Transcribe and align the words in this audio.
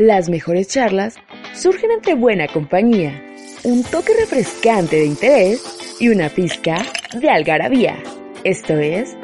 Las 0.00 0.30
mejores 0.30 0.66
charlas 0.66 1.16
surgen 1.52 1.90
entre 1.90 2.14
buena 2.14 2.48
compañía, 2.48 3.22
un 3.64 3.84
toque 3.84 4.14
refrescante 4.18 4.96
de 4.96 5.04
interés 5.04 5.98
y 6.00 6.08
una 6.08 6.30
pizca 6.30 6.82
de 7.20 7.28
algarabía. 7.28 8.02
Esto 8.42 8.78
es 8.78 9.14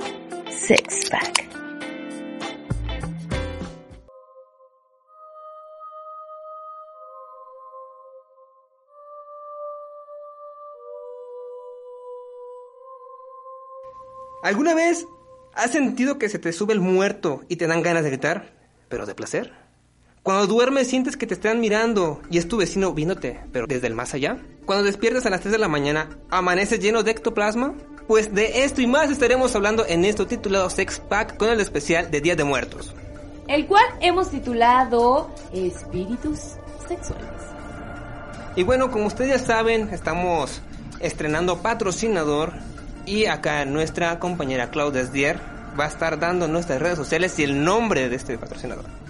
Sex 0.50 1.08
Pack. 1.08 1.48
¿Alguna 14.42 14.74
vez 14.74 15.06
has 15.54 15.70
sentido 15.70 16.18
que 16.18 16.28
se 16.28 16.38
te 16.38 16.52
sube 16.52 16.74
el 16.74 16.80
muerto 16.80 17.44
y 17.48 17.56
te 17.56 17.66
dan 17.66 17.82
ganas 17.82 18.04
de 18.04 18.10
gritar, 18.10 18.52
pero 18.90 19.06
de 19.06 19.14
placer? 19.14 19.65
Cuando 20.26 20.48
duermes 20.48 20.88
sientes 20.88 21.16
que 21.16 21.28
te 21.28 21.34
están 21.34 21.60
mirando 21.60 22.20
y 22.28 22.38
es 22.38 22.48
tu 22.48 22.56
vecino 22.56 22.92
viéndote, 22.92 23.38
pero 23.52 23.68
desde 23.68 23.86
el 23.86 23.94
más 23.94 24.12
allá. 24.12 24.38
Cuando 24.64 24.82
despiertas 24.82 25.24
a 25.24 25.30
las 25.30 25.40
3 25.42 25.52
de 25.52 25.58
la 25.58 25.68
mañana, 25.68 26.08
amaneces 26.30 26.80
lleno 26.80 27.04
de 27.04 27.12
ectoplasma. 27.12 27.74
Pues 28.08 28.34
de 28.34 28.64
esto 28.64 28.82
y 28.82 28.88
más 28.88 29.08
estaremos 29.08 29.54
hablando 29.54 29.86
en 29.86 30.04
esto 30.04 30.26
titulado 30.26 30.68
Sex 30.68 30.98
Pack 30.98 31.36
con 31.36 31.50
el 31.50 31.60
especial 31.60 32.10
de 32.10 32.20
Día 32.20 32.34
de 32.34 32.42
Muertos. 32.42 32.92
El 33.46 33.68
cual 33.68 33.84
hemos 34.00 34.28
titulado 34.28 35.32
Espíritus 35.52 36.56
Sexuales. 36.88 37.30
Y 38.56 38.64
bueno, 38.64 38.90
como 38.90 39.06
ustedes 39.06 39.30
ya 39.30 39.38
saben, 39.38 39.90
estamos 39.90 40.60
estrenando 40.98 41.62
patrocinador 41.62 42.52
y 43.06 43.26
acá 43.26 43.64
nuestra 43.64 44.18
compañera 44.18 44.70
Claudia 44.70 45.02
Esdier 45.02 45.38
va 45.78 45.84
a 45.84 45.88
estar 45.88 46.18
dando 46.18 46.48
nuestras 46.48 46.82
redes 46.82 46.98
sociales 46.98 47.38
y 47.38 47.44
el 47.44 47.62
nombre 47.62 48.08
de 48.08 48.16
este 48.16 48.36
patrocinador. 48.38 49.05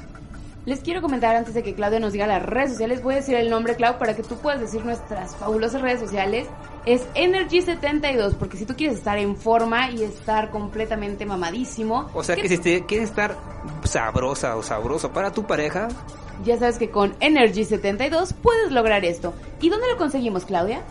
Les 0.66 0.80
quiero 0.80 1.00
comentar 1.00 1.36
antes 1.36 1.54
de 1.54 1.62
que 1.62 1.76
Claudia 1.76 2.00
nos 2.00 2.12
diga 2.12 2.26
las 2.26 2.42
redes 2.42 2.72
sociales, 2.72 3.00
voy 3.00 3.14
a 3.14 3.18
decir 3.18 3.36
el 3.36 3.48
nombre, 3.48 3.76
Clau, 3.76 3.98
para 3.98 4.16
que 4.16 4.24
tú 4.24 4.34
puedas 4.34 4.60
decir 4.60 4.84
nuestras 4.84 5.36
fabulosas 5.36 5.80
redes 5.80 6.00
sociales. 6.00 6.48
Es 6.84 7.06
Energy72, 7.14 8.34
porque 8.34 8.56
si 8.56 8.66
tú 8.66 8.74
quieres 8.74 8.98
estar 8.98 9.16
en 9.16 9.36
forma 9.36 9.92
y 9.92 10.02
estar 10.02 10.50
completamente 10.50 11.24
mamadísimo. 11.24 12.10
O 12.14 12.24
sea 12.24 12.34
que 12.34 12.48
si 12.48 12.58
te 12.58 12.84
quieres 12.84 13.10
estar 13.10 13.36
sabrosa 13.84 14.56
o 14.56 14.64
sabroso 14.64 15.12
para 15.12 15.30
tu 15.30 15.46
pareja, 15.46 15.86
ya 16.44 16.58
sabes 16.58 16.78
que 16.78 16.90
con 16.90 17.16
Energy72 17.20 18.34
puedes 18.34 18.72
lograr 18.72 19.04
esto. 19.04 19.34
¿Y 19.60 19.68
dónde 19.68 19.86
lo 19.88 19.96
conseguimos, 19.96 20.46
Claudia? 20.46 20.82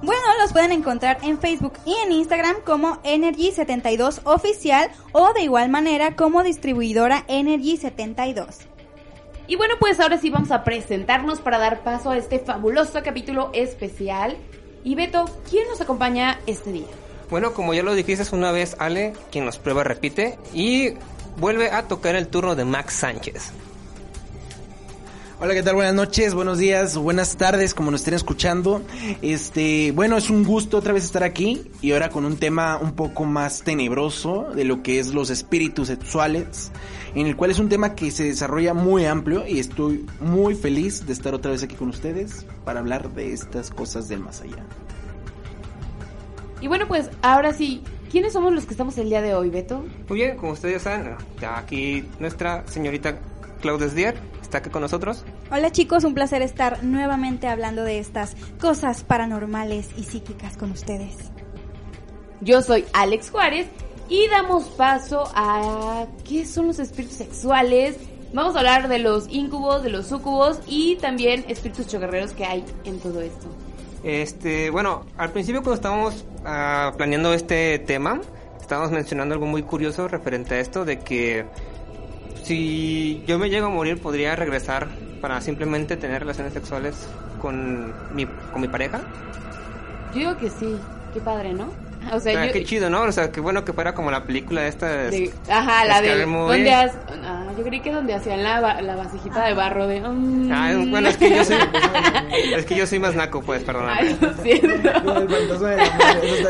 Bueno, 0.00 0.22
los 0.40 0.54
pueden 0.54 0.72
encontrar 0.72 1.18
en 1.20 1.38
Facebook 1.38 1.74
y 1.84 1.94
en 2.02 2.12
Instagram 2.12 2.56
como 2.64 2.96
Energy72 3.02 4.22
Oficial 4.24 4.90
o 5.12 5.34
de 5.34 5.42
igual 5.42 5.68
manera 5.68 6.16
como 6.16 6.42
distribuidora 6.42 7.26
Energy72. 7.26 8.77
Y 9.48 9.56
bueno, 9.56 9.76
pues 9.80 9.98
ahora 9.98 10.18
sí 10.18 10.28
vamos 10.28 10.50
a 10.50 10.62
presentarnos 10.62 11.40
para 11.40 11.56
dar 11.56 11.82
paso 11.82 12.10
a 12.10 12.18
este 12.18 12.38
fabuloso 12.38 13.00
capítulo 13.02 13.50
especial. 13.54 14.36
Y 14.84 14.94
Beto, 14.94 15.24
¿quién 15.48 15.66
nos 15.68 15.80
acompaña 15.80 16.38
este 16.46 16.70
día? 16.70 16.86
Bueno, 17.30 17.54
como 17.54 17.72
ya 17.72 17.82
lo 17.82 17.94
dijiste 17.94 18.24
una 18.36 18.52
vez, 18.52 18.76
Ale, 18.78 19.14
quien 19.32 19.46
nos 19.46 19.56
prueba 19.56 19.84
repite 19.84 20.38
y 20.52 20.90
vuelve 21.38 21.70
a 21.70 21.88
tocar 21.88 22.14
el 22.14 22.28
turno 22.28 22.56
de 22.56 22.66
Max 22.66 22.92
Sánchez. 22.92 23.52
Hola, 25.40 25.54
¿qué 25.54 25.62
tal? 25.62 25.76
Buenas 25.76 25.94
noches, 25.94 26.34
buenos 26.34 26.58
días, 26.58 26.96
buenas 26.96 27.36
tardes, 27.36 27.72
como 27.72 27.90
nos 27.90 28.00
estén 28.00 28.14
escuchando. 28.14 28.82
Este, 29.22 29.92
bueno, 29.92 30.16
es 30.16 30.30
un 30.30 30.44
gusto 30.44 30.76
otra 30.76 30.92
vez 30.92 31.04
estar 31.04 31.22
aquí 31.22 31.70
y 31.80 31.92
ahora 31.92 32.10
con 32.10 32.24
un 32.24 32.36
tema 32.36 32.76
un 32.76 32.92
poco 32.92 33.24
más 33.24 33.62
tenebroso 33.62 34.48
de 34.54 34.64
lo 34.64 34.82
que 34.82 34.98
es 34.98 35.14
los 35.14 35.30
espíritus 35.30 35.88
sexuales, 35.88 36.72
en 37.14 37.26
el 37.26 37.36
cual 37.36 37.50
es 37.50 37.58
un 37.58 37.68
tema 37.68 37.94
que 37.94 38.10
se 38.10 38.24
desarrolla 38.24 38.74
muy 38.74 39.04
amplio 39.04 39.46
y 39.46 39.58
estoy 39.58 40.06
muy 40.20 40.54
feliz 40.54 41.06
de 41.06 41.12
estar 41.12 41.34
otra 41.34 41.50
vez 41.50 41.62
aquí 41.62 41.74
con 41.74 41.88
ustedes 41.88 42.46
para 42.64 42.80
hablar 42.80 43.10
de 43.10 43.32
estas 43.32 43.70
cosas 43.70 44.08
del 44.08 44.20
más 44.20 44.40
allá. 44.42 44.64
Y 46.60 46.66
bueno, 46.66 46.88
pues 46.88 47.10
ahora 47.22 47.52
sí, 47.52 47.82
¿quiénes 48.10 48.32
somos 48.32 48.52
los 48.52 48.66
que 48.66 48.72
estamos 48.72 48.98
el 48.98 49.08
día 49.08 49.22
de 49.22 49.34
hoy, 49.34 49.48
Beto? 49.48 49.84
Muy 50.08 50.18
bien, 50.18 50.36
como 50.36 50.52
ustedes 50.52 50.82
ya 50.82 50.90
saben, 50.90 51.16
aquí 51.54 52.04
nuestra 52.18 52.66
señorita 52.66 53.18
Claudia 53.60 53.88
Dier 53.88 54.16
está 54.42 54.58
aquí 54.58 54.70
con 54.70 54.82
nosotros. 54.82 55.24
Hola 55.50 55.70
chicos, 55.70 56.04
un 56.04 56.14
placer 56.14 56.42
estar 56.42 56.82
nuevamente 56.82 57.48
hablando 57.48 57.84
de 57.84 57.98
estas 57.98 58.36
cosas 58.60 59.04
paranormales 59.04 59.88
y 59.96 60.04
psíquicas 60.04 60.56
con 60.56 60.70
ustedes. 60.72 61.14
Yo 62.40 62.62
soy 62.62 62.84
Alex 62.92 63.30
Juárez 63.30 63.66
y 64.08 64.28
damos 64.28 64.64
paso 64.64 65.24
a 65.34 66.06
qué 66.24 66.44
son 66.44 66.68
los 66.68 66.78
espíritus 66.78 67.16
sexuales. 67.16 67.96
Vamos 68.32 68.54
a 68.56 68.58
hablar 68.58 68.88
de 68.88 68.98
los 68.98 69.28
incubos, 69.28 69.82
de 69.82 69.90
los 69.90 70.06
sucubos 70.06 70.60
y 70.66 70.96
también 70.96 71.44
espíritus 71.48 71.86
chocarreros 71.86 72.32
que 72.32 72.44
hay 72.44 72.64
en 72.84 72.98
todo 73.00 73.20
esto. 73.20 73.46
Este, 74.02 74.70
bueno, 74.70 75.04
al 75.16 75.30
principio 75.32 75.62
cuando 75.62 75.74
estábamos 75.74 76.24
uh, 76.40 76.96
planeando 76.96 77.32
este 77.32 77.78
tema, 77.80 78.20
estábamos 78.60 78.92
mencionando 78.92 79.34
algo 79.34 79.46
muy 79.46 79.62
curioso 79.62 80.08
referente 80.08 80.54
a 80.54 80.60
esto 80.60 80.84
de 80.84 81.00
que 81.00 81.46
si 82.44 83.22
yo 83.26 83.38
me 83.38 83.50
llego 83.50 83.66
a 83.66 83.70
morir, 83.70 84.00
podría 84.00 84.36
regresar 84.36 84.88
para 85.20 85.40
simplemente 85.40 85.96
tener 85.96 86.20
relaciones 86.20 86.52
sexuales 86.52 87.08
con 87.40 87.92
mi, 88.14 88.26
con 88.26 88.60
mi 88.60 88.68
pareja. 88.68 89.00
Yo 90.12 90.20
digo 90.20 90.36
que 90.36 90.50
sí, 90.50 90.76
qué 91.12 91.20
padre, 91.20 91.52
¿no? 91.52 91.87
O 92.12 92.20
sea, 92.20 92.46
yo, 92.46 92.52
qué 92.52 92.64
chido, 92.64 92.90
¿no? 92.90 93.02
O 93.02 93.12
sea, 93.12 93.30
qué 93.30 93.40
bueno 93.40 93.64
que 93.64 93.72
fuera 93.72 93.94
como 93.94 94.10
la 94.10 94.24
película 94.24 94.66
esta 94.66 94.86
de, 94.86 95.32
Ajá, 95.50 95.84
la 95.84 96.00
de 96.00 96.24
donde 96.24 96.72
has, 96.72 96.92
ah, 97.24 97.44
yo 97.56 97.64
creí 97.64 97.80
que 97.80 97.92
donde 97.92 98.14
hacían 98.14 98.42
la, 98.42 98.80
la 98.80 98.96
vasijita 98.96 99.44
de 99.46 99.54
barro 99.54 99.86
de 99.86 100.00
um... 100.02 100.50
Ah, 100.52 100.72
bueno, 100.88 101.08
es 101.08 101.16
que 101.16 101.30
yo 101.30 101.44
soy 101.44 101.56
es 102.56 102.66
que 102.66 102.76
yo 102.76 102.86
soy 102.86 102.98
más 102.98 103.14
naco, 103.14 103.42
pues, 103.42 103.62
perdón. 103.64 103.88
Ay, 103.88 104.16
lo 104.20 104.32
siento. 104.42 104.90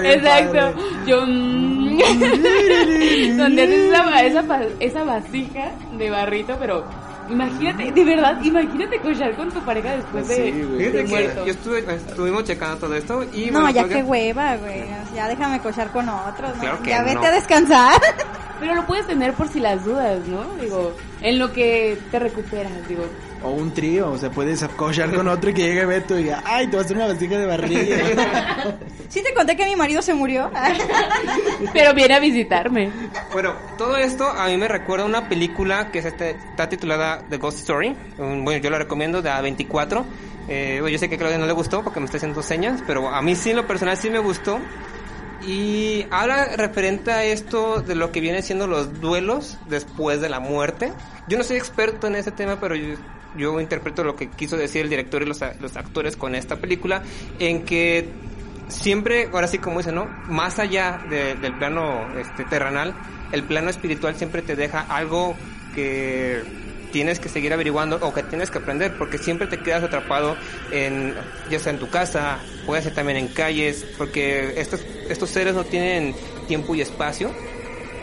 Exacto. 0.03 0.75
Yo 1.07 1.27
mm, 1.27 1.99
donde 3.37 3.63
haces 3.63 3.79
esa, 3.85 4.23
esa, 4.23 4.45
esa 4.81 5.05
vasija 5.05 5.73
de 5.97 6.11
barrito, 6.11 6.57
pero 6.59 6.85
Imagínate, 7.31 7.93
de 7.93 8.05
verdad, 8.05 8.43
imagínate 8.43 9.01
cochar 9.01 9.35
con 9.37 9.51
tu 9.51 9.61
pareja 9.61 9.97
después 9.97 10.29
de, 10.29 10.53
de 10.53 11.05
muerto. 11.05 11.45
Yo 11.45 11.53
estuve, 11.53 11.95
estuvimos 11.95 12.45
checando 12.45 12.77
todo 12.79 12.95
esto 12.95 13.23
y... 13.33 13.51
No, 13.51 13.69
ya 13.71 13.87
qué 13.89 14.03
hueva, 14.03 14.57
güey. 14.57 14.85
Ya 15.15 15.29
déjame 15.29 15.61
cochar 15.61 15.91
con 15.91 16.09
otros. 16.09 16.53
Claro 16.59 16.79
ya 16.85 17.03
vete 17.03 17.27
a 17.27 17.33
descansar. 17.33 18.01
Pero 18.61 18.75
lo 18.75 18.87
puedes 18.87 19.07
tener 19.07 19.35
por 19.35 19.49
si 19.49 19.61
las 19.61 19.85
dudas, 19.85 20.27
¿no? 20.27 20.43
Digo, 20.61 20.93
en 21.21 21.39
lo 21.39 21.53
que 21.53 21.99
te 22.11 22.19
recuperas, 22.19 22.73
digo. 22.89 23.05
O 23.43 23.51
un 23.51 23.73
trío, 23.73 24.11
o 24.11 24.19
sea, 24.19 24.31
puedes 24.31 24.63
cochar 24.77 25.15
con 25.15 25.29
otro 25.29 25.51
y 25.51 25.55
que 25.55 25.63
llegue 25.63 25.85
Beto 25.85 26.19
y 26.19 26.25
diga, 26.25 26.43
ay, 26.45 26.67
te 26.67 26.77
vas 26.77 26.85
a 26.85 26.87
hacer 26.87 26.97
una 26.97 27.07
vasija 27.07 27.39
de 27.39 27.47
barriga. 27.47 28.77
sí 29.09 29.23
te 29.23 29.33
conté 29.33 29.57
que 29.57 29.65
mi 29.65 29.77
marido 29.77 30.03
se 30.03 30.15
murió. 30.15 30.51
Pero 31.73 31.95
viene 31.95 32.15
a 32.15 32.21
visitarme. 32.21 32.91
Bueno, 33.33 33.55
todo 33.77 33.97
esto 33.97 34.29
a 34.29 34.49
mí 34.49 34.57
me 34.57 34.69
recuerda 34.69 35.05
una 35.05 35.29
película 35.29 35.91
que 35.91 36.01
este, 36.01 36.31
está 36.31 36.69
titulada 36.69 37.23
The 37.29 37.37
Ghost 37.37 37.61
Story. 37.61 37.95
Bueno, 38.17 38.57
yo 38.57 38.71
la 38.71 38.79
recomiendo 38.79 39.23
de 39.23 39.31
A24. 39.31 40.05
Eh, 40.49 40.81
yo 40.91 40.99
sé 40.99 41.09
que 41.09 41.17
a 41.17 41.19
Claudia 41.19 41.39
no 41.39 41.47
le 41.47 41.53
gustó 41.53 41.85
porque 41.85 42.01
me 42.01 42.07
está 42.07 42.17
haciendo 42.17 42.43
señas, 42.43 42.83
pero 42.87 43.09
a 43.09 43.21
mí 43.21 43.37
sí, 43.37 43.51
en 43.51 43.57
lo 43.57 43.67
personal 43.67 43.97
sí 43.97 44.09
me 44.11 44.19
gustó. 44.19 44.59
Y 45.47 46.07
ahora 46.11 46.57
referente 46.57 47.13
a 47.13 47.25
esto 47.25 47.81
de 47.81 47.95
lo 47.95 48.11
que 48.11 48.21
viene 48.21 48.43
siendo 48.43 48.67
los 48.67 49.01
duelos 49.01 49.59
después 49.69 50.21
de 50.21 50.29
la 50.29 50.41
muerte. 50.41 50.93
Yo 51.29 51.39
no 51.39 51.45
soy 51.45 51.57
experto 51.57 52.07
en 52.07 52.17
ese 52.17 52.33
tema, 52.33 52.59
pero 52.61 52.75
yo, 52.75 52.97
yo 53.37 53.61
interpreto 53.61 54.03
lo 54.03 54.17
que 54.17 54.29
quiso 54.29 54.57
decir 54.57 54.83
el 54.83 54.91
director 54.91 55.23
y 55.23 55.27
los, 55.27 55.41
los 55.61 55.77
actores 55.77 56.17
con 56.17 56.35
esta 56.35 56.57
película, 56.57 57.03
en 57.39 57.65
que 57.65 58.09
siempre, 58.69 59.29
ahora 59.33 59.47
sí 59.47 59.59
como 59.59 59.79
dice, 59.79 59.93
¿no? 59.93 60.07
Más 60.29 60.59
allá 60.59 61.01
del 61.09 61.55
plano 61.59 62.09
este, 62.19 62.45
terrenal, 62.45 62.95
el 63.33 63.43
plano 63.45 63.71
espiritual 63.71 64.15
siempre 64.17 64.43
te 64.43 64.57
deja 64.57 64.81
algo 64.81 65.37
que 65.75 66.43
tienes 66.91 67.21
que 67.21 67.29
seguir 67.29 67.53
averiguando 67.53 67.99
o 68.01 68.13
que 68.13 68.23
tienes 68.23 68.51
que 68.51 68.59
aprender 68.59 68.97
porque 68.97 69.19
siempre 69.19 69.47
te 69.47 69.59
quedas 69.59 69.83
atrapado 69.83 70.37
en 70.71 71.15
ya 71.51 71.59
sea 71.59 71.73
en 71.73 71.79
tu 71.79 71.89
casa 71.89 72.39
puede 72.67 72.83
ser 72.83 72.95
también 72.95 73.19
en 73.19 73.29
calles 73.29 73.87
porque 73.97 74.55
estos 74.61 74.81
estos 75.09 75.31
seres 75.31 75.55
no 75.55 75.65
tienen 75.65 76.15
tiempo 76.47 76.75
y 76.75 76.81
espacio 76.81 77.31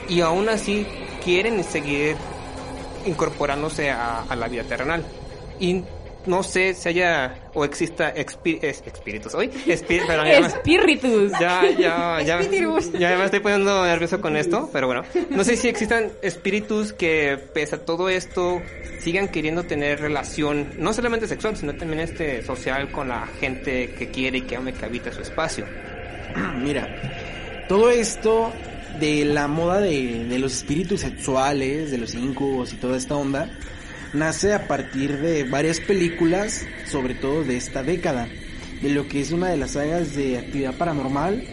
y 0.07 0.21
aún 0.21 0.50
así 0.50 0.86
quieren 1.24 1.63
seguir 1.63 2.15
incorporándose 3.06 3.92
a, 3.92 4.25
la 4.36 4.48
vida 4.48 4.63
terrenal 4.63 5.04
no 6.25 6.44
sé 6.44 6.74
si 6.74 6.89
haya 6.89 7.36
o 7.54 7.66
exista 7.66 8.10
espíritus 8.10 9.33
hoy. 9.33 9.50
espíritus. 10.45 11.31
Ya, 11.39 11.69
ya, 11.69 12.22
ya, 12.22 12.42
ya 12.42 13.18
me 13.18 13.25
estoy 13.25 13.39
poniendo 13.39 13.86
nervioso 13.86 14.19
con 14.22 14.36
esto, 14.36 14.69
pero 14.72 14.88
bueno. 14.88 15.04
No 15.30 15.44
sé 15.44 15.56
si 15.56 15.68
existan 15.68 16.12
espíritus 16.22 16.94
que, 16.94 17.38
pese 17.54 17.75
a 17.75 17.86
todo 17.86 18.10
esto, 18.10 18.62
sigan 19.00 19.27
queriendo 19.27 19.63
tener 19.63 20.00
relación, 20.00 20.72
no 20.77 20.94
solamente 20.94 21.27
sexual, 21.27 21.56
sino 21.56 21.75
también 21.75 22.01
este 22.01 22.44
social 22.44 22.92
con 22.92 23.10
la 23.10 23.28
gente 23.39 23.94
que 23.94 24.10
quiere 24.10 24.39
y 24.39 24.42
que 24.42 24.56
ama 24.56 24.71
y 24.71 24.74
que 24.74 24.86
habita 24.86 25.12
su 25.12 25.21
espacio. 25.21 25.66
Mira, 26.62 27.66
todo 27.68 27.89
esto 27.89 28.51
de 29.00 29.25
la 29.25 29.48
moda 29.48 29.81
de, 29.81 30.25
de 30.25 30.39
los 30.39 30.54
espíritus 30.54 31.01
sexuales, 31.01 31.92
de 31.92 31.98
los 31.98 32.16
incubos 32.16 32.74
y 32.74 32.78
toda 32.78 32.98
esta 32.98 33.16
onda, 33.16 33.50
nace 34.13 34.54
a 34.54 34.68
partir 34.68 35.19
de 35.19 35.44
varias 35.44 35.80
películas, 35.80 36.66
sobre 36.90 37.16
todo 37.16 37.44
de 37.44 37.57
esta 37.57 37.84
década, 37.84 38.28
de 38.81 38.90
lo 38.90 39.07
que 39.07 39.22
es 39.22 39.31
una 39.31 39.50
de 39.50 39.57
las 39.57 39.72
sagas 39.72 40.16
de 40.16 40.38
actividad 40.38 40.75
paranormal. 40.75 41.44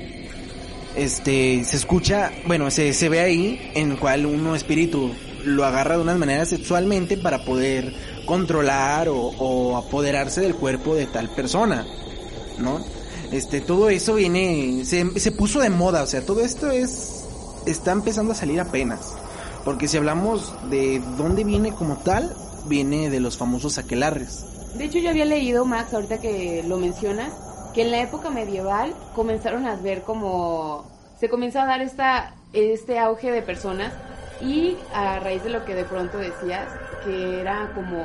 Este, 0.96 1.64
se 1.64 1.76
escucha, 1.76 2.30
bueno, 2.46 2.70
se, 2.70 2.92
se 2.92 3.08
ve 3.08 3.20
ahí 3.20 3.72
en 3.74 3.96
cual 3.96 4.26
uno 4.26 4.54
espíritu 4.54 5.12
lo 5.44 5.64
agarra 5.64 5.96
de 5.96 6.02
unas 6.02 6.18
maneras 6.18 6.48
sexualmente 6.48 7.16
para 7.16 7.44
poder 7.44 7.92
controlar 8.26 9.08
o, 9.08 9.16
o 9.16 9.76
apoderarse 9.76 10.40
del 10.40 10.54
cuerpo 10.54 10.94
de 10.94 11.06
tal 11.06 11.28
persona, 11.30 11.86
¿no? 12.58 12.84
Este, 13.32 13.62
todo 13.62 13.88
eso 13.88 14.14
viene, 14.14 14.84
se, 14.84 15.18
se 15.18 15.32
puso 15.32 15.60
de 15.60 15.70
moda, 15.70 16.02
o 16.02 16.06
sea, 16.06 16.24
todo 16.24 16.44
esto 16.44 16.70
es, 16.70 17.24
está 17.66 17.92
empezando 17.92 18.32
a 18.32 18.34
salir 18.34 18.60
apenas. 18.60 19.14
Porque 19.64 19.88
si 19.88 19.96
hablamos 19.96 20.54
de 20.70 21.00
dónde 21.16 21.44
viene 21.44 21.72
como 21.72 21.96
tal, 21.96 22.34
viene 22.66 23.10
de 23.10 23.20
los 23.20 23.36
famosos 23.36 23.78
aquelarres. 23.78 24.46
De 24.74 24.84
hecho, 24.84 24.98
yo 24.98 25.10
había 25.10 25.24
leído, 25.24 25.64
Max, 25.64 25.94
ahorita 25.94 26.20
que 26.20 26.64
lo 26.66 26.78
mencionas, 26.78 27.32
que 27.74 27.82
en 27.82 27.90
la 27.90 28.00
época 28.00 28.30
medieval 28.30 28.94
comenzaron 29.14 29.66
a 29.66 29.76
ver 29.76 30.02
como... 30.02 30.90
Se 31.18 31.28
comenzó 31.28 31.60
a 31.60 31.66
dar 31.66 31.80
esta, 31.80 32.34
este 32.52 32.98
auge 32.98 33.30
de 33.30 33.42
personas 33.42 33.92
y 34.40 34.76
a 34.92 35.20
raíz 35.20 35.44
de 35.44 35.50
lo 35.50 35.64
que 35.64 35.74
de 35.74 35.84
pronto 35.84 36.18
decías, 36.18 36.66
que 37.04 37.40
era 37.40 37.70
como 37.74 38.04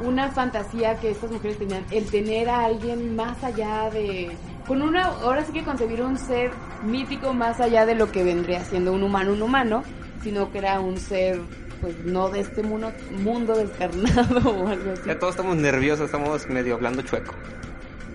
una 0.00 0.30
fantasía 0.30 0.98
que 0.98 1.10
estas 1.10 1.30
mujeres 1.30 1.58
tenían, 1.58 1.84
el 1.90 2.10
tener 2.10 2.48
a 2.48 2.64
alguien 2.64 3.14
más 3.14 3.42
allá 3.44 3.90
de... 3.90 4.36
Con 4.66 4.80
una, 4.80 5.04
ahora 5.04 5.44
sí 5.44 5.52
que 5.52 5.62
concebir 5.62 6.02
un 6.02 6.16
ser 6.16 6.50
mítico 6.82 7.34
más 7.34 7.60
allá 7.60 7.84
de 7.84 7.94
lo 7.94 8.10
que 8.10 8.24
vendría 8.24 8.64
siendo 8.64 8.94
un 8.94 9.02
humano, 9.02 9.34
un 9.34 9.42
humano, 9.42 9.82
sino 10.24 10.50
que 10.50 10.58
era 10.58 10.80
un 10.80 10.98
ser, 10.98 11.38
pues 11.80 11.96
no 12.04 12.30
de 12.30 12.40
este 12.40 12.62
mundo, 12.62 12.92
mundo 13.22 13.54
descarnado 13.54 14.50
o 14.64 14.66
algo 14.66 14.92
así. 14.92 15.02
Ya 15.06 15.18
todos 15.18 15.34
estamos 15.34 15.56
nerviosos, 15.56 16.06
estamos 16.06 16.48
medio 16.48 16.74
hablando 16.74 17.02
chueco. 17.02 17.34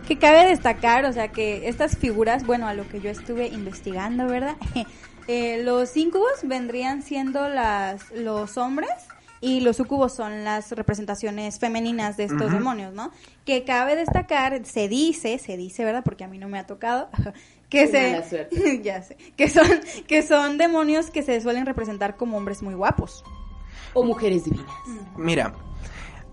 Que 0.07 0.17
cabe 0.17 0.49
destacar, 0.49 1.05
o 1.05 1.13
sea, 1.13 1.27
que 1.29 1.69
estas 1.69 1.95
figuras, 1.95 2.45
bueno, 2.45 2.67
a 2.67 2.73
lo 2.73 2.87
que 2.89 2.99
yo 2.99 3.11
estuve 3.11 3.47
investigando, 3.47 4.27
¿verdad? 4.27 4.57
Eh, 5.31 5.61
los 5.63 5.95
incubos 5.95 6.39
vendrían 6.41 7.03
siendo 7.03 7.49
las 7.49 8.09
los 8.09 8.57
hombres 8.57 8.89
y 9.41 9.61
los 9.61 9.77
sucubos 9.77 10.15
son 10.15 10.43
las 10.43 10.71
representaciones 10.71 11.59
femeninas 11.59 12.17
de 12.17 12.23
estos 12.23 12.51
demonios, 12.51 12.93
¿no? 12.93 13.11
Que 13.45 13.63
cabe 13.63 13.95
destacar, 13.95 14.65
se 14.65 14.87
dice, 14.87 15.37
se 15.37 15.55
dice, 15.55 15.85
¿verdad? 15.85 16.03
Porque 16.03 16.23
a 16.23 16.27
mí 16.27 16.39
no 16.39 16.49
me 16.49 16.57
ha 16.57 16.65
tocado. 16.65 17.09
Que 17.69 17.89
Qué 17.89 18.23
se, 18.23 18.81
ya 18.83 19.01
sé, 19.03 19.15
que 19.37 19.47
son, 19.47 19.67
que 20.07 20.23
son 20.23 20.57
demonios 20.57 21.11
que 21.11 21.21
se 21.21 21.39
suelen 21.39 21.65
representar 21.65 22.17
como 22.17 22.37
hombres 22.37 22.63
muy 22.63 22.73
guapos. 22.73 23.23
O 23.93 24.03
mujeres 24.03 24.45
divinas. 24.45 24.65
Mira, 25.15 25.53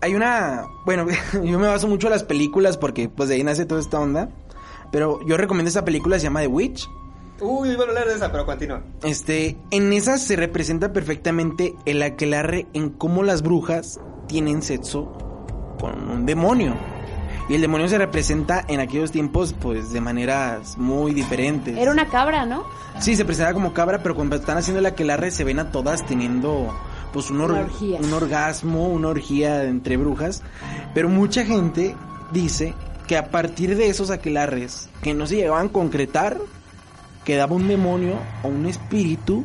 hay 0.00 0.14
una, 0.14 0.66
bueno, 0.84 1.06
yo 1.32 1.58
me 1.58 1.68
baso 1.68 1.88
mucho 1.88 2.06
en 2.06 2.12
las 2.12 2.24
películas 2.24 2.76
porque 2.78 3.08
pues 3.08 3.28
de 3.28 3.36
ahí 3.36 3.44
nace 3.44 3.66
toda 3.66 3.80
esta 3.80 4.00
onda, 4.00 4.30
pero 4.90 5.20
yo 5.26 5.36
recomiendo 5.36 5.68
esta 5.68 5.84
película, 5.84 6.18
se 6.18 6.24
llama 6.24 6.40
The 6.40 6.48
Witch. 6.48 6.88
Uy, 7.40 7.70
iba 7.70 7.84
a 7.84 7.88
hablar 7.88 8.08
de 8.08 8.14
esa, 8.14 8.32
pero 8.32 8.46
continúa. 8.46 8.82
Este, 9.02 9.58
en 9.70 9.92
esa 9.92 10.16
se 10.16 10.36
representa 10.36 10.94
perfectamente 10.94 11.74
el 11.84 12.00
aquelarre 12.02 12.66
en 12.72 12.88
cómo 12.88 13.22
las 13.22 13.42
brujas 13.42 14.00
tienen 14.26 14.62
sexo 14.62 15.12
con 15.78 16.08
un 16.08 16.24
demonio. 16.24 16.95
Y 17.48 17.54
el 17.54 17.60
demonio 17.60 17.88
se 17.88 17.98
representa 17.98 18.64
en 18.68 18.80
aquellos 18.80 19.10
tiempos, 19.12 19.52
pues, 19.52 19.92
de 19.92 20.00
maneras 20.00 20.76
muy 20.78 21.12
diferentes. 21.14 21.76
Era 21.76 21.90
una 21.92 22.08
cabra, 22.08 22.44
¿no? 22.46 22.64
Sí, 23.00 23.14
se 23.16 23.24
presenta 23.24 23.52
como 23.52 23.72
cabra, 23.72 24.02
pero 24.02 24.14
cuando 24.14 24.36
están 24.36 24.58
haciendo 24.58 24.80
el 24.80 24.86
aquelarre 24.86 25.30
se 25.30 25.44
ven 25.44 25.58
a 25.58 25.70
todas 25.70 26.04
teniendo, 26.06 26.74
pues, 27.12 27.30
un, 27.30 27.40
or- 27.40 27.50
Una 27.52 27.60
orgía. 27.60 27.98
un 28.00 28.12
orgasmo, 28.12 28.88
una 28.88 29.08
orgía 29.08 29.64
entre 29.64 29.96
brujas. 29.96 30.42
Pero 30.94 31.08
mucha 31.08 31.44
gente 31.44 31.94
dice 32.32 32.74
que 33.06 33.16
a 33.16 33.30
partir 33.30 33.76
de 33.76 33.88
esos 33.88 34.10
aquelarres 34.10 34.88
que 35.02 35.14
no 35.14 35.26
se 35.26 35.36
llegaban 35.36 35.66
a 35.68 35.72
concretar, 35.72 36.38
quedaba 37.24 37.54
un 37.54 37.68
demonio 37.68 38.14
o 38.42 38.48
un 38.48 38.66
espíritu 38.66 39.44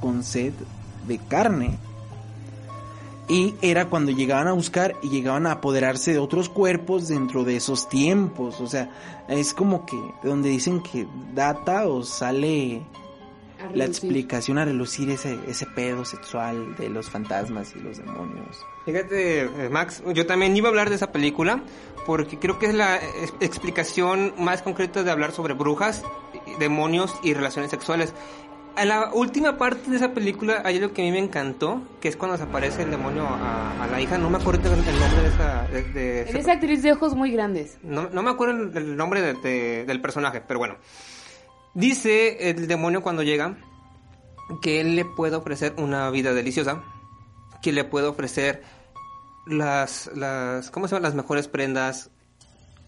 con 0.00 0.22
sed 0.22 0.52
de 1.06 1.18
carne. 1.18 1.78
Y 3.26 3.54
era 3.62 3.88
cuando 3.88 4.12
llegaban 4.12 4.48
a 4.48 4.52
buscar 4.52 4.96
y 5.02 5.08
llegaban 5.08 5.46
a 5.46 5.52
apoderarse 5.52 6.12
de 6.12 6.18
otros 6.18 6.48
cuerpos 6.48 7.08
dentro 7.08 7.44
de 7.44 7.56
esos 7.56 7.88
tiempos. 7.88 8.60
O 8.60 8.66
sea, 8.66 8.90
es 9.28 9.54
como 9.54 9.86
que 9.86 9.96
donde 10.22 10.50
dicen 10.50 10.82
que 10.82 11.06
data 11.34 11.86
o 11.88 12.02
sale 12.02 12.82
la 13.72 13.84
explicación 13.84 14.58
a 14.58 14.64
relucir 14.64 15.08
ese, 15.10 15.38
ese 15.46 15.66
pedo 15.66 16.04
sexual 16.04 16.76
de 16.76 16.90
los 16.90 17.08
fantasmas 17.08 17.74
y 17.74 17.80
los 17.80 17.98
demonios. 17.98 18.58
Fíjate, 18.84 19.42
eh, 19.42 19.68
Max, 19.70 20.02
yo 20.12 20.26
también 20.26 20.54
iba 20.56 20.68
a 20.68 20.70
hablar 20.70 20.90
de 20.90 20.96
esa 20.96 21.12
película 21.12 21.62
porque 22.04 22.38
creo 22.38 22.58
que 22.58 22.66
es 22.66 22.74
la 22.74 23.00
explicación 23.40 24.34
más 24.38 24.62
concreta 24.62 25.02
de 25.02 25.10
hablar 25.10 25.32
sobre 25.32 25.54
brujas, 25.54 26.04
demonios 26.58 27.14
y 27.22 27.32
relaciones 27.32 27.70
sexuales. 27.70 28.12
En 28.76 28.88
la 28.88 29.10
última 29.14 29.56
parte 29.56 29.88
de 29.88 29.96
esa 29.96 30.12
película 30.12 30.62
hay 30.64 30.78
algo 30.78 30.92
que 30.92 31.02
a 31.02 31.04
mí 31.04 31.12
me 31.12 31.20
encantó, 31.20 31.80
que 32.00 32.08
es 32.08 32.16
cuando 32.16 32.36
se 32.36 32.42
aparece 32.42 32.82
el 32.82 32.90
demonio 32.90 33.24
a, 33.24 33.84
a 33.84 33.86
la 33.86 34.00
hija, 34.00 34.18
no 34.18 34.28
me 34.30 34.38
acuerdo 34.38 34.72
el 34.74 34.80
nombre 34.84 35.22
de 35.22 35.28
esa... 35.28 35.62
de- 35.94 36.20
esa- 36.22 36.38
esa 36.38 36.52
actriz 36.52 36.82
de 36.82 36.92
ojos 36.92 37.14
muy 37.14 37.30
grandes. 37.30 37.78
no, 37.84 38.08
no 38.10 38.22
me 38.24 38.30
acuerdo 38.30 38.54
el, 38.64 38.76
el 38.76 38.96
nombre 38.96 39.22
de- 39.22 39.34
de- 39.34 39.84
del 39.84 40.00
personaje, 40.00 40.40
pero 40.40 40.58
bueno. 40.58 40.76
Dice 41.74 42.50
el 42.50 42.66
demonio 42.66 43.00
cuando 43.02 43.22
llega 43.22 43.56
que 44.60 44.80
él 44.80 44.96
le 44.96 45.04
puede 45.04 45.36
ofrecer 45.36 45.74
una 45.78 46.10
vida 46.10 46.32
deliciosa, 46.34 46.82
que 47.62 47.72
le 47.72 47.84
puede 47.84 48.06
ofrecer 48.08 48.62
las, 49.46 50.10
las 50.14 50.70
¿cómo 50.70 50.88
se 50.88 50.92
llaman? 50.94 51.02
Las 51.04 51.14
mejores 51.14 51.48
prendas, 51.48 52.10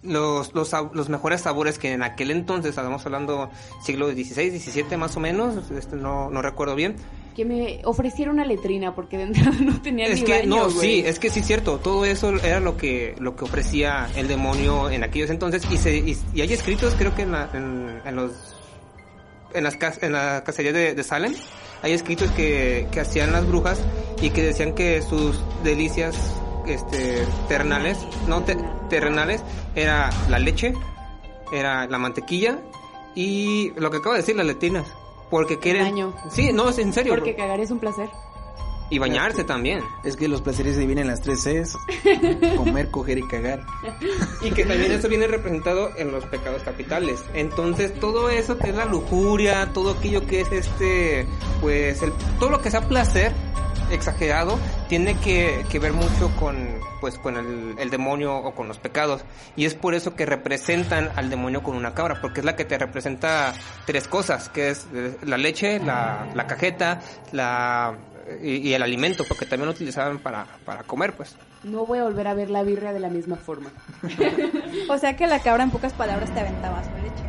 los, 0.07 0.55
los, 0.55 0.71
los 0.93 1.09
mejores 1.09 1.43
sabores 1.43 1.79
que 1.79 1.93
en 1.93 2.03
aquel 2.03 2.31
entonces, 2.31 2.71
estamos 2.71 3.05
hablando 3.07 3.51
siglo 3.85 4.09
XVI, 4.11 4.59
XVII 4.59 4.97
más 4.97 5.17
o 5.17 5.21
menos, 5.21 5.71
este, 5.71 5.97
no, 5.97 6.31
no 6.31 6.43
recuerdo 6.43 6.75
bien, 6.75 6.97
Que 7.35 7.45
me 7.45 7.81
ofreciera 7.85 8.31
una 8.31 8.45
letrina 8.45 8.95
porque 8.95 9.19
de 9.19 9.25
entrada 9.25 9.53
no 9.61 9.81
tenía 9.83 10.07
es 10.07 10.21
ni 10.21 10.25
que 10.27 10.39
baño, 10.41 10.57
no, 10.57 10.71
sí, 10.71 11.03
es 11.05 11.19
que 11.19 11.29
sí 11.31 11.41
es 11.41 11.47
cierto, 11.47 11.79
todo 11.79 12.05
eso 12.05 12.31
era 12.43 12.61
lo 12.61 12.77
que 12.77 13.15
lo 13.19 13.37
que 13.37 13.45
ofrecía 13.45 14.09
el 14.17 14.27
demonio 14.29 14.89
en 14.91 15.05
aquellos 15.05 15.31
entonces 15.31 15.63
y 15.71 15.77
se 15.77 15.97
y, 15.97 16.17
y 16.35 16.41
hay 16.41 16.53
escritos 16.53 16.95
creo 16.97 17.15
que 17.15 17.23
en, 17.23 17.33
la- 17.33 17.51
en, 17.53 18.01
en 18.05 18.17
los 18.17 18.33
en 19.55 19.65
las 19.65 19.77
en 20.03 20.13
la 20.13 20.43
cacería 20.45 20.73
de, 20.73 20.95
de 20.95 21.03
Salem 21.05 21.35
hay 21.83 21.93
escritos 21.93 22.31
que, 22.33 22.87
que 22.91 23.01
hacían 23.01 23.33
las 23.33 23.47
brujas 23.47 23.79
y 24.23 24.31
que 24.31 24.43
decían 24.43 24.75
que 24.75 25.03
sus 25.03 25.39
delicias 25.63 26.17
este 26.69 27.25
terrenales, 27.49 27.99
no 28.29 28.43
te- 28.43 28.57
terrenales 28.89 29.43
era 29.75 30.11
la 30.29 30.39
leche, 30.39 30.75
era 31.53 31.87
la 31.87 31.99
mantequilla 31.99 32.59
y 33.15 33.73
lo 33.77 33.91
que 33.91 33.99
acabo 33.99 34.15
de 34.15 34.21
decir 34.21 34.37
las 34.37 34.47
letrinas, 34.47 34.87
porque 35.31 35.59
quieren 35.59 35.83
baño. 35.85 36.15
Sí, 36.31 36.53
no, 36.53 36.69
es 36.69 36.79
en 36.79 36.93
serio. 36.93 37.15
Porque 37.15 37.35
cagar 37.35 37.61
es 37.61 37.71
un 37.71 37.79
placer. 37.79 38.09
y 38.89 38.99
bañarse 39.01 39.43
también. 39.43 39.81
Es 40.05 40.17
que 40.17 40.29
los 40.29 40.43
placeres 40.43 40.75
se 40.75 40.81
dividen 40.83 40.99
en 40.99 41.07
las 41.09 41.21
tres 41.21 41.43
Cs. 41.43 41.77
Comer, 42.57 42.89
coger 42.91 43.19
y 43.19 43.27
cagar. 43.27 43.65
Y 44.43 44.51
que 44.53 44.65
también 44.65 44.93
eso 44.93 45.09
viene 45.09 45.27
representado 45.27 45.91
en 45.97 46.13
los 46.13 46.25
pecados 46.27 46.63
capitales. 46.63 47.19
Entonces, 47.35 47.93
todo 47.99 48.31
eso 48.31 48.57
que 48.59 48.69
es 48.71 48.77
la 48.77 48.85
lujuria, 48.85 49.73
todo 49.73 49.91
aquello 49.93 50.25
que 50.27 50.43
es 50.43 50.53
este, 50.53 51.27
pues, 51.61 52.01
el- 52.03 52.13
todo 52.39 52.51
lo 52.51 52.61
que 52.63 52.71
sea 52.71 52.83
placer 52.87 53.33
exagerado, 53.91 54.59
tiene 54.89 55.17
que, 55.19 55.65
que 55.71 55.79
ver 55.79 55.93
mucho 55.93 56.31
con, 56.39 56.81
pues, 57.01 57.19
con 57.19 57.37
el, 57.37 57.79
el 57.79 57.91
demonio 57.91 58.37
o 58.37 58.55
con 58.55 58.69
los 58.69 58.79
pecados. 58.79 59.23
Y 59.57 59.65
es 59.65 59.75
por 59.75 59.95
eso 59.95 60.15
que 60.15 60.27
representan 60.27 61.11
al 61.17 61.31
demonio 61.31 61.63
con 61.63 61.77
una 61.77 61.95
cabra, 61.95 62.21
porque 62.21 62.41
es 62.41 62.47
la 62.47 62.57
que 62.57 62.65
te 62.65 62.79
representa 62.79 63.53
tres 63.85 64.09
cosas, 64.09 64.49
que 64.49 64.71
es 64.71 64.87
eh, 64.95 65.17
la 65.25 65.37
leche, 65.37 65.79
la, 65.81 66.27
la 66.35 66.47
cajeta, 66.47 67.01
la, 67.33 67.95
y, 68.43 68.57
y 68.69 68.75
el 68.75 68.83
alimento, 68.83 69.25
porque 69.27 69.47
también 69.47 69.67
lo 69.67 69.73
utilizaban 69.73 70.19
para, 70.19 70.47
para 70.65 70.83
comer, 70.83 71.15
pues. 71.15 71.37
No 71.63 71.87
voy 71.87 71.99
a 71.99 72.05
volver 72.05 72.29
a 72.29 72.35
ver 72.35 72.51
la 72.51 72.63
birria 72.63 72.93
de 72.93 73.01
la 73.01 73.09
misma 73.09 73.37
forma. 73.37 73.71
O 74.89 74.99
sea 74.99 75.17
que 75.17 75.27
la 75.27 75.41
cabra 75.41 75.65
en 75.65 75.71
pocas 75.71 75.93
palabras 75.95 76.33
te 76.33 76.41
aventaba 76.41 76.83
su 76.85 76.91
leche. 77.03 77.26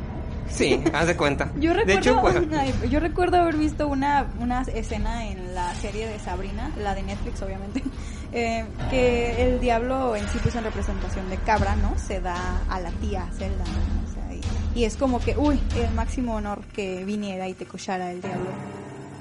Sí, 0.49 0.81
haz 0.93 1.07
de 1.07 1.15
cuenta. 1.15 1.51
Yo 1.59 1.73
recuerdo, 1.73 1.93
de 1.93 1.99
hecho, 1.99 2.21
pues, 2.21 2.35
ay, 2.57 2.73
yo 2.89 2.99
recuerdo 2.99 3.37
haber 3.37 3.57
visto 3.57 3.87
una, 3.87 4.27
una 4.39 4.61
escena 4.61 5.27
en 5.27 5.53
la 5.53 5.73
serie 5.75 6.07
de 6.07 6.19
Sabrina, 6.19 6.71
la 6.81 6.95
de 6.95 7.03
Netflix 7.03 7.41
obviamente, 7.41 7.83
eh, 8.31 8.65
que 8.89 9.43
el 9.43 9.59
diablo 9.59 10.15
en 10.15 10.27
sí 10.29 10.39
puso 10.39 10.57
en 10.57 10.65
representación 10.65 11.29
de 11.29 11.37
cabra, 11.37 11.75
¿no? 11.75 11.97
Se 11.97 12.21
da 12.21 12.61
a 12.69 12.79
la 12.79 12.91
tía 12.91 13.27
Zelda, 13.37 13.63
¿no? 13.65 14.09
O 14.09 14.13
sea, 14.13 14.33
y, 14.33 14.79
y 14.79 14.85
es 14.85 14.95
como 14.95 15.19
que, 15.19 15.35
uy, 15.37 15.59
el 15.75 15.93
máximo 15.93 16.35
honor 16.35 16.61
que 16.73 17.03
viniera 17.03 17.47
y 17.47 17.53
te 17.53 17.65
cochara 17.65 18.11
el 18.11 18.21
diablo. 18.21 18.49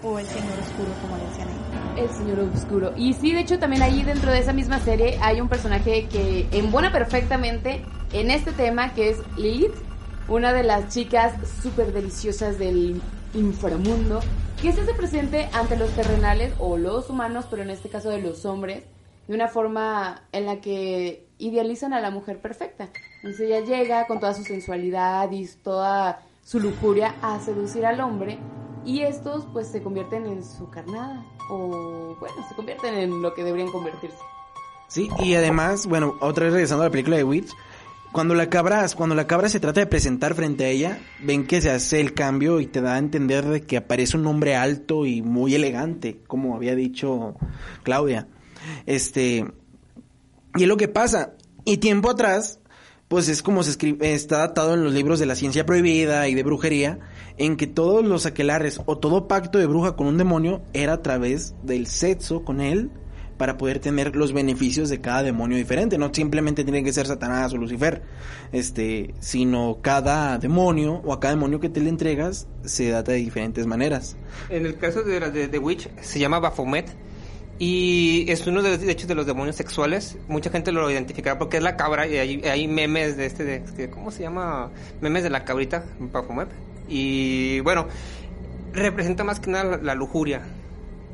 O 0.03 0.19
el 0.19 0.27
señor 0.27 0.53
oscuro, 0.61 0.93
como 1.03 1.17
le 1.17 1.25
decían 1.25 1.49
ahí. 1.49 2.03
El 2.03 2.11
señor 2.11 2.39
oscuro. 2.55 2.93
Y 2.97 3.15
sí, 3.15 3.33
de 3.33 3.41
hecho, 3.41 3.59
también 3.59 3.83
ahí 3.83 4.03
dentro 4.03 4.31
de 4.31 4.39
esa 4.39 4.53
misma 4.53 4.79
serie 4.81 5.19
hay 5.23 5.41
un 5.41 5.49
personaje 5.49 6.07
que 6.07 6.47
embona 6.53 6.93
perfectamente 6.93 7.83
en 8.13 8.31
este 8.31 8.53
tema, 8.53 8.93
que 8.93 9.11
es 9.11 9.19
Lilith, 9.37 9.75
una 10.29 10.53
de 10.53 10.63
las 10.63 10.89
chicas 10.89 11.35
súper 11.63 11.93
deliciosas 11.93 12.59
del 12.59 13.01
inframundo, 13.35 14.21
que 14.61 14.73
se 14.73 14.81
hace 14.81 14.95
presente 14.95 15.49
ante 15.53 15.77
los 15.77 15.91
terrenales 15.91 16.55
o 16.59 16.79
los 16.79 17.11
humanos, 17.11 17.47
pero 17.51 17.63
en 17.63 17.71
este 17.71 17.89
caso 17.89 18.11
de 18.11 18.23
los 18.23 18.45
hombres, 18.45 18.85
de 19.29 19.35
una 19.35 19.49
forma 19.49 20.23
en 20.33 20.47
la 20.47 20.61
que 20.61 21.27
idealizan 21.39 21.93
a 21.93 22.01
la 22.01 22.11
mujer 22.11 22.41
perfecta. 22.41 22.89
Entonces 23.17 23.41
ella 23.41 23.61
llega 23.61 24.07
con 24.07 24.21
toda 24.21 24.35
su 24.35 24.45
sensualidad 24.45 25.31
y 25.31 25.47
toda 25.63 26.23
su 26.45 26.61
lujuria 26.61 27.15
a 27.23 27.41
seducir 27.41 27.85
al 27.85 28.01
hombre 28.01 28.39
y 28.85 29.03
estos 29.03 29.45
pues 29.53 29.67
se 29.67 29.83
convierten 29.83 30.27
en 30.27 30.45
su 30.45 30.71
carnada 30.71 31.25
o 31.51 32.17
bueno, 32.21 32.37
se 32.49 32.55
convierten 32.55 32.95
en 32.95 33.21
lo 33.21 33.35
que 33.35 33.43
deberían 33.43 33.71
convertirse. 33.71 34.17
Sí, 34.89 35.09
y 35.19 35.35
además, 35.35 35.87
bueno, 35.87 36.15
otra 36.21 36.45
vez 36.45 36.53
regresando 36.53 36.85
a 36.85 36.87
la 36.87 36.93
película 36.93 37.17
de 37.17 37.25
Witch, 37.25 37.51
cuando 38.13 38.35
la 38.35 38.49
cabra, 38.49 38.87
cuando 38.95 39.15
la 39.15 39.27
cabra 39.27 39.49
se 39.49 39.61
trata 39.61 39.81
de 39.81 39.87
presentar 39.87 40.35
frente 40.35 40.65
a 40.65 40.69
ella, 40.69 40.99
ven 41.23 41.47
que 41.47 41.61
se 41.61 41.71
hace 41.71 42.01
el 42.01 42.15
cambio 42.15 42.61
y 42.61 42.67
te 42.67 42.81
da 42.81 42.95
a 42.95 42.99
entender 42.99 43.45
de 43.45 43.63
que 43.63 43.77
aparece 43.77 44.17
un 44.17 44.27
hombre 44.27 44.57
alto 44.57 45.07
y 45.07 45.23
muy 45.23 45.55
elegante, 45.55 46.21
como 46.27 46.57
había 46.57 46.75
dicho 46.75 47.35
Claudia. 47.83 48.29
Este, 48.87 49.45
y 50.57 50.63
es 50.63 50.69
lo 50.69 50.77
que 50.77 50.89
pasa. 50.89 51.35
Y 51.65 51.79
tiempo 51.79 52.11
atrás, 52.11 52.61
pues 53.09 53.29
es 53.29 53.43
como 53.43 53.63
se 53.63 53.71
escribe, 53.71 54.15
está 54.15 54.39
datado 54.39 54.75
en 54.75 54.85
los 54.85 54.95
libros 54.95 55.19
de 55.19 55.27
la 55.27 55.35
ciencia 55.35 55.67
prohibida 55.67 56.29
y 56.29 56.35
de 56.35 56.43
brujería, 56.43 56.99
en 57.39 57.57
que 57.57 57.67
todos 57.67 58.05
los 58.05 58.25
aquelares 58.25 58.81
o 58.87 58.99
todo 58.99 59.29
pacto 59.29 59.59
de 59.59 59.67
bruja 59.67 59.97
con 59.97 60.07
un 60.07 60.17
demonio 60.17 60.63
era 60.73 60.95
a 60.95 61.03
través 61.03 61.55
del 61.63 61.87
sexo 61.87 62.45
con 62.45 62.61
él 62.61 62.91
para 63.37 63.57
poder 63.57 63.79
tener 63.79 64.17
los 64.17 64.33
beneficios 64.33 64.89
de 64.89 65.01
cada 65.01 65.23
demonio 65.23 65.57
diferente. 65.57 65.99
No 65.99 66.13
simplemente 66.13 66.65
tiene 66.65 66.83
que 66.83 66.93
ser 66.93 67.07
Satanás 67.07 67.53
o 67.53 67.57
Lucifer, 67.57 68.03
este, 68.53 69.15
sino 69.21 69.79
cada 69.83 70.39
demonio 70.39 71.03
o 71.05 71.13
a 71.13 71.21
cada 71.21 71.35
demonio 71.35 71.61
que 71.61 71.69
te 71.69 71.81
le 71.81 71.89
entregas 71.89 72.47
se 72.65 72.91
data 72.91 73.13
de 73.13 73.19
diferentes 73.19 73.67
maneras. 73.67 74.17
En 74.49 74.67
el 74.67 74.77
caso 74.77 75.03
de 75.03 75.21
de 75.31 75.49
The 75.49 75.59
Witch 75.59 75.89
se 76.01 76.19
llama 76.19 76.39
Baphomet 76.39 76.95
y 77.59 78.27
es 78.29 78.47
uno 78.47 78.63
de 78.63 78.71
los, 78.71 78.81
de 78.81 78.93
hecho 78.93 79.07
de 79.07 79.15
los 79.15 79.27
demonios 79.27 79.57
sexuales. 79.57 80.19
Mucha 80.29 80.51
gente 80.51 80.73
lo 80.73 80.91
identificará 80.91 81.39
porque 81.39 81.57
es 81.57 81.63
la 81.63 81.77
cabra 81.77 82.07
y 82.07 82.17
hay, 82.19 82.69
memes 82.69 83.17
de 83.17 83.27
este 83.27 83.45
de, 83.45 83.91
¿cómo 83.91 84.11
se 84.11 84.23
llama? 84.23 84.71
Memes 85.01 85.23
de 85.23 85.31
la 85.31 85.45
cabrita 85.45 85.85
Baphomet. 85.99 86.49
Y 86.89 87.61
bueno, 87.61 87.89
representa 88.73 89.25
más 89.25 89.41
que 89.41 89.51
nada 89.51 89.79
la 89.83 89.95
lujuria 89.95 90.43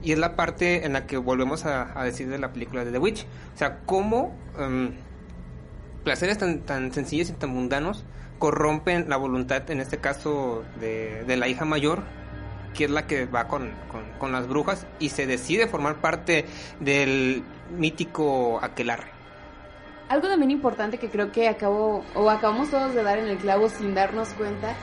y 0.02 0.12
es 0.12 0.18
la 0.18 0.36
parte 0.36 0.84
en 0.84 0.94
la 0.94 1.06
que 1.06 1.16
volvemos 1.16 1.64
a, 1.64 2.02
decir 2.04 2.28
de 2.28 2.38
la 2.38 2.52
película 2.52 2.84
de 2.84 2.90
The 2.90 2.98
Witch. 2.98 3.26
O 3.54 3.58
sea, 3.58 3.80
cómo 3.86 4.36
um, 4.58 4.90
placeres 6.04 6.38
tan, 6.38 6.60
tan 6.60 6.92
sencillos 6.92 7.30
y 7.30 7.32
tan 7.32 7.50
mundanos 7.50 8.04
corrompen 8.38 9.08
la 9.08 9.16
voluntad, 9.16 9.70
en 9.70 9.80
este 9.80 9.98
caso, 9.98 10.64
de, 10.80 11.24
de 11.24 11.36
la 11.36 11.46
hija 11.46 11.64
mayor, 11.64 12.02
que 12.74 12.84
es 12.84 12.90
la 12.90 13.06
que 13.06 13.26
va 13.26 13.46
con, 13.46 13.70
con, 13.90 14.02
con, 14.18 14.32
las 14.32 14.48
brujas 14.48 14.86
y 14.98 15.10
se 15.10 15.26
decide 15.26 15.68
formar 15.68 16.00
parte 16.00 16.46
del 16.80 17.44
mítico 17.70 18.58
aquelarre. 18.60 19.12
Algo 20.08 20.28
también 20.28 20.50
importante 20.50 20.98
que 20.98 21.08
creo 21.08 21.30
que 21.30 21.48
acabo, 21.48 22.04
o 22.14 22.28
acabamos 22.28 22.70
todos 22.70 22.94
de 22.94 23.02
dar 23.02 23.18
en 23.18 23.28
el 23.28 23.38
clavo 23.38 23.68
sin 23.68 23.94
darnos 23.94 24.30
cuenta, 24.30 24.74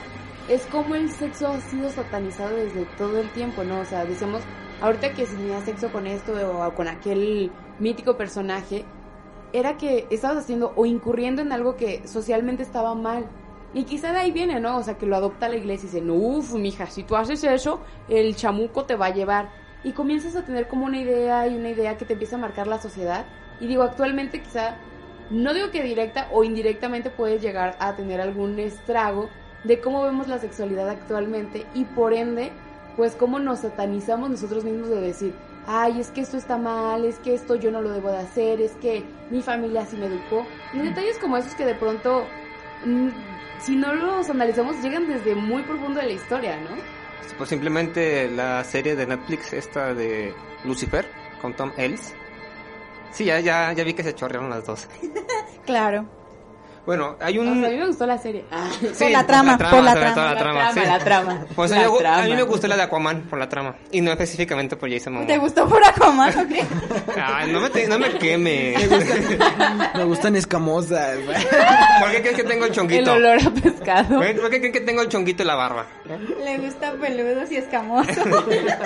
es 0.48 0.66
cómo 0.68 0.96
el 0.96 1.12
sexo 1.12 1.50
ha 1.50 1.62
sido 1.62 1.90
satanizado 1.90 2.56
desde 2.56 2.86
todo 2.98 3.20
el 3.20 3.30
tiempo, 3.32 3.64
¿no? 3.64 3.82
O 3.82 3.86
sea, 3.86 4.06
decimos, 4.06 4.42
ahorita 4.82 5.14
que 5.14 5.26
si 5.26 5.36
tenías 5.36 5.64
sexo 5.64 5.92
con 5.92 6.08
esto 6.08 6.34
o 6.34 6.74
con 6.74 6.88
aquel 6.88 7.52
mítico 7.80 8.18
personaje, 8.18 8.86
era 9.54 9.78
que 9.78 10.08
estabas 10.10 10.38
haciendo 10.38 10.74
o 10.76 10.86
incurriendo 10.86 11.42
en 11.42 11.52
algo 11.52 11.76
que 11.76 12.08
socialmente 12.08 12.64
estaba 12.64 12.94
mal. 12.96 13.26
Y 13.74 13.84
quizá 13.84 14.12
de 14.12 14.20
ahí 14.20 14.32
viene, 14.32 14.60
¿no? 14.60 14.78
O 14.78 14.84
sea, 14.84 14.98
que 14.98 15.06
lo 15.06 15.16
adopta 15.16 15.50
la 15.50 15.56
iglesia 15.56 15.88
y 15.88 15.92
dicen, 15.92 16.10
uff, 16.10 16.54
mija, 16.56 16.88
si 16.88 17.04
tú 17.04 17.16
haces 17.16 17.44
eso, 17.44 17.82
el 18.08 18.36
chamuco 18.36 18.86
te 18.86 18.96
va 18.96 19.08
a 19.08 19.14
llevar. 19.14 19.50
Y 19.84 19.92
comienzas 19.92 20.36
a 20.36 20.44
tener 20.44 20.68
como 20.68 20.86
una 20.86 21.00
idea 21.00 21.48
y 21.48 21.56
una 21.56 21.70
idea 21.70 21.98
que 21.98 22.06
te 22.06 22.14
empieza 22.14 22.36
a 22.36 22.40
marcar 22.40 22.68
la 22.68 22.82
sociedad. 22.82 23.26
Y 23.60 23.68
digo, 23.68 23.84
actualmente 23.84 24.42
quizá, 24.42 24.78
no 25.30 25.54
digo 25.54 25.70
que 25.70 25.84
directa 25.84 26.28
o 26.32 26.44
indirectamente 26.44 27.10
puedes 27.10 27.42
llegar 27.42 27.76
a 27.80 27.96
tener 27.96 28.20
algún 28.22 28.58
estrago 28.60 29.30
de 29.64 29.80
cómo 29.80 30.04
vemos 30.04 30.28
la 30.28 30.40
sexualidad 30.40 30.90
actualmente 30.90 31.66
y 31.74 31.84
por 31.86 32.14
ende 32.14 32.52
pues 33.00 33.16
cómo 33.16 33.40
nos 33.40 33.60
satanizamos 33.60 34.30
nosotros 34.30 34.66
mismos 34.66 34.90
de 34.90 35.00
decir, 35.00 35.34
ay, 35.68 36.02
es 36.02 36.10
que 36.12 36.20
esto 36.20 36.36
está 36.36 36.58
mal, 36.58 37.06
es 37.06 37.18
que 37.20 37.34
esto 37.34 37.56
yo 37.56 37.72
no 37.72 37.82
lo 37.82 37.92
debo 37.92 38.12
de 38.12 38.18
hacer, 38.18 38.60
es 38.60 38.74
que 38.74 39.06
mi 39.32 39.42
familia 39.42 39.84
así 39.84 39.96
me 39.96 40.08
educó. 40.08 40.46
Y 40.74 40.80
detalles 40.80 41.18
como 41.18 41.38
esos 41.38 41.56
que 41.56 41.66
de 41.66 41.76
pronto, 41.76 42.26
mmm, 42.84 43.08
si 43.62 43.78
no 43.78 43.96
los 43.96 44.30
analizamos, 44.30 44.84
llegan 44.84 45.08
desde 45.08 45.34
muy 45.34 45.64
profundo 45.64 46.02
de 46.02 46.08
la 46.08 46.12
historia, 46.12 46.60
¿no? 46.60 46.72
Pues 47.38 47.50
simplemente 47.50 48.30
la 48.30 48.66
serie 48.66 48.98
de 48.98 49.08
Netflix, 49.08 49.54
esta 49.54 49.94
de 49.94 50.34
Lucifer, 50.66 51.10
con 51.42 51.54
Tom 51.54 51.72
Ellis. 51.78 52.14
Sí, 53.12 53.24
ya, 53.24 53.40
ya, 53.40 53.72
ya 53.72 53.86
vi 53.86 53.94
que 53.94 54.04
se 54.04 54.14
chorrearon 54.14 54.50
las 54.50 54.66
dos. 54.66 54.90
claro. 55.66 56.19
Bueno, 56.90 57.18
hay 57.20 57.38
un... 57.38 57.48
O 57.48 57.54
sea, 57.54 57.68
a 57.68 57.72
mí 57.72 57.78
me 57.78 57.86
gustó 57.86 58.08
la 58.08 58.18
serie. 58.18 58.46
Ah. 58.50 58.68
Sí, 58.72 59.04
por 59.04 59.12
la 59.12 59.28
trama, 59.28 59.60
por 59.60 59.84
la 59.84 59.94
trama. 59.94 60.34
La 60.34 60.40
trama, 60.40 60.74
sí. 60.74 60.80
la 60.80 60.98
trama. 60.98 61.46
Pues 61.56 61.70
la 61.70 61.84
trama. 61.84 62.24
a 62.24 62.26
mí 62.26 62.34
me 62.34 62.42
gustó 62.42 62.68
la 62.68 62.78
de 62.78 62.82
Aquaman 62.82 63.22
por 63.30 63.38
la 63.38 63.48
trama. 63.48 63.76
Y 63.92 64.02
no 64.02 64.10
específicamente 64.12 64.76
por 64.76 64.92
Jason 64.92 65.14
Momoa. 65.14 65.28
¿Te 65.28 65.38
gustó 65.38 65.70
por 65.70 65.86
Aquaman 65.86 66.36
o 66.36 66.48
qué? 66.48 66.66
Ay, 67.24 67.52
no 67.52 67.62
me, 67.62 67.70
te, 67.70 67.88
no 67.88 68.00
me 68.00 68.10
queme. 68.18 68.74
Me 68.76 68.88
gustan, 68.88 69.78
me 69.98 70.04
gustan 70.06 70.36
escamosas. 70.36 71.20
¿Por 71.20 72.10
qué 72.10 72.22
crees 72.22 72.36
que 72.38 72.44
tengo 72.44 72.66
el 72.66 72.72
chonguito? 72.72 73.14
El 73.14 73.24
olor 73.24 73.38
a 73.38 73.52
pescado. 73.52 74.16
¿Por 74.16 74.50
qué 74.50 74.60
crees 74.60 74.74
que 74.74 74.82
tengo 74.82 75.04
el 75.04 75.10
chonguito 75.10 75.44
y 75.44 75.46
la 75.46 75.54
barba? 75.54 75.86
Le 76.44 76.58
gusta 76.58 76.94
peludos 76.94 77.52
y 77.52 77.58
escamoso. 77.58 78.10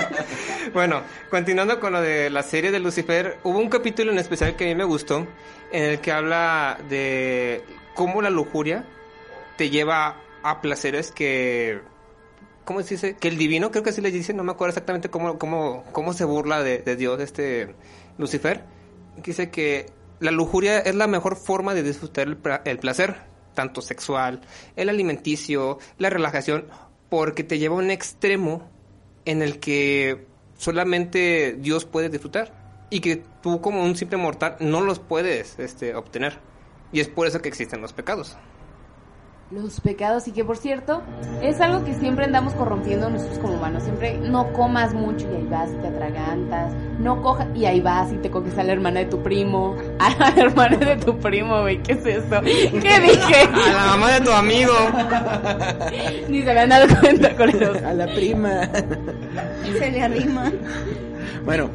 bueno, 0.73 1.03
continuando 1.29 1.79
con 1.79 1.93
lo 1.93 2.01
de 2.01 2.29
la 2.29 2.43
serie 2.43 2.69
de 2.69 2.81
Lucifer, 2.81 3.37
hubo 3.43 3.59
un 3.59 3.69
capítulo 3.69 4.11
en 4.11 4.19
especial 4.19 4.57
que 4.57 4.65
a 4.65 4.67
mí 4.67 4.75
me 4.75 4.83
gustó, 4.83 5.25
en 5.73 5.83
el 5.83 5.99
que 5.99 6.11
habla 6.11 6.77
de 6.87 7.63
cómo 7.95 8.21
la 8.21 8.29
lujuria 8.29 8.85
te 9.57 9.69
lleva 9.69 10.21
a 10.43 10.61
placeres 10.61 11.11
que 11.11 11.81
¿cómo 12.63 12.81
se 12.83 12.93
dice? 12.93 13.15
Que 13.15 13.27
el 13.27 13.37
divino, 13.37 13.71
creo 13.71 13.83
que 13.83 13.89
así 13.89 13.99
le 13.99 14.11
dice, 14.11 14.33
no 14.33 14.43
me 14.43 14.51
acuerdo 14.51 14.69
exactamente 14.69 15.09
cómo, 15.09 15.37
cómo, 15.37 15.83
cómo 15.91 16.13
se 16.13 16.25
burla 16.25 16.63
de, 16.63 16.77
de 16.77 16.95
Dios 16.95 17.19
este 17.19 17.75
Lucifer. 18.17 18.63
Dice 19.23 19.49
que 19.49 19.87
la 20.19 20.31
lujuria 20.31 20.79
es 20.79 20.95
la 20.95 21.07
mejor 21.07 21.35
forma 21.35 21.73
de 21.73 21.83
disfrutar 21.83 22.27
el, 22.27 22.37
el 22.65 22.79
placer, 22.79 23.15
tanto 23.55 23.81
sexual, 23.81 24.41
el 24.75 24.89
alimenticio, 24.89 25.79
la 25.97 26.09
relajación, 26.09 26.67
porque 27.09 27.43
te 27.43 27.57
lleva 27.57 27.75
a 27.75 27.79
un 27.79 27.91
extremo 27.91 28.69
en 29.25 29.41
el 29.41 29.59
que 29.59 30.27
solamente 30.57 31.57
Dios 31.59 31.85
puede 31.85 32.09
disfrutar 32.09 32.62
y 32.89 32.99
que 32.99 33.23
tú 33.41 33.61
como 33.61 33.83
un 33.83 33.95
simple 33.95 34.17
mortal 34.17 34.55
no 34.59 34.81
los 34.81 34.99
puedes 34.99 35.59
este, 35.59 35.95
obtener. 35.95 36.39
Y 36.91 36.99
es 36.99 37.07
por 37.07 37.27
eso 37.27 37.41
que 37.41 37.49
existen 37.49 37.81
los 37.81 37.91
pecados. 37.93 38.37
Los 39.51 39.81
pecados, 39.81 40.27
y 40.27 40.31
que 40.31 40.43
por 40.43 40.57
cierto, 40.57 41.03
es 41.41 41.61
algo 41.61 41.85
que 41.85 41.93
siempre 41.93 42.25
andamos 42.25 42.53
corrompiendo 42.53 43.09
nosotros 43.09 43.37
como 43.37 43.53
humanos. 43.53 43.83
Siempre 43.83 44.17
no 44.17 44.51
comas 44.53 44.95
mucho 44.95 45.27
y 45.31 45.35
ahí 45.35 45.47
vas 45.47 45.69
y 45.69 45.75
te 45.75 45.87
atragantas. 45.89 46.73
No 46.99 47.21
cojas 47.21 47.47
y 47.53 47.65
ahí 47.65 47.79
vas 47.79 48.11
y 48.11 48.17
te 48.17 48.31
coges 48.31 48.57
a 48.57 48.63
la 48.63 48.73
hermana 48.73 49.01
de 49.01 49.05
tu 49.07 49.21
primo. 49.21 49.75
A 49.99 50.09
la 50.17 50.29
hermana 50.41 50.77
de 50.77 50.95
tu 50.95 51.19
primo, 51.19 51.61
güey, 51.61 51.83
¿qué 51.83 51.91
es 51.91 52.05
eso? 52.05 52.41
¿Qué 52.41 52.99
dije? 53.01 53.41
A 53.53 53.73
la 53.73 53.85
mamá 53.91 54.11
de 54.13 54.21
tu 54.21 54.31
amigo. 54.31 54.73
Ni 56.29 56.41
se 56.41 56.59
han 56.59 56.69
dado 56.69 56.99
cuenta 56.99 57.35
con 57.35 57.49
eso. 57.49 57.73
A 57.85 57.93
la 57.93 58.07
prima. 58.07 58.69
Se 59.77 59.91
le 59.91 60.01
arrima. 60.01 60.51
Bueno, 61.45 61.69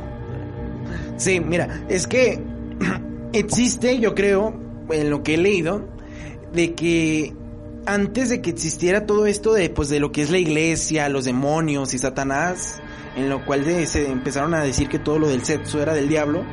sí, 1.19 1.41
mira, 1.41 1.85
es 1.89 2.07
que 2.07 2.43
existe, 3.33 3.99
yo 3.99 4.15
creo, 4.15 4.59
en 4.91 5.11
lo 5.11 5.23
que 5.23 5.35
he 5.35 5.39
leído, 5.39 5.87
de 6.53 6.75
que 6.75 7.35
antes 7.87 8.29
de 8.29 8.41
que 8.41 8.51
existiera 8.51 9.07
todo 9.07 9.27
esto 9.27 9.53
de 9.55 9.71
pues 9.71 9.89
de 9.89 10.01
lo 10.01 10.13
que 10.13 10.23
es 10.23 10.31
la 10.31 10.39
iglesia, 10.39 11.09
los 11.09 11.25
demonios 11.25 11.95
y 11.95 11.99
Satanás, 11.99 12.81
en 13.17 13.29
lo 13.29 13.45
cual 13.45 13.65
de, 13.65 13.87
se 13.87 14.11
empezaron 14.11 14.55
a 14.55 14.63
decir 14.63 14.89
que 14.89 14.99
todo 14.99 15.19
lo 15.19 15.29
del 15.29 15.45
sexo 15.45 15.83
era 15.83 15.95
del 15.95 16.09
diablo, 16.09 16.45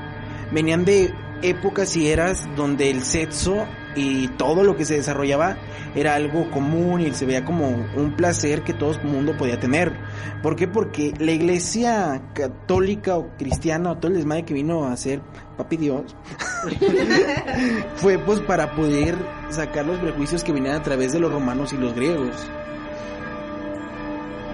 venían 0.52 0.86
de 0.86 1.14
épocas 1.42 1.96
y 1.98 2.08
eras 2.08 2.48
donde 2.56 2.90
el 2.90 3.04
sexo 3.04 3.66
y 3.96 4.28
todo 4.30 4.64
lo 4.64 4.76
que 4.76 4.86
se 4.86 4.96
desarrollaba 4.96 5.58
era 5.96 6.16
algo 6.16 6.50
común 6.52 7.02
y 7.02 7.14
se 7.14 7.26
veía 7.26 7.46
como 7.46 7.68
un 7.96 8.16
placer 8.16 8.64
que 8.64 8.74
todo 8.74 8.92
el 8.92 9.04
mundo 9.04 9.36
podía 9.38 9.60
tener. 9.60 9.94
¿Por 10.42 10.56
qué? 10.56 10.68
Porque 10.68 11.14
la 11.18 11.32
iglesia 11.32 12.22
católica 12.34 13.18
o 13.18 13.36
cristiana 13.38 13.92
o 13.92 13.98
todo 13.98 14.10
el 14.10 14.18
desmadre 14.18 14.44
que 14.44 14.54
vino 14.54 14.86
a 14.86 14.96
ser 14.98 15.22
papi 15.58 15.78
Dios 15.78 16.16
fue 17.96 18.20
pues 18.20 18.42
para 18.42 18.76
poder 18.76 19.16
sacar 19.50 19.86
los 19.86 19.98
prejuicios 20.00 20.44
que 20.44 20.52
venían 20.52 20.76
a 20.76 20.84
través 20.84 21.14
de 21.14 21.20
los 21.20 21.32
romanos 21.32 21.72
y 21.74 21.78
los 21.78 21.96
griegos. 21.96 22.36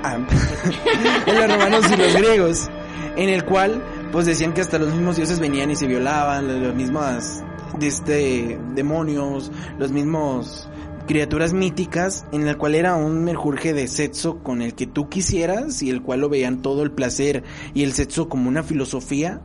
Ah, 0.03 0.17
de 1.25 1.33
los 1.33 1.51
romanos 1.51 1.91
y 1.91 1.95
los 1.95 2.13
griegos, 2.15 2.69
en 3.15 3.29
el 3.29 3.45
cual 3.45 3.83
pues 4.11 4.25
decían 4.25 4.53
que 4.53 4.61
hasta 4.61 4.77
los 4.77 4.89
mismos 4.89 5.15
dioses 5.15 5.39
venían 5.39 5.71
y 5.71 5.75
se 5.75 5.87
violaban, 5.87 6.63
las 6.63 6.75
mismas 6.75 7.43
este 7.79 8.59
demonios, 8.75 9.51
los 9.77 9.91
mismos 9.91 10.69
criaturas 11.07 11.53
míticas 11.53 12.25
en 12.31 12.45
la 12.45 12.55
cual 12.55 12.75
era 12.75 12.95
un 12.95 13.23
merjurje 13.23 13.73
de 13.73 13.87
sexo 13.87 14.43
con 14.43 14.61
el 14.61 14.75
que 14.75 14.87
tú 14.87 15.09
quisieras 15.09 15.81
y 15.81 15.89
el 15.89 16.01
cual 16.01 16.21
lo 16.21 16.29
veían 16.29 16.61
todo 16.61 16.83
el 16.83 16.91
placer 16.91 17.43
y 17.73 17.83
el 17.83 17.93
sexo 17.93 18.29
como 18.29 18.47
una 18.47 18.63
filosofía 18.63 19.41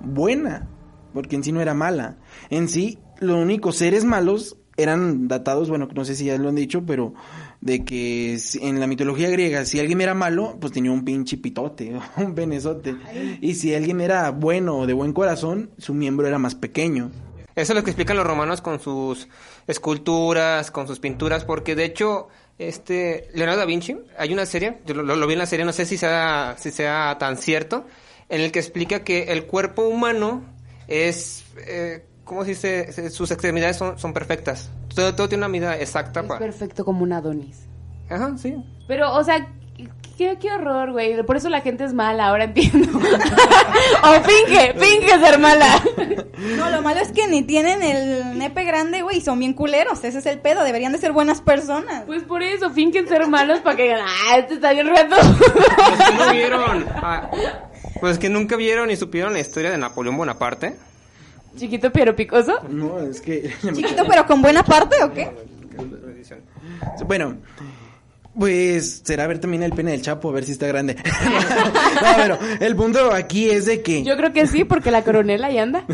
buena 0.00 0.68
porque 1.14 1.36
en 1.36 1.44
sí 1.44 1.52
no 1.52 1.62
era 1.62 1.72
mala. 1.72 2.18
En 2.50 2.68
sí, 2.68 2.98
los 3.20 3.38
únicos 3.38 3.76
seres 3.76 4.04
malos 4.04 4.58
eran 4.76 5.28
datados, 5.28 5.70
bueno, 5.70 5.88
no 5.94 6.04
sé 6.04 6.16
si 6.16 6.24
ya 6.26 6.36
lo 6.36 6.48
han 6.48 6.56
dicho, 6.56 6.84
pero 6.84 7.14
de 7.60 7.84
que 7.84 8.36
en 8.60 8.80
la 8.80 8.88
mitología 8.88 9.30
griega, 9.30 9.64
si 9.64 9.78
alguien 9.78 10.00
era 10.00 10.14
malo, 10.14 10.58
pues 10.60 10.72
tenía 10.72 10.90
un 10.90 11.04
pinche 11.04 11.38
pitote, 11.38 11.96
un 12.16 12.34
venezote. 12.34 12.96
Y 13.40 13.54
si 13.54 13.72
alguien 13.74 14.00
era 14.00 14.30
bueno 14.32 14.78
o 14.78 14.86
de 14.86 14.92
buen 14.92 15.12
corazón, 15.12 15.70
su 15.78 15.94
miembro 15.94 16.26
era 16.26 16.38
más 16.38 16.56
pequeño. 16.56 17.10
Eso 17.56 17.72
es 17.72 17.76
lo 17.76 17.84
que 17.84 17.90
explican 17.90 18.16
los 18.16 18.26
romanos 18.26 18.60
con 18.60 18.80
sus 18.80 19.28
esculturas, 19.66 20.70
con 20.70 20.86
sus 20.86 20.98
pinturas, 20.98 21.44
porque 21.44 21.76
de 21.76 21.84
hecho, 21.84 22.28
este 22.58 23.28
Leonardo 23.34 23.60
da 23.60 23.66
Vinci, 23.66 23.96
hay 24.18 24.32
una 24.32 24.44
serie, 24.44 24.78
yo 24.86 24.94
lo, 24.94 25.02
lo 25.16 25.26
vi 25.26 25.34
en 25.34 25.38
la 25.38 25.46
serie, 25.46 25.64
no 25.64 25.72
sé 25.72 25.86
si 25.86 25.96
sea, 25.96 26.56
si 26.58 26.70
sea 26.70 27.16
tan 27.18 27.36
cierto, 27.36 27.86
en 28.28 28.40
el 28.40 28.50
que 28.52 28.58
explica 28.58 29.04
que 29.04 29.32
el 29.32 29.46
cuerpo 29.46 29.82
humano 29.82 30.42
es, 30.88 31.44
eh, 31.66 32.04
¿cómo 32.24 32.42
se 32.44 32.50
dice? 32.50 33.10
Sus 33.10 33.30
extremidades 33.30 33.76
son, 33.76 33.98
son 33.98 34.12
perfectas. 34.12 34.70
Todo, 34.94 35.14
todo 35.14 35.28
tiene 35.28 35.42
una 35.42 35.48
medida 35.48 35.78
exacta 35.78 36.20
Es 36.20 36.26
para... 36.26 36.40
perfecto 36.40 36.84
como 36.84 37.02
un 37.02 37.12
Adonis. 37.12 37.66
Ajá, 38.08 38.36
sí. 38.36 38.54
Pero, 38.86 39.12
o 39.14 39.24
sea, 39.24 39.48
qué, 40.14 40.38
qué 40.40 40.52
horror, 40.52 40.92
güey. 40.92 41.22
Por 41.22 41.36
eso 41.36 41.48
la 41.48 41.60
gente 41.60 41.84
es 41.84 41.92
mala, 41.92 42.28
ahora 42.28 42.44
entiendo. 42.44 42.88
o 42.98 44.12
finge, 44.22 44.74
finge 44.74 45.18
ser 45.18 45.38
mala. 45.38 45.82
No, 46.56 46.70
lo 46.70 46.82
malo 46.82 47.00
es 47.00 47.12
que 47.12 47.26
ni 47.26 47.42
tienen 47.42 47.82
el 47.82 48.38
nepe 48.38 48.64
grande, 48.64 49.02
güey, 49.02 49.18
y 49.18 49.20
son 49.20 49.38
bien 49.38 49.54
culeros. 49.54 50.02
Ese 50.04 50.18
es 50.18 50.26
el 50.26 50.38
pedo. 50.38 50.64
Deberían 50.64 50.92
de 50.92 50.98
ser 50.98 51.12
buenas 51.12 51.40
personas. 51.40 52.04
Pues 52.06 52.22
por 52.22 52.42
eso, 52.42 52.70
fingen 52.70 53.08
ser 53.08 53.26
malos 53.28 53.60
para 53.60 53.76
que 53.76 53.82
digan, 53.84 54.00
ah, 54.02 54.38
este 54.38 54.54
está 54.54 54.72
bien 54.72 54.86
reto. 54.88 55.16
Pues 55.16 56.08
que 56.08 56.14
no 56.16 56.32
vieron. 56.32 56.86
ah, 56.96 57.30
pues 58.00 58.18
que 58.18 58.28
nunca 58.28 58.56
vieron 58.56 58.88
ni 58.88 58.96
supieron 58.96 59.32
la 59.32 59.40
historia 59.40 59.70
de 59.70 59.78
Napoleón 59.78 60.16
Bonaparte. 60.16 60.76
Chiquito 61.56 61.92
pero 61.92 62.16
picoso. 62.16 62.60
No, 62.68 62.98
es 63.00 63.20
que... 63.20 63.54
Chiquito, 63.62 64.04
pero 64.08 64.26
con 64.26 64.42
buena 64.42 64.64
parte, 64.64 65.02
¿o 65.04 65.12
qué? 65.12 65.30
Bueno, 67.06 67.36
pues 68.38 69.02
será 69.04 69.26
ver 69.26 69.38
también 69.38 69.62
el 69.62 69.72
pene 69.72 69.92
del 69.92 70.02
Chapo, 70.02 70.28
a 70.28 70.32
ver 70.32 70.44
si 70.44 70.52
está 70.52 70.66
grande. 70.66 70.96
no, 72.02 72.08
pero 72.16 72.38
el 72.60 72.76
punto 72.76 73.12
aquí 73.12 73.50
es 73.50 73.66
de 73.66 73.82
que 73.82 74.02
Yo 74.02 74.16
creo 74.16 74.32
que 74.32 74.46
sí, 74.46 74.64
porque 74.64 74.90
la 74.90 75.04
coronela 75.04 75.48
ahí 75.48 75.58
anda. 75.58 75.84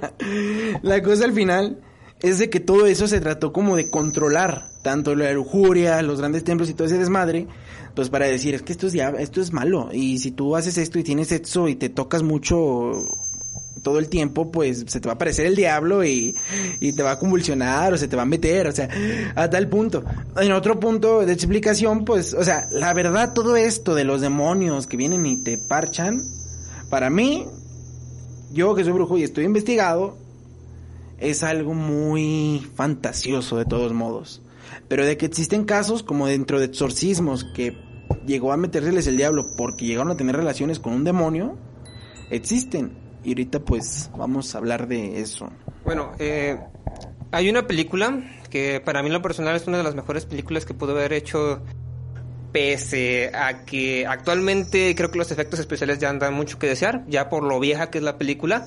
la 0.82 1.02
cosa 1.02 1.24
al 1.24 1.32
final 1.32 1.78
es 2.20 2.38
de 2.38 2.50
que 2.50 2.60
todo 2.60 2.86
eso 2.86 3.06
se 3.06 3.20
trató 3.20 3.52
como 3.52 3.76
de 3.76 3.90
controlar 3.90 4.68
tanto 4.82 5.14
la 5.14 5.32
lujuria, 5.32 6.02
los 6.02 6.18
grandes 6.18 6.44
templos 6.44 6.68
y 6.70 6.74
todo 6.74 6.86
ese 6.86 6.98
desmadre, 6.98 7.46
pues 7.94 8.08
para 8.08 8.26
decir, 8.26 8.54
es 8.54 8.62
que 8.62 8.72
esto 8.72 8.86
es 8.86 8.94
esto 8.94 9.40
es 9.40 9.52
malo 9.52 9.90
y 9.92 10.18
si 10.18 10.30
tú 10.30 10.56
haces 10.56 10.78
esto 10.78 10.98
y 10.98 11.04
tienes 11.04 11.28
sexo 11.28 11.68
y 11.68 11.74
te 11.74 11.88
tocas 11.88 12.22
mucho 12.22 13.08
todo 13.80 13.98
el 13.98 14.08
tiempo, 14.08 14.50
pues 14.50 14.84
se 14.86 15.00
te 15.00 15.08
va 15.08 15.12
a 15.12 15.14
aparecer 15.14 15.46
el 15.46 15.56
diablo 15.56 16.04
y, 16.04 16.34
y 16.80 16.92
te 16.92 17.02
va 17.02 17.12
a 17.12 17.18
convulsionar 17.18 17.92
o 17.92 17.98
se 17.98 18.08
te 18.08 18.16
va 18.16 18.22
a 18.22 18.26
meter, 18.26 18.66
o 18.66 18.72
sea, 18.72 18.88
a 19.34 19.48
tal 19.50 19.68
punto. 19.68 20.04
En 20.36 20.52
otro 20.52 20.78
punto 20.80 21.24
de 21.24 21.32
explicación, 21.32 22.04
pues, 22.04 22.34
o 22.34 22.44
sea, 22.44 22.68
la 22.72 22.92
verdad 22.94 23.32
todo 23.34 23.56
esto 23.56 23.94
de 23.94 24.04
los 24.04 24.20
demonios 24.20 24.86
que 24.86 24.96
vienen 24.96 25.26
y 25.26 25.42
te 25.42 25.58
parchan, 25.58 26.22
para 26.90 27.10
mí, 27.10 27.46
yo 28.52 28.74
que 28.74 28.84
soy 28.84 28.92
brujo 28.92 29.18
y 29.18 29.22
estoy 29.22 29.44
investigado, 29.44 30.16
es 31.18 31.42
algo 31.42 31.74
muy 31.74 32.66
fantasioso 32.74 33.56
de 33.56 33.64
todos 33.64 33.92
modos. 33.92 34.42
Pero 34.88 35.04
de 35.04 35.16
que 35.16 35.26
existen 35.26 35.64
casos 35.64 36.02
como 36.02 36.26
dentro 36.26 36.58
de 36.58 36.66
exorcismos 36.66 37.44
que 37.44 37.76
llegó 38.26 38.52
a 38.52 38.56
metérseles 38.56 39.06
el 39.06 39.16
diablo 39.16 39.46
porque 39.56 39.86
llegaron 39.86 40.12
a 40.12 40.16
tener 40.16 40.36
relaciones 40.36 40.78
con 40.78 40.92
un 40.92 41.04
demonio, 41.04 41.56
existen. 42.30 42.92
Y 43.24 43.30
ahorita 43.30 43.60
pues 43.60 44.10
vamos 44.16 44.54
a 44.54 44.58
hablar 44.58 44.86
de 44.88 45.20
eso. 45.20 45.50
Bueno, 45.84 46.12
eh, 46.18 46.58
hay 47.32 47.50
una 47.50 47.66
película 47.66 48.22
que 48.50 48.80
para 48.84 49.02
mí 49.02 49.08
en 49.08 49.12
lo 49.14 49.22
personal 49.22 49.54
es 49.56 49.66
una 49.66 49.76
de 49.78 49.82
las 49.84 49.94
mejores 49.94 50.24
películas 50.24 50.64
que 50.64 50.72
pudo 50.74 50.92
haber 50.92 51.12
hecho 51.12 51.62
pese 52.52 53.30
a 53.34 53.64
que 53.66 54.06
actualmente 54.06 54.94
creo 54.96 55.10
que 55.10 55.18
los 55.18 55.30
efectos 55.30 55.60
especiales 55.60 55.98
ya 55.98 56.12
dan 56.14 56.32
mucho 56.32 56.58
que 56.58 56.66
desear, 56.66 57.04
ya 57.06 57.28
por 57.28 57.42
lo 57.42 57.60
vieja 57.60 57.90
que 57.90 57.98
es 57.98 58.04
la 58.04 58.16
película. 58.16 58.66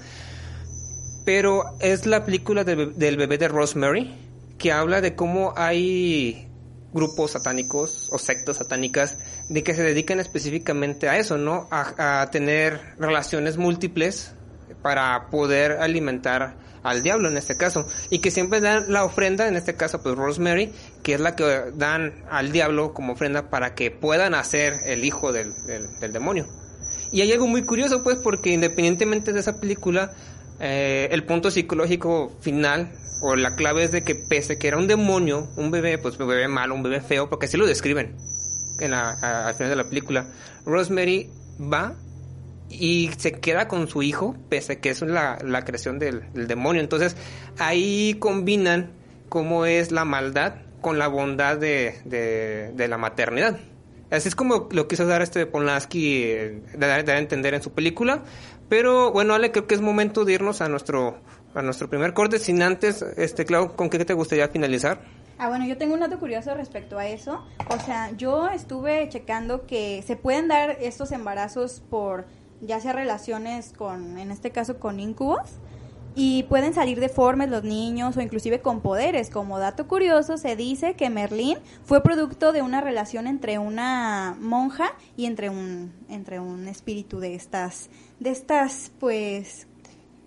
Pero 1.26 1.64
es 1.80 2.06
la 2.06 2.26
película 2.26 2.64
del, 2.64 2.76
be- 2.78 2.94
del 2.94 3.18
bebé 3.18 3.38
de 3.38 3.48
Rosemary, 3.48 4.14
que 4.58 4.72
habla 4.72 5.02
de 5.02 5.16
cómo 5.16 5.54
hay 5.56 6.48
grupos 6.94 7.32
satánicos 7.32 8.10
o 8.12 8.18
sectas 8.20 8.58
satánicas 8.58 9.18
de 9.50 9.64
que 9.64 9.74
se 9.74 9.82
dedican 9.82 10.20
específicamente 10.20 11.08
a 11.10 11.18
eso, 11.18 11.38
¿no? 11.38 11.68
A 11.72 12.28
tener 12.32 12.80
relaciones 13.00 13.58
múltiples 13.58 14.34
para 14.82 15.28
poder 15.30 15.74
alimentar 15.74 16.56
al 16.84 17.04
diablo 17.04 17.30
en 17.30 17.38
este 17.38 17.56
caso 17.58 17.86
y 18.10 18.20
que 18.20 18.32
siempre 18.32 18.60
dan 18.60 18.92
la 18.92 19.04
ofrenda 19.04 19.48
en 19.48 19.56
este 19.56 19.76
caso 19.76 20.02
pues 20.02 20.16
Rosemary 20.16 20.72
que 21.04 21.14
es 21.14 21.20
la 21.20 21.36
que 21.36 21.46
dan 21.76 22.14
al 22.32 22.52
diablo 22.52 22.94
como 22.94 23.14
ofrenda 23.14 23.50
para 23.52 23.76
que 23.76 23.92
puedan 23.92 24.34
hacer 24.34 24.74
el 24.86 25.06
hijo 25.06 25.32
del, 25.32 25.54
del, 26.00 26.12
demonio. 26.12 26.48
Y 27.12 27.22
hay 27.22 27.32
algo 27.34 27.46
muy 27.46 27.64
curioso 27.64 28.02
pues 28.04 28.18
porque 28.24 28.50
independientemente 28.50 29.32
de 29.32 29.40
esa 29.42 29.60
película 29.60 30.12
eh, 30.60 31.08
el 31.12 31.24
punto 31.26 31.52
psicológico 31.52 32.32
final 32.42 32.92
o 33.22 33.36
la 33.36 33.56
clave 33.56 33.84
es 33.84 33.92
de 33.92 34.04
que 34.04 34.16
pese 34.16 34.58
que 34.58 34.68
era 34.68 34.78
un 34.78 34.88
demonio 34.88 35.48
un 35.58 35.70
bebé 35.70 36.00
pues 36.00 36.18
un 36.20 36.28
bebé 36.28 36.48
malo 36.48 36.74
un 36.74 36.82
bebé 36.82 37.02
feo 37.02 37.30
porque 37.30 37.46
así 37.46 37.58
lo 37.58 37.68
describen 37.68 38.16
en 38.80 38.90
la, 38.92 39.12
a- 39.22 39.48
al 39.50 39.54
final 39.54 39.70
de 39.70 39.76
la 39.76 39.84
película 39.84 40.26
Rosemary 40.66 41.30
va 41.62 41.94
y 42.72 43.12
se 43.18 43.34
queda 43.34 43.68
con 43.68 43.88
su 43.88 44.02
hijo, 44.02 44.36
pese 44.50 44.74
a 44.74 44.82
que 44.82 44.90
es 44.90 45.02
la, 45.02 45.38
creación 45.66 46.00
del, 46.00 46.24
demonio. 46.34 46.82
Entonces, 46.82 47.16
ahí 47.58 48.16
combinan 48.20 48.92
cómo 49.30 49.66
es 49.66 49.92
la 49.92 50.06
maldad 50.06 50.56
con 50.82 50.98
la 50.98 51.08
bondad 51.08 51.58
de, 51.58 52.00
de, 52.06 52.72
de 52.74 52.88
la 52.88 52.98
maternidad. 52.98 53.60
Así 54.12 54.28
es 54.28 54.36
como 54.36 54.68
lo 54.72 54.88
quiso 54.90 55.08
dar 55.08 55.22
este 55.22 55.46
Polanski, 55.46 56.24
eh, 56.24 56.62
dar 56.78 57.10
a 57.10 57.18
entender 57.18 57.54
en 57.54 57.64
su 57.64 57.72
película. 57.72 58.24
Pero 58.68 59.12
bueno, 59.12 59.34
Ale, 59.34 59.52
creo 59.52 59.68
que 59.68 59.76
es 59.76 59.82
momento 59.82 60.26
de 60.26 60.34
irnos 60.34 60.62
a 60.62 60.68
nuestro, 60.68 61.22
a 61.56 61.62
nuestro 61.62 61.90
primer 61.90 62.14
corte. 62.14 62.38
Sin 62.38 62.62
antes, 62.62 63.02
este, 63.02 63.46
Clau, 63.46 63.76
¿con 63.76 63.90
qué 63.90 64.04
te 64.04 64.14
gustaría 64.14 64.50
finalizar? 64.50 65.00
Ah, 65.38 65.48
bueno, 65.48 65.66
yo 65.66 65.78
tengo 65.78 65.94
un 65.94 66.02
dato 66.02 66.20
curioso 66.20 66.54
respecto 66.54 67.00
a 67.00 67.08
eso. 67.08 67.44
O 67.70 67.80
sea, 67.80 68.12
yo 68.18 68.50
estuve 68.50 69.08
checando 69.10 69.66
que 69.66 70.04
se 70.06 70.18
pueden 70.18 70.50
dar 70.50 70.78
estos 70.82 71.12
embarazos 71.14 71.82
por 71.90 72.26
ya 72.62 72.80
sea 72.80 72.94
relaciones 72.94 73.74
con, 73.74 74.18
en 74.18 74.32
este 74.32 74.52
caso, 74.52 74.80
con 74.80 75.00
incubos. 75.00 75.60
Y 76.14 76.44
pueden 76.44 76.74
salir 76.74 77.00
deformes 77.00 77.50
los 77.50 77.64
niños 77.64 78.18
o 78.18 78.22
inclusive 78.22 78.60
con 78.60 78.82
poderes. 78.82 79.30
Como 79.30 79.60
dato 79.60 79.88
curioso, 79.88 80.38
se 80.38 80.58
dice 80.58 80.96
que 80.96 81.10
Merlín 81.10 81.58
fue 81.86 82.04
producto 82.04 82.52
de 82.52 82.62
una 82.62 82.82
relación 82.82 83.28
entre 83.28 83.60
una 83.60 84.36
monja 84.42 84.92
y 85.16 85.26
entre 85.26 85.50
un, 85.50 85.94
entre 86.10 86.42
un 86.42 86.68
espíritu 86.68 87.22
de 87.22 87.36
estas, 87.36 87.90
de 88.20 88.32
estas, 88.32 88.92
pues, 89.00 89.68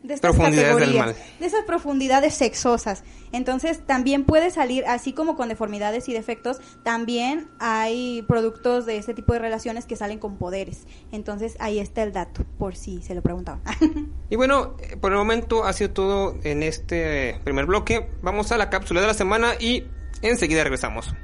de 0.04 0.14
estas 0.14 0.32
Profundidades 0.32 0.76
del 0.76 0.96
categorías, 0.96 1.16
mal. 1.16 1.38
de 1.40 1.46
esas 1.46 1.64
profundidades 1.64 2.34
sexosas. 2.34 3.02
Entonces 3.32 3.84
también 3.86 4.24
puede 4.24 4.50
salir, 4.50 4.84
así 4.86 5.14
como 5.14 5.34
con 5.34 5.48
deformidades 5.48 6.08
y 6.08 6.12
defectos, 6.12 6.60
también 6.82 7.48
hay 7.58 8.22
productos 8.28 8.84
de 8.84 8.98
este 8.98 9.14
tipo 9.14 9.32
de 9.32 9.38
relaciones 9.38 9.86
que 9.86 9.96
salen 9.96 10.18
con 10.18 10.36
poderes. 10.36 10.86
Entonces 11.10 11.56
ahí 11.58 11.78
está 11.80 12.02
el 12.02 12.12
dato, 12.12 12.44
por 12.58 12.76
si 12.76 13.02
se 13.02 13.14
lo 13.14 13.22
preguntaban. 13.22 13.62
Y 14.30 14.36
bueno, 14.36 14.76
por 15.00 15.12
el 15.12 15.18
momento 15.18 15.64
ha 15.64 15.72
sido 15.72 15.90
todo 15.90 16.36
en 16.42 16.62
este 16.64 17.38
primer 17.44 17.66
bloque. 17.66 18.08
Vamos 18.22 18.50
a 18.50 18.56
la 18.56 18.68
cápsula 18.68 19.00
de 19.00 19.06
la 19.06 19.14
semana 19.14 19.52
y 19.60 19.84
enseguida 20.22 20.64
regresamos. 20.64 21.14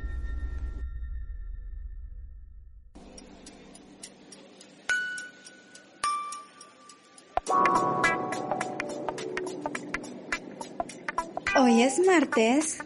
Hoy 11.62 11.82
es 11.82 11.98
martes 11.98 12.78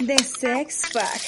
de 0.00 0.18
Sex 0.18 0.90
Pack. 0.92 1.20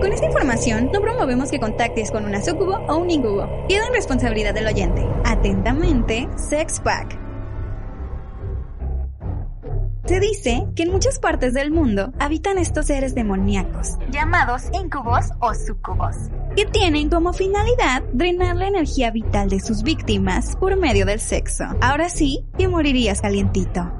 Con 0.00 0.12
esta 0.12 0.26
información 0.26 0.90
no 0.92 1.00
promovemos 1.00 1.50
que 1.50 1.58
contactes 1.58 2.12
con 2.12 2.24
una 2.24 2.40
sucubo 2.40 2.76
o 2.86 2.98
un 2.98 3.10
incubo. 3.10 3.48
Queda 3.68 3.88
en 3.88 3.92
responsabilidad 3.94 4.54
del 4.54 4.68
oyente. 4.68 5.04
Atentamente, 5.24 6.28
Sex 6.36 6.78
Pack. 6.78 7.27
Se 10.08 10.20
dice 10.20 10.66
que 10.74 10.84
en 10.84 10.90
muchas 10.90 11.18
partes 11.18 11.52
del 11.52 11.70
mundo 11.70 12.14
habitan 12.18 12.56
estos 12.56 12.86
seres 12.86 13.14
demoníacos, 13.14 13.98
llamados 14.10 14.62
incubos 14.72 15.26
o 15.38 15.52
sucubos, 15.52 16.16
que 16.56 16.64
tienen 16.64 17.10
como 17.10 17.34
finalidad 17.34 18.02
drenar 18.14 18.56
la 18.56 18.68
energía 18.68 19.10
vital 19.10 19.50
de 19.50 19.60
sus 19.60 19.82
víctimas 19.82 20.56
por 20.56 20.78
medio 20.78 21.04
del 21.04 21.20
sexo. 21.20 21.64
Ahora 21.82 22.08
sí, 22.08 22.46
que 22.56 22.68
morirías 22.68 23.20
calientito. 23.20 23.92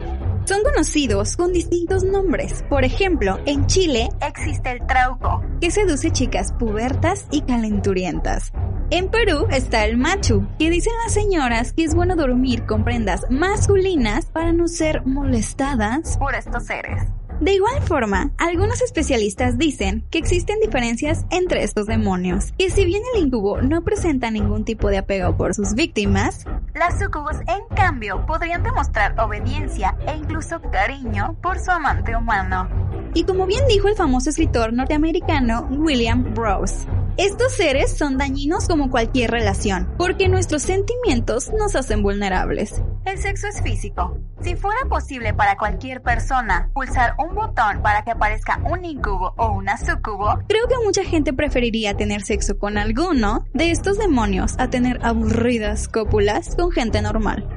son 0.46 0.62
conocidos 0.62 1.36
con 1.36 1.52
distintos 1.52 2.04
nombres. 2.04 2.64
Por 2.70 2.84
ejemplo, 2.84 3.38
en 3.44 3.66
Chile 3.66 4.08
existe 4.26 4.70
el 4.70 4.86
trauco, 4.86 5.44
que 5.60 5.70
seduce 5.70 6.10
chicas 6.10 6.54
pubertas 6.58 7.26
y 7.30 7.42
calenturientas. 7.42 8.50
En 8.90 9.10
Perú 9.10 9.46
está 9.50 9.84
el 9.84 9.98
machu, 9.98 10.46
que 10.58 10.70
dicen 10.70 10.94
las 11.04 11.12
señoras 11.12 11.74
que 11.74 11.84
es 11.84 11.94
bueno 11.94 12.16
dormir 12.16 12.64
con 12.64 12.84
prendas 12.84 13.20
masculinas 13.28 14.24
para 14.24 14.52
no 14.52 14.66
ser 14.66 15.04
molestadas 15.04 16.16
por 16.16 16.34
estos 16.34 16.64
seres. 16.64 17.02
De 17.38 17.52
igual 17.52 17.82
forma, 17.82 18.32
algunos 18.38 18.80
especialistas 18.80 19.58
dicen 19.58 20.06
que 20.10 20.16
existen 20.16 20.58
diferencias 20.60 21.26
entre 21.30 21.64
estos 21.64 21.86
demonios, 21.86 22.52
que 22.58 22.70
si 22.70 22.86
bien 22.86 23.02
el 23.14 23.24
incubo 23.24 23.60
no 23.60 23.84
presenta 23.84 24.30
ningún 24.30 24.64
tipo 24.64 24.88
de 24.88 24.98
apego 24.98 25.36
por 25.36 25.54
sus 25.54 25.74
víctimas, 25.74 26.46
las 26.74 26.98
sucubos 26.98 27.36
en 27.46 27.76
cambio 27.76 28.24
podrían 28.24 28.62
demostrar 28.62 29.20
obediencia 29.20 29.98
e 30.06 30.16
incluso 30.16 30.62
cariño 30.72 31.36
por 31.42 31.58
su 31.60 31.70
amante 31.70 32.16
humano. 32.16 32.66
Y 33.12 33.24
como 33.24 33.46
bien 33.46 33.66
dijo 33.68 33.86
el 33.88 33.96
famoso 33.96 34.30
escritor 34.30 34.72
norteamericano 34.72 35.68
William 35.70 36.34
Rose, 36.34 36.86
estos 37.18 37.52
seres 37.52 37.98
son 37.98 38.16
dañinos 38.16 38.68
como 38.68 38.92
cualquier 38.92 39.32
relación, 39.32 39.92
porque 39.98 40.28
nuestros 40.28 40.62
sentimientos 40.62 41.50
nos 41.50 41.74
hacen 41.74 42.00
vulnerables. 42.00 42.80
El 43.04 43.18
sexo 43.18 43.48
es 43.48 43.60
físico. 43.60 44.16
Si 44.40 44.54
fuera 44.54 44.78
posible 44.88 45.34
para 45.34 45.56
cualquier 45.56 46.00
persona 46.00 46.70
pulsar 46.72 47.16
un 47.18 47.34
botón 47.34 47.82
para 47.82 48.04
que 48.04 48.12
aparezca 48.12 48.60
un 48.70 48.84
incubo 48.84 49.34
o 49.36 49.50
una 49.50 49.76
sucubo, 49.78 50.38
creo 50.46 50.68
que 50.68 50.76
mucha 50.84 51.02
gente 51.02 51.32
preferiría 51.32 51.96
tener 51.96 52.22
sexo 52.22 52.56
con 52.56 52.78
alguno 52.78 53.44
de 53.52 53.72
estos 53.72 53.98
demonios 53.98 54.54
a 54.58 54.70
tener 54.70 55.04
aburridas 55.04 55.88
cópulas 55.88 56.54
con 56.54 56.70
gente 56.70 57.02
normal. 57.02 57.48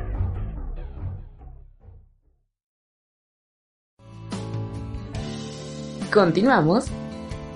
Continuamos 6.11 6.87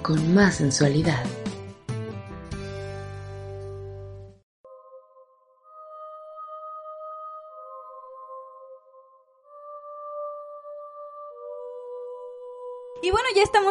con 0.03 0.35
más 0.35 0.57
sensualidad. 0.57 1.25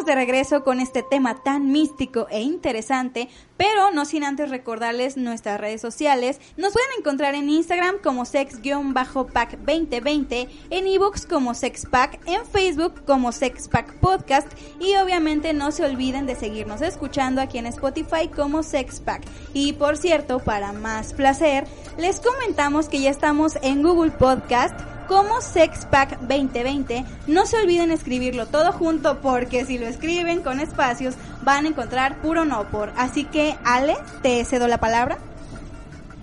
De 0.05 0.14
regreso 0.14 0.62
con 0.64 0.81
este 0.81 1.03
tema 1.03 1.43
tan 1.43 1.73
místico 1.73 2.27
e 2.31 2.43
interesante, 2.43 3.31
pero 3.57 3.90
no 3.90 4.05
sin 4.05 4.23
antes 4.25 4.51
recordarles 4.51 5.17
nuestras 5.17 5.59
redes 5.61 5.81
sociales. 5.81 6.38
Nos 6.57 6.73
pueden 6.73 6.90
encontrar 6.99 7.35
en 7.35 7.49
Instagram 7.49 7.97
como 8.03 8.25
sex-pack2020, 8.25 10.49
en 10.71 10.87
ebooks 10.87 11.27
como 11.27 11.55
sexpack, 11.55 12.21
en 12.27 12.47
Facebook 12.47 13.05
como 13.05 13.33
sexpack 13.33 13.95
podcast 13.95 14.47
y 14.81 14.95
obviamente 14.97 15.53
no 15.53 15.73
se 15.73 15.85
olviden 15.85 16.27
de 16.27 16.37
seguirnos 16.37 16.83
escuchando 16.83 17.40
aquí 17.40 17.59
en 17.59 17.67
Spotify 17.67 18.29
como 18.29 18.62
sexpack. 18.62 19.25
Y 19.53 19.73
por 19.75 19.97
cierto, 19.97 20.40
para 20.40 20.73
más 20.73 21.14
placer, 21.14 21.64
les 21.99 22.21
comentamos 22.21 22.88
que 22.88 23.01
ya 23.01 23.11
estamos 23.11 23.59
en 23.62 23.83
Google 23.83 24.11
Podcast 24.11 24.94
como 25.07 25.40
Sexpack 25.40 26.21
2020. 26.21 27.05
No 27.27 27.47
se 27.47 27.57
olviden 27.57 27.90
escribirlo 27.90 28.47
todo 28.47 28.73
junto 28.73 29.21
porque 29.21 29.64
si 29.64 29.79
lo 29.79 29.87
escriben 29.87 30.43
con 30.43 30.61
espacios 30.61 31.14
van 31.43 31.64
a 31.64 31.69
encontrar 31.69 32.21
puro 32.21 32.45
no 32.45 32.64
por. 32.69 32.93
Así 32.97 33.25
que 33.25 33.57
Ale, 33.64 33.97
te 34.23 34.45
cedo 34.45 34.69
la 34.69 34.79
palabra. 34.79 35.19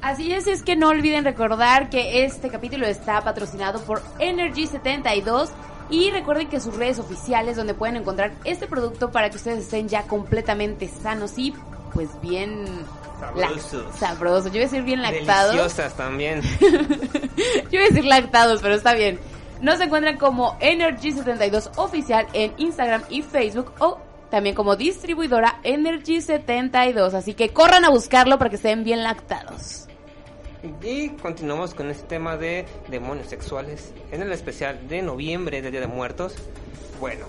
Así 0.01 0.31
es, 0.33 0.47
es 0.47 0.63
que 0.63 0.75
no 0.75 0.89
olviden 0.89 1.23
recordar 1.23 1.89
que 1.89 2.25
este 2.25 2.49
capítulo 2.49 2.87
está 2.87 3.21
patrocinado 3.21 3.81
por 3.81 4.01
Energy 4.17 4.65
72 4.65 5.51
y 5.91 6.09
recuerden 6.09 6.47
que 6.47 6.59
sus 6.59 6.75
redes 6.75 6.97
oficiales 6.97 7.55
donde 7.55 7.75
pueden 7.75 7.97
encontrar 7.97 8.31
este 8.43 8.65
producto 8.65 9.11
para 9.11 9.29
que 9.29 9.35
ustedes 9.35 9.65
estén 9.65 9.87
ya 9.89 10.03
completamente 10.03 10.87
sanos 10.87 11.37
y 11.37 11.53
pues 11.93 12.09
bien 12.21 12.65
Sabrosos. 13.21 13.95
sabrosos. 13.95 14.51
Yo 14.51 14.57
iba 14.57 14.65
a 14.65 14.69
decir 14.69 14.83
bien 14.83 15.01
lactados. 15.01 15.51
Deliciosas 15.55 15.93
también. 15.95 16.41
Yo 16.59 17.79
iba 17.79 17.83
a 17.83 17.89
decir 17.89 18.05
lactados, 18.05 18.61
pero 18.61 18.75
está 18.75 18.95
bien. 18.95 19.19
Nos 19.61 19.79
encuentran 19.79 20.17
como 20.17 20.57
Energy72 20.59 21.77
Oficial 21.77 22.25
en 22.33 22.51
Instagram 22.57 23.03
y 23.09 23.21
Facebook 23.21 23.73
o 23.79 23.99
también 24.31 24.55
como 24.55 24.75
distribuidora 24.75 25.59
Energy72. 25.63 27.13
Así 27.13 27.35
que 27.35 27.49
corran 27.49 27.85
a 27.85 27.89
buscarlo 27.89 28.39
para 28.39 28.49
que 28.49 28.55
estén 28.55 28.83
bien 28.83 29.03
lactados. 29.03 29.87
Y 30.81 31.09
continuamos 31.09 31.75
con 31.75 31.89
este 31.91 32.07
tema 32.07 32.37
de 32.37 32.65
demonios 32.87 33.27
sexuales 33.27 33.93
en 34.11 34.23
el 34.23 34.31
especial 34.31 34.87
de 34.87 35.03
noviembre 35.03 35.61
del 35.61 35.71
Día 35.71 35.81
de 35.81 35.87
Muertos. 35.87 36.35
Bueno, 36.99 37.25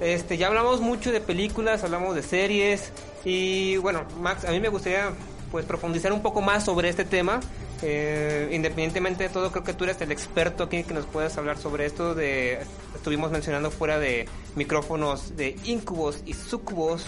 este 0.00 0.36
ya 0.36 0.46
hablamos 0.46 0.80
mucho 0.80 1.12
de 1.12 1.20
películas, 1.20 1.84
hablamos 1.84 2.14
de 2.14 2.22
series 2.22 2.92
y 3.24 3.76
bueno, 3.78 4.04
Max, 4.20 4.44
a 4.44 4.50
mí 4.50 4.60
me 4.60 4.68
gustaría 4.68 5.10
pues 5.50 5.64
profundizar 5.64 6.12
un 6.12 6.22
poco 6.22 6.40
más 6.40 6.64
sobre 6.64 6.88
este 6.88 7.04
tema. 7.04 7.40
Eh, 7.80 8.48
independientemente 8.52 9.24
de 9.24 9.28
todo, 9.28 9.52
creo 9.52 9.62
que 9.62 9.72
tú 9.72 9.84
eres 9.84 10.00
el 10.00 10.10
experto 10.10 10.64
aquí 10.64 10.82
que 10.82 10.94
nos 10.94 11.06
puedes 11.06 11.36
hablar 11.38 11.58
sobre 11.58 11.86
esto. 11.86 12.14
De 12.14 12.58
estuvimos 12.94 13.30
mencionando 13.30 13.70
fuera 13.70 13.98
de 13.98 14.28
micrófonos 14.56 15.36
de 15.36 15.56
incubos 15.64 16.22
y 16.26 16.34
sucubos 16.34 17.06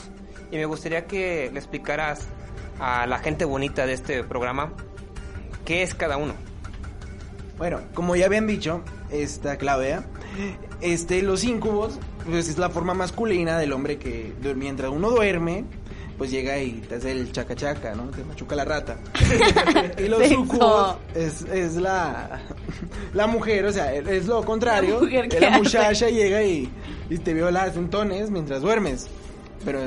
y 0.50 0.57
me 0.57 0.64
gustaría 0.64 1.07
que 1.07 1.50
le 1.53 1.59
explicaras 1.59 2.26
a 2.79 3.07
la 3.07 3.18
gente 3.18 3.44
bonita 3.44 3.87
de 3.87 3.92
este 3.92 4.24
programa 4.24 4.72
qué 5.64 5.83
es 5.83 5.94
cada 5.94 6.16
uno. 6.16 6.35
Bueno, 7.59 7.81
como 7.94 8.16
ya 8.16 8.26
habían 8.26 8.46
dicho, 8.46 8.83
esta 9.11 9.59
Claudia, 9.59 10.05
este, 10.81 11.22
los 11.22 11.44
incubos, 11.44 11.98
pues 12.28 12.48
es 12.48 12.59
la 12.59 12.70
forma 12.70 12.94
masculina 12.94 13.59
del 13.59 13.72
hombre 13.72 13.98
que 13.98 14.33
mientras 14.56 14.90
uno 14.90 15.11
duerme, 15.11 15.64
pues 16.18 16.30
llega 16.30 16.59
y 16.59 16.72
te 16.72 16.96
hace 16.96 17.12
el 17.12 17.33
chaca 17.33 17.56
chaca, 17.56 17.94
¿no? 17.94 18.11
Te 18.11 18.22
machuca 18.24 18.54
la 18.54 18.66
rata. 18.66 18.98
y 19.98 20.06
los 20.06 20.28
sucubos 20.28 20.96
es, 21.14 21.42
es 21.42 21.76
la, 21.76 22.42
la 23.14 23.26
mujer, 23.26 23.64
o 23.64 23.72
sea, 23.72 23.94
es 23.94 24.26
lo 24.26 24.44
contrario. 24.44 24.96
La 24.96 25.00
mujer 25.00 25.28
que 25.28 25.37
que 25.38 25.40
la 25.40 25.56
muchacha 25.56 26.11
llega 26.11 26.42
y, 26.42 26.70
y 27.09 27.18
te 27.18 27.33
viola 27.33 27.66
las 27.66 27.76
entones 27.76 28.30
mientras 28.30 28.61
duermes. 28.61 29.09
Pero 29.64 29.79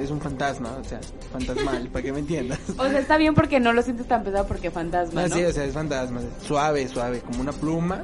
es 0.00 0.10
un 0.12 0.20
fantasma, 0.20 0.78
o 0.80 0.84
sea, 0.84 1.00
fantasmal, 1.32 1.88
para 1.88 2.04
que 2.04 2.12
me 2.12 2.20
entiendas. 2.20 2.60
O 2.78 2.84
sea, 2.88 3.00
está 3.00 3.16
bien 3.16 3.34
porque 3.34 3.58
no 3.58 3.72
lo 3.72 3.82
sientes 3.82 4.06
tan 4.06 4.22
pesado 4.22 4.46
porque 4.46 4.70
fantasma, 4.70 5.24
Ah, 5.24 5.28
¿no? 5.28 5.34
sí, 5.34 5.44
o 5.44 5.52
sea, 5.52 5.64
es 5.64 5.74
fantasma. 5.74 6.20
Suave, 6.46 6.86
suave, 6.86 7.20
como 7.20 7.40
una 7.40 7.50
pluma 7.52 8.02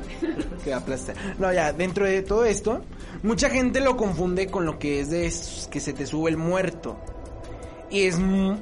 que 0.65 0.75
aplasta. 0.75 1.15
No, 1.39 1.53
ya, 1.53 1.73
dentro 1.73 2.05
de 2.05 2.23
todo 2.23 2.45
esto, 2.45 2.81
mucha 3.23 3.49
gente 3.49 3.81
lo 3.81 3.97
confunde 3.97 4.49
con 4.49 4.67
lo 4.67 4.79
que 4.81 4.99
es 5.01 5.11
de 5.11 5.33
que 5.71 5.79
se 5.79 5.93
te 5.93 6.05
sube 6.07 6.31
el 6.31 6.37
muerto. 6.37 6.99
Y 7.91 8.03
es 8.03 8.19
no 8.19 8.59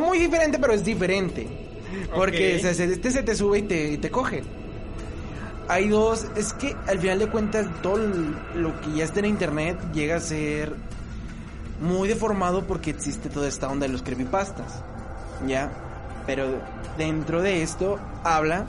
muy 0.00 0.18
diferente, 0.18 0.58
pero 0.58 0.72
es 0.72 0.84
diferente. 0.84 1.46
Porque 2.14 2.56
o 2.56 2.60
sea, 2.60 2.74
se- 2.74 2.84
este 2.92 3.10
se 3.12 3.22
te 3.22 3.34
sube 3.36 3.58
y 3.58 3.62
te, 3.62 3.92
y 3.92 3.96
te 3.98 4.10
coge. 4.10 4.42
Hay 5.68 5.88
dos, 5.88 6.26
es 6.36 6.52
que 6.54 6.74
al 6.88 6.98
final 6.98 7.20
de 7.20 7.28
cuentas 7.28 7.66
todo 7.82 7.96
lo 8.56 8.80
que 8.80 8.92
ya 8.96 9.04
está 9.04 9.20
en 9.20 9.26
internet 9.26 9.78
llega 9.94 10.16
a 10.16 10.20
ser 10.20 10.74
muy 11.82 12.08
deformado 12.08 12.64
porque 12.66 12.90
existe 12.90 13.28
toda 13.28 13.48
esta 13.48 13.68
onda 13.68 13.86
de 13.86 13.92
los 13.92 14.02
creepypastas. 14.02 14.82
¿Ya? 15.46 15.70
Pero 16.26 16.60
dentro 16.96 17.42
de 17.42 17.62
esto 17.62 17.98
habla 18.22 18.66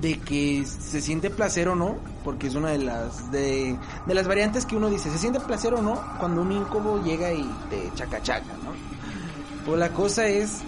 de 0.00 0.18
que 0.18 0.64
se 0.66 1.00
siente 1.00 1.30
placer 1.30 1.68
o 1.68 1.76
no, 1.76 1.96
porque 2.24 2.48
es 2.48 2.54
una 2.54 2.70
de 2.70 2.78
las 2.78 3.30
de, 3.30 3.78
las 4.06 4.26
variantes 4.26 4.66
que 4.66 4.76
uno 4.76 4.90
dice, 4.90 5.10
se 5.10 5.18
siente 5.18 5.40
placer 5.40 5.72
o 5.74 5.80
no 5.80 6.02
cuando 6.18 6.42
un 6.42 6.52
incubo 6.52 7.02
llega 7.02 7.32
y 7.32 7.48
te 7.70 7.90
chaca 7.94 8.20
chaca, 8.22 8.52
¿no? 8.64 8.72
Pues 9.64 9.78
la 9.78 9.90
cosa 9.90 10.26
es 10.26 10.60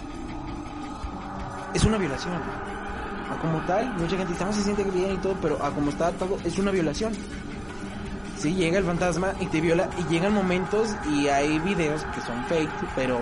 es 1.73 1.83
una 1.83 1.97
violación. 1.97 2.33
Como 3.41 3.59
tal, 3.67 3.93
mucha 3.93 4.17
gente 4.17 4.33
dice, 4.33 4.43
"No, 4.43 4.51
se 4.51 4.63
siente 4.63 4.83
bien 4.83 5.13
y 5.13 5.17
todo, 5.17 5.35
pero 5.41 5.63
a 5.63 5.69
como 5.71 5.91
está 5.91 6.11
todo 6.13 6.37
es 6.43 6.57
una 6.57 6.71
violación. 6.71 7.13
Sí, 8.39 8.53
llega 8.55 8.77
el 8.79 8.85
fantasma 8.85 9.33
y 9.39 9.47
te 9.47 9.59
viola 9.61 9.89
y 9.99 10.11
llegan 10.11 10.33
momentos 10.33 10.95
y 11.11 11.27
hay 11.27 11.59
videos 11.59 12.03
que 12.15 12.21
son 12.21 12.43
fake, 12.45 12.71
pero 12.95 13.19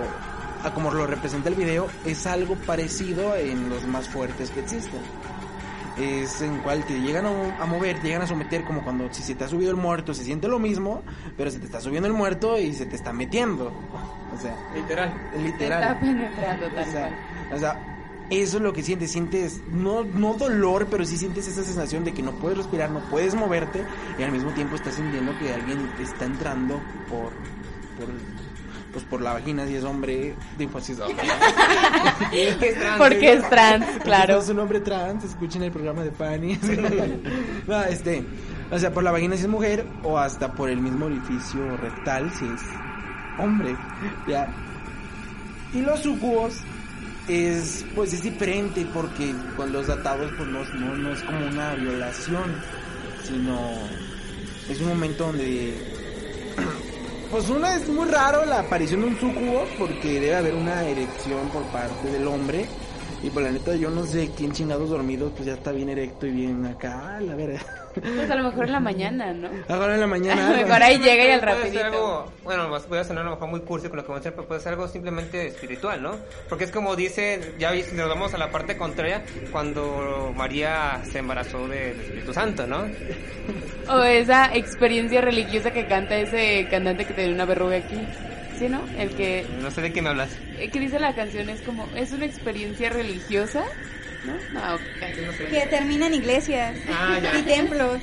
a 0.64 0.70
como 0.72 0.90
lo 0.92 1.06
representa 1.06 1.48
el 1.48 1.54
video 1.56 1.88
es 2.04 2.26
algo 2.26 2.54
parecido 2.54 3.34
en 3.36 3.68
los 3.68 3.84
más 3.86 4.08
fuertes 4.08 4.50
que 4.50 4.60
existen. 4.60 5.00
Es 5.98 6.40
en 6.42 6.58
cual 6.58 6.84
te 6.84 7.00
llegan 7.00 7.26
a, 7.26 7.30
a 7.60 7.66
mover, 7.66 7.96
te 8.00 8.06
llegan 8.06 8.22
a 8.22 8.26
someter 8.28 8.62
como 8.62 8.82
cuando 8.84 9.12
si 9.12 9.22
se 9.24 9.34
te 9.34 9.42
ha 9.42 9.48
subido 9.48 9.72
el 9.72 9.76
muerto 9.76 10.14
se 10.14 10.22
siente 10.22 10.46
lo 10.46 10.60
mismo, 10.60 11.02
pero 11.36 11.50
se 11.50 11.58
te 11.58 11.64
está 11.66 11.80
subiendo 11.80 12.06
el 12.06 12.14
muerto 12.14 12.56
y 12.56 12.72
se 12.72 12.86
te 12.86 12.94
está 12.94 13.12
metiendo. 13.12 13.72
O 14.32 14.40
sea, 14.40 14.54
Literal. 14.72 15.12
literal. 15.42 15.80
Te 15.80 15.86
está 15.88 16.00
penetrando 16.00 16.66
tal 16.68 16.88
O 16.88 16.92
sea, 16.92 17.08
cual. 17.08 17.56
o 17.56 17.58
sea, 17.58 17.97
eso 18.30 18.58
es 18.58 18.62
lo 18.62 18.72
que 18.72 18.82
sientes, 18.82 19.10
sientes 19.10 19.60
no, 19.70 20.04
no 20.04 20.34
dolor, 20.34 20.86
pero 20.90 21.04
sí 21.04 21.16
sientes 21.16 21.48
esa 21.48 21.62
sensación 21.62 22.04
de 22.04 22.12
que 22.12 22.22
no 22.22 22.32
puedes 22.32 22.58
respirar, 22.58 22.90
no 22.90 23.00
puedes 23.10 23.34
moverte 23.34 23.84
y 24.18 24.22
al 24.22 24.32
mismo 24.32 24.50
tiempo 24.52 24.76
estás 24.76 24.94
sintiendo 24.94 25.36
que 25.38 25.52
alguien 25.52 25.90
está 26.00 26.26
entrando 26.26 26.80
por, 27.08 27.32
por 27.96 28.08
pues 28.92 29.04
por 29.04 29.20
la 29.20 29.34
vagina 29.34 29.66
si 29.66 29.76
es 29.76 29.84
hombre, 29.84 30.34
digo, 30.56 30.78
es 30.78 30.98
hombre. 30.98 31.24
Porque 32.98 33.32
es 33.34 33.48
trans, 33.48 33.86
claro. 34.02 34.40
Si 34.40 34.44
es 34.44 34.48
un 34.48 34.58
hombre 34.60 34.80
trans, 34.80 35.24
escuchen 35.24 35.62
el 35.62 35.70
programa 35.70 36.02
de 36.02 36.10
Fanny. 36.10 36.58
no, 37.66 37.82
este, 37.84 38.24
O 38.70 38.78
sea, 38.78 38.92
por 38.92 39.04
la 39.04 39.10
vagina 39.10 39.36
si 39.36 39.42
es 39.42 39.48
mujer 39.48 39.86
o 40.02 40.18
hasta 40.18 40.52
por 40.52 40.70
el 40.70 40.80
mismo 40.80 41.06
orificio 41.06 41.76
rectal 41.76 42.32
si 42.32 42.46
es 42.46 42.62
hombre. 43.38 43.76
Ya. 44.26 44.48
Y 45.74 45.82
los 45.82 46.00
sucubos 46.00 46.62
es 47.28 47.84
pues 47.94 48.12
es 48.12 48.22
diferente 48.22 48.86
porque 48.92 49.34
con 49.56 49.72
los 49.72 49.86
datados 49.86 50.32
pues 50.36 50.48
no, 50.48 50.64
no, 50.64 50.96
no 50.96 51.12
es 51.12 51.22
como 51.22 51.46
una 51.46 51.74
violación, 51.74 52.54
sino 53.24 53.58
es 54.68 54.80
un 54.80 54.88
momento 54.88 55.26
donde 55.26 55.74
pues 57.30 57.48
una 57.50 57.76
es 57.76 57.88
muy 57.88 58.08
raro 58.08 58.44
la 58.46 58.60
aparición 58.60 59.02
de 59.02 59.06
un 59.08 59.20
sucubo 59.20 59.64
porque 59.78 60.20
debe 60.20 60.34
haber 60.34 60.54
una 60.54 60.82
erección 60.84 61.48
por 61.50 61.62
parte 61.64 62.10
del 62.10 62.26
hombre 62.26 62.66
y 63.22 63.30
por 63.30 63.42
la 63.42 63.50
neta 63.50 63.74
yo 63.76 63.90
no 63.90 64.04
sé 64.06 64.30
quién 64.36 64.52
chingados 64.52 64.90
dormidos 64.90 65.32
pues 65.34 65.46
ya 65.46 65.54
está 65.54 65.72
bien 65.72 65.88
erecto 65.88 66.26
y 66.26 66.30
bien 66.32 66.64
acá, 66.66 67.20
la 67.20 67.34
verdad. 67.34 67.77
Pues 67.94 68.30
a 68.30 68.34
lo 68.36 68.44
mejor 68.44 68.66
en 68.66 68.72
la 68.72 68.80
mañana, 68.80 69.32
¿no? 69.32 69.48
Ahora 69.68 69.94
en 69.94 70.00
la 70.00 70.06
mañana. 70.06 70.48
A 70.48 70.50
lo 70.52 70.56
mejor 70.66 70.82
ahí 70.82 70.98
llega 70.98 71.24
y 71.24 71.30
al 71.30 71.40
Puede 71.40 71.54
ser 71.54 71.62
rapidito. 71.64 71.84
algo, 71.84 72.32
bueno, 72.44 72.68
voy 72.88 72.98
a 72.98 73.04
sonar 73.04 73.22
a 73.22 73.24
lo 73.26 73.34
mejor 73.36 73.48
muy 73.48 73.60
cursi 73.60 73.88
con 73.88 73.96
lo 73.96 74.02
que 74.02 74.08
voy 74.08 74.16
a 74.16 74.20
decir, 74.20 74.32
pero 74.34 74.46
puede 74.48 74.60
ser 74.60 74.72
algo 74.72 74.88
simplemente 74.88 75.46
espiritual, 75.48 76.02
¿no? 76.02 76.16
Porque 76.48 76.64
es 76.64 76.70
como 76.70 76.94
dice, 76.96 77.54
ya 77.58 77.72
si 77.72 77.94
nos 77.94 78.08
vamos 78.08 78.34
a 78.34 78.38
la 78.38 78.50
parte 78.50 78.76
contraria, 78.76 79.22
cuando 79.52 80.32
María 80.36 81.00
se 81.10 81.18
embarazó 81.18 81.66
del 81.68 82.00
Espíritu 82.00 82.32
Santo, 82.32 82.66
¿no? 82.66 82.84
O 83.88 84.02
esa 84.02 84.54
experiencia 84.54 85.20
religiosa 85.20 85.70
que 85.70 85.86
canta 85.86 86.16
ese 86.16 86.66
cantante 86.70 87.04
que 87.06 87.14
tiene 87.14 87.32
una 87.34 87.44
verruga 87.46 87.76
aquí. 87.76 87.96
¿Sí, 88.58 88.68
no? 88.68 88.80
El 88.98 89.10
que, 89.10 89.46
No 89.62 89.70
sé 89.70 89.80
de 89.82 89.92
qué 89.92 90.02
me 90.02 90.08
hablas. 90.08 90.30
eh, 90.58 90.68
que 90.68 90.80
dice 90.80 90.98
la 90.98 91.14
canción 91.14 91.48
es 91.48 91.60
como, 91.62 91.86
es 91.94 92.10
una 92.12 92.26
experiencia 92.26 92.90
religiosa, 92.90 93.62
¿no? 94.24 94.34
No, 94.52 94.74
ok. 94.74 94.80
Que 95.50 95.66
termina 95.70 96.06
en 96.06 96.14
iglesias 96.14 96.76
Ah, 96.90 97.18
y 97.38 97.42
templos. 97.42 98.00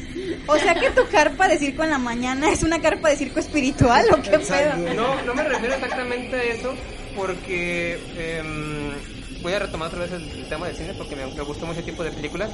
O 0.47 0.57
sea 0.57 0.75
que 0.75 0.89
tu 0.91 1.07
carpa 1.07 1.47
de 1.47 1.57
circo 1.57 1.83
en 1.83 1.89
la 1.91 1.97
mañana 1.97 2.51
es 2.51 2.63
una 2.63 2.81
carpa 2.81 3.09
de 3.09 3.17
circo 3.17 3.39
espiritual 3.39 4.05
o 4.13 4.21
qué 4.21 4.35
Exacto. 4.35 4.83
pedo. 4.83 4.93
No, 4.93 5.21
no 5.23 5.33
me 5.35 5.43
refiero 5.43 5.75
exactamente 5.75 6.35
a 6.35 6.43
eso, 6.43 6.73
porque 7.15 7.99
em, 8.17 9.41
voy 9.41 9.53
a 9.53 9.59
retomar 9.59 9.87
otra 9.89 9.99
vez 10.01 10.11
el, 10.13 10.29
el 10.29 10.49
tema 10.49 10.67
del 10.67 10.75
cine, 10.75 10.93
porque 10.97 11.15
me, 11.15 11.25
me 11.27 11.41
gustó 11.41 11.65
mucho 11.65 11.79
ese 11.79 11.89
tipo 11.91 12.03
de 12.03 12.11
películas. 12.11 12.49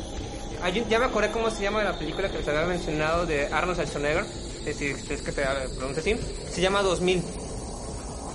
Ya 0.89 0.99
me 0.99 1.05
acordé 1.05 1.31
cómo 1.31 1.49
se 1.49 1.63
llama 1.63 1.83
la 1.83 1.97
película 1.97 2.29
que 2.29 2.37
les 2.37 2.47
había 2.47 2.65
mencionado 2.65 3.25
de 3.25 3.47
Arnold 3.47 3.77
Schwarzenegger, 3.79 4.25
es 4.59 4.65
decir, 4.65 4.95
es 5.09 5.21
que 5.23 5.31
se 5.31 5.41
pronuncia 5.75 6.01
así, 6.01 6.15
se 6.51 6.61
llama 6.61 6.83
2000. 6.83 7.23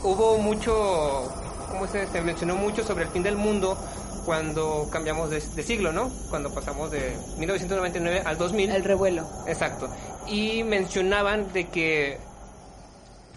Hubo 0.03 0.37
mucho, 0.39 1.33
¿cómo 1.71 1.87
se, 1.87 2.07
se 2.09 2.21
mencionó 2.23 2.57
mucho 2.57 2.83
sobre 2.85 3.05
el 3.05 3.11
fin 3.11 3.23
del 3.23 3.37
mundo 3.37 3.79
cuando 4.27 4.89
cambiamos 4.91 5.31
de, 5.31 5.41
de 5.41 5.63
siglo, 5.63 5.93
¿no? 5.93 6.11
Cuando 6.29 6.53
pasamos 6.53 6.91
de 6.91 7.17
1999 7.39 8.23
al 8.27 8.37
2000. 8.37 8.71
El 8.71 8.85
revuelo. 8.85 9.27
Exacto. 9.47 9.89
Y 10.27 10.65
mencionaban 10.65 11.53
de 11.53 11.69
que, 11.69 12.19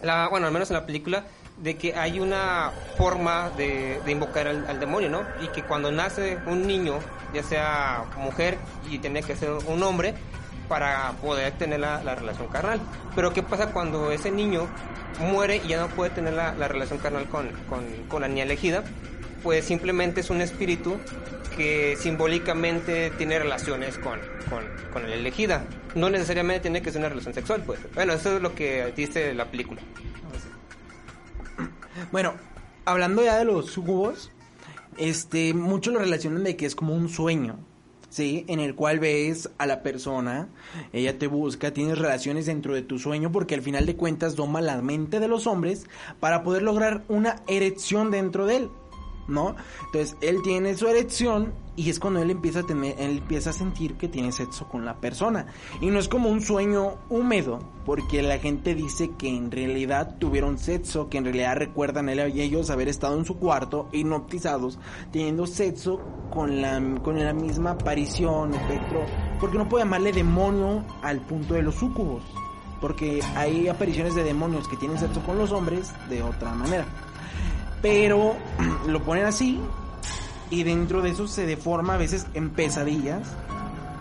la, 0.02 0.28
bueno, 0.30 0.48
al 0.48 0.54
menos 0.54 0.70
en 0.72 0.74
la 0.76 0.86
película, 0.86 1.26
de 1.58 1.78
que 1.78 1.94
hay 1.96 2.20
una 2.20 2.72
forma 2.98 3.52
de, 3.52 4.02
de 4.04 4.12
invocar 4.12 4.48
al, 4.48 4.68
al 4.68 4.80
demonio, 4.80 5.10
¿no? 5.10 5.22
Y 5.42 5.48
que 5.50 5.64
cuando 5.64 5.92
nace 5.92 6.38
un 6.48 6.66
niño, 6.66 7.00
ya 7.34 7.44
sea 7.44 8.06
mujer 8.18 8.58
y 8.90 8.98
tiene 9.00 9.22
que 9.22 9.36
ser 9.36 9.52
un 9.68 9.84
hombre, 9.84 10.16
para 10.70 11.12
poder 11.22 11.52
tener 11.54 11.82
la, 11.82 12.02
la 12.04 12.16
relación 12.16 12.48
carnal. 12.48 12.80
Pero 13.16 13.34
¿qué 13.34 13.44
pasa 13.44 13.74
cuando 13.74 14.12
ese 14.12 14.32
niño 14.32 14.68
muere 15.20 15.58
y 15.58 15.68
ya 15.68 15.82
no 15.82 15.88
puede 15.90 16.12
tener 16.12 16.34
la, 16.34 16.54
la 16.54 16.70
relación 16.70 17.00
carnal 17.00 17.28
con, 17.28 17.50
con, 17.68 17.86
con 18.08 18.22
la 18.22 18.28
niña 18.30 18.44
elegida? 18.44 18.84
Pues 19.44 19.66
simplemente 19.66 20.22
es 20.22 20.30
un 20.30 20.42
espíritu 20.42 20.98
que 21.56 21.96
simbólicamente 21.98 23.12
tiene 23.12 23.40
relaciones 23.40 23.98
con, 23.98 24.20
con, 24.50 24.64
con 24.92 25.10
la 25.10 25.16
elegida. 25.16 25.66
No 25.96 26.10
necesariamente 26.10 26.62
tiene 26.62 26.82
que 26.82 26.92
ser 26.92 27.00
una 27.00 27.10
relación 27.10 27.34
sexual, 27.34 27.64
pues. 27.66 27.80
Bueno, 27.96 28.14
eso 28.14 28.36
es 28.36 28.42
lo 28.42 28.56
que 28.56 28.94
dice 28.96 29.34
la 29.34 29.46
película. 29.46 29.82
Bueno, 32.12 32.34
hablando 32.86 33.24
ya 33.24 33.38
de 33.38 33.46
los 33.46 33.68
sucubos, 33.68 34.32
este, 34.98 35.54
muchos 35.54 35.94
lo 35.94 36.00
relacionan 36.00 36.44
de 36.44 36.56
que 36.56 36.66
es 36.66 36.76
como 36.76 36.94
un 36.96 37.10
sueño, 37.10 37.60
¿sí? 38.10 38.46
En 38.48 38.60
el 38.60 38.74
cual 38.74 39.00
ves 39.00 39.50
a 39.58 39.66
la 39.66 39.84
persona, 39.84 40.48
ella 40.94 41.18
te 41.20 41.28
busca, 41.28 41.72
tienes 41.72 41.98
relaciones 41.98 42.46
dentro 42.46 42.74
de 42.74 42.82
tu 42.82 43.00
sueño, 43.00 43.32
porque 43.32 43.56
al 43.56 43.62
final 43.62 43.86
de 43.86 43.96
cuentas 43.96 44.36
doma 44.36 44.62
la 44.62 44.82
mente 44.82 45.20
de 45.20 45.28
los 45.28 45.46
hombres 45.46 45.88
para 46.20 46.44
poder 46.44 46.64
lograr 46.64 47.04
una 47.10 47.38
erección 47.48 48.12
dentro 48.12 48.46
de 48.46 48.56
él. 48.58 48.70
¿No? 49.30 49.56
Entonces 49.86 50.18
él 50.22 50.42
tiene 50.44 50.76
su 50.76 50.88
erección 50.88 51.54
y 51.80 51.90
es 51.90 51.98
cuando 51.98 52.22
él 52.22 52.30
empieza 52.30 52.60
a 52.60 52.64
tener, 52.64 52.96
él 53.00 53.20
empieza 53.20 53.52
a 53.52 53.54
sentir 53.54 53.96
que 53.96 54.10
tiene 54.10 54.34
sexo 54.34 54.68
con 54.68 54.84
la 54.84 54.98
persona. 54.98 55.46
Y 55.80 55.88
no 55.88 55.98
es 56.00 56.10
como 56.10 56.30
un 56.30 56.42
sueño 56.42 56.96
húmedo, 57.10 57.60
porque 57.86 58.22
la 58.22 58.38
gente 58.38 58.76
dice 58.76 59.12
que 59.18 59.30
en 59.30 59.50
realidad 59.50 60.18
tuvieron 60.20 60.58
sexo, 60.58 61.08
que 61.08 61.20
en 61.20 61.24
realidad 61.24 61.56
recuerdan 61.56 62.10
él 62.10 62.36
y 62.36 62.42
ellos 62.42 62.70
haber 62.70 62.90
estado 62.90 63.18
en 63.18 63.24
su 63.24 63.38
cuarto 63.38 63.88
hipnotizados, 63.94 64.78
teniendo 65.14 65.48
sexo 65.48 66.02
con 66.32 66.62
la, 66.62 66.82
con 67.02 67.18
la 67.18 67.32
misma 67.32 67.72
aparición, 67.72 68.54
espectro, 68.54 69.06
porque 69.40 69.58
no 69.58 69.70
puedo 69.70 69.86
llamarle 69.86 70.12
demonio 70.12 70.84
al 71.02 71.22
punto 71.22 71.54
de 71.54 71.62
los 71.62 71.76
súcubos, 71.76 72.24
porque 72.82 73.22
hay 73.38 73.70
apariciones 73.70 74.16
de 74.16 74.26
demonios 74.26 74.68
que 74.68 74.76
tienen 74.76 75.00
sexo 75.00 75.22
con 75.22 75.38
los 75.38 75.54
hombres 75.54 75.94
de 76.10 76.24
otra 76.24 76.54
manera. 76.54 76.86
Pero 77.82 78.36
lo 78.88 79.02
ponen 79.04 79.26
así 79.26 79.60
y 80.50 80.64
dentro 80.64 81.02
de 81.02 81.12
eso 81.12 81.28
se 81.28 81.46
deforma 81.46 81.96
a 81.96 81.98
veces 81.98 82.26
en 82.34 82.50
pesadillas. 82.50 83.28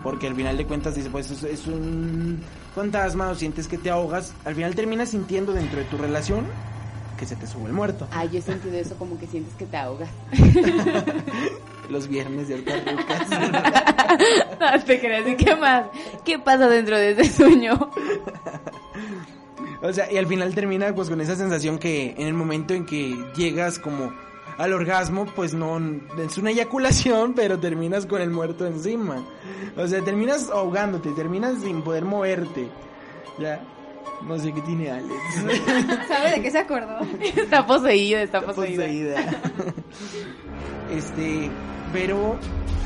Porque 0.03 0.27
al 0.27 0.35
final 0.35 0.57
de 0.57 0.65
cuentas 0.65 0.95
dice, 0.95 1.09
pues 1.09 1.29
es, 1.29 1.43
es 1.43 1.67
un 1.67 2.41
fantasma 2.73 3.29
o 3.29 3.35
sientes 3.35 3.67
que 3.67 3.77
te 3.77 3.89
ahogas. 3.89 4.33
Al 4.45 4.55
final 4.55 4.73
terminas 4.73 5.09
sintiendo 5.09 5.51
dentro 5.51 5.79
de 5.79 5.85
tu 5.85 5.97
relación 5.97 6.45
que 7.19 7.25
se 7.25 7.35
te 7.35 7.45
sube 7.45 7.67
el 7.67 7.73
muerto. 7.73 8.07
Ay, 8.11 8.29
yo 8.31 8.39
he 8.39 8.41
sentido 8.41 8.77
eso 8.77 8.95
como 8.95 9.19
que 9.19 9.27
sientes 9.27 9.53
que 9.55 9.65
te 9.65 9.75
ahogas. 9.75 10.09
Los 11.89 12.07
viernes 12.07 12.47
de 12.47 12.53
altas 12.55 12.81
rucas. 12.85 13.29
no 14.59 14.83
te 14.85 14.99
creas, 14.99 15.27
¿y 15.27 15.35
qué 15.35 15.55
más? 15.55 15.87
¿Qué 16.23 16.39
pasa 16.39 16.69
dentro 16.69 16.97
de 16.97 17.11
ese 17.11 17.25
sueño? 17.25 17.91
O 19.81 19.93
sea, 19.93 20.11
y 20.11 20.17
al 20.17 20.27
final 20.27 20.53
termina 20.53 20.93
pues 20.93 21.09
con 21.09 21.21
esa 21.21 21.35
sensación 21.35 21.79
que 21.79 22.13
en 22.17 22.27
el 22.27 22.33
momento 22.33 22.73
en 22.73 22.85
que 22.85 23.17
llegas 23.35 23.79
como 23.79 24.13
al 24.57 24.73
orgasmo, 24.73 25.25
pues 25.25 25.53
no 25.53 25.79
es 26.17 26.37
una 26.37 26.51
eyaculación, 26.51 27.33
pero 27.35 27.59
terminas 27.59 28.05
con 28.05 28.21
el 28.21 28.29
muerto 28.29 28.67
encima. 28.67 29.25
O 29.77 29.87
sea, 29.87 30.01
terminas 30.03 30.49
ahogándote, 30.49 31.11
terminas 31.11 31.61
sin 31.61 31.81
poder 31.81 32.03
moverte. 32.03 32.67
Ya, 33.39 33.63
no 34.27 34.37
sé 34.39 34.53
qué 34.53 34.61
tiene 34.61 34.89
Alex. 34.91 35.13
¿Sabe 36.07 36.31
de 36.31 36.41
qué 36.41 36.51
se 36.51 36.59
acordó? 36.59 36.99
Está 37.21 37.65
poseído, 37.65 38.19
está 38.19 38.39
Está 38.39 38.53
poseído. 38.53 38.83
poseída. 38.83 39.15
este, 40.91 41.49
pero 41.93 42.37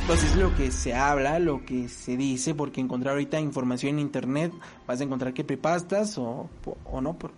pues 0.07 0.21
es 0.23 0.35
lo 0.35 0.53
que 0.55 0.69
se 0.71 0.93
habla, 0.93 1.39
lo 1.39 1.63
que 1.65 1.87
se 1.87 2.17
dice, 2.17 2.53
porque 2.53 2.81
encontrar 2.81 3.13
ahorita 3.13 3.39
información 3.39 3.93
en 3.93 3.99
internet 3.99 4.51
vas 4.85 4.99
a 4.99 5.03
encontrar 5.05 5.33
que 5.33 5.43
prepastas 5.45 6.17
o, 6.17 6.49
o 6.85 7.01
no, 7.01 7.17
por 7.17 7.31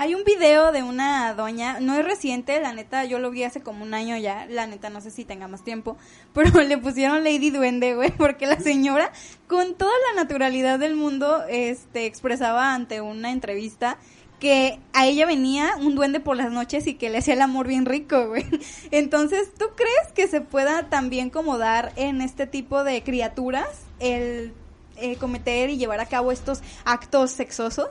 Hay 0.00 0.14
un 0.14 0.24
video 0.24 0.72
de 0.72 0.82
una 0.82 1.34
doña, 1.34 1.78
no 1.78 1.94
es 1.94 2.02
reciente, 2.02 2.58
la 2.58 2.72
neta, 2.72 3.04
yo 3.04 3.18
lo 3.18 3.30
vi 3.30 3.44
hace 3.44 3.60
como 3.60 3.84
un 3.84 3.92
año 3.92 4.16
ya, 4.16 4.46
la 4.46 4.66
neta 4.66 4.88
no 4.88 5.02
sé 5.02 5.10
si 5.10 5.26
tenga 5.26 5.46
más 5.46 5.62
tiempo, 5.62 5.98
pero 6.32 6.58
le 6.62 6.78
pusieron 6.78 7.22
Lady 7.22 7.50
Duende, 7.50 7.94
güey, 7.94 8.10
porque 8.10 8.46
la 8.46 8.58
señora 8.58 9.12
con 9.46 9.74
toda 9.74 9.92
la 10.08 10.22
naturalidad 10.22 10.78
del 10.78 10.96
mundo 10.96 11.44
este 11.50 12.06
expresaba 12.06 12.72
ante 12.72 13.02
una 13.02 13.30
entrevista 13.30 13.98
que 14.38 14.80
a 14.94 15.06
ella 15.06 15.26
venía 15.26 15.74
un 15.78 15.94
duende 15.94 16.18
por 16.18 16.38
las 16.38 16.50
noches 16.50 16.86
y 16.86 16.94
que 16.94 17.10
le 17.10 17.18
hacía 17.18 17.34
el 17.34 17.42
amor 17.42 17.66
bien 17.68 17.84
rico, 17.84 18.26
güey. 18.28 18.46
Entonces, 18.90 19.52
¿tú 19.52 19.66
crees 19.76 20.12
que 20.14 20.28
se 20.28 20.40
pueda 20.40 20.88
también 20.88 21.28
como 21.28 21.58
dar 21.58 21.92
en 21.96 22.22
este 22.22 22.46
tipo 22.46 22.84
de 22.84 23.02
criaturas 23.02 23.68
el 23.98 24.54
eh, 24.96 25.16
cometer 25.16 25.68
y 25.68 25.76
llevar 25.76 26.00
a 26.00 26.06
cabo 26.06 26.32
estos 26.32 26.62
actos 26.86 27.32
sexosos? 27.32 27.90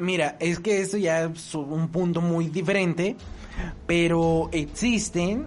Mira, 0.00 0.36
es 0.40 0.58
que 0.60 0.80
esto 0.80 0.96
ya 0.96 1.22
es 1.24 1.54
un 1.54 1.88
punto 1.88 2.20
muy 2.20 2.48
diferente, 2.48 3.16
pero 3.86 4.48
existen 4.52 5.46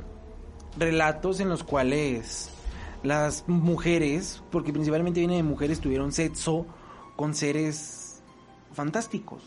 relatos 0.78 1.40
en 1.40 1.50
los 1.50 1.64
cuales 1.64 2.50
las 3.04 3.44
mujeres, 3.48 4.42
porque 4.52 4.72
principalmente 4.72 5.20
viene 5.20 5.36
de 5.36 5.44
mujeres, 5.44 5.80
tuvieron 5.80 6.12
sexo 6.12 6.66
con 7.16 7.34
seres 7.34 8.22
fantásticos. 8.74 9.44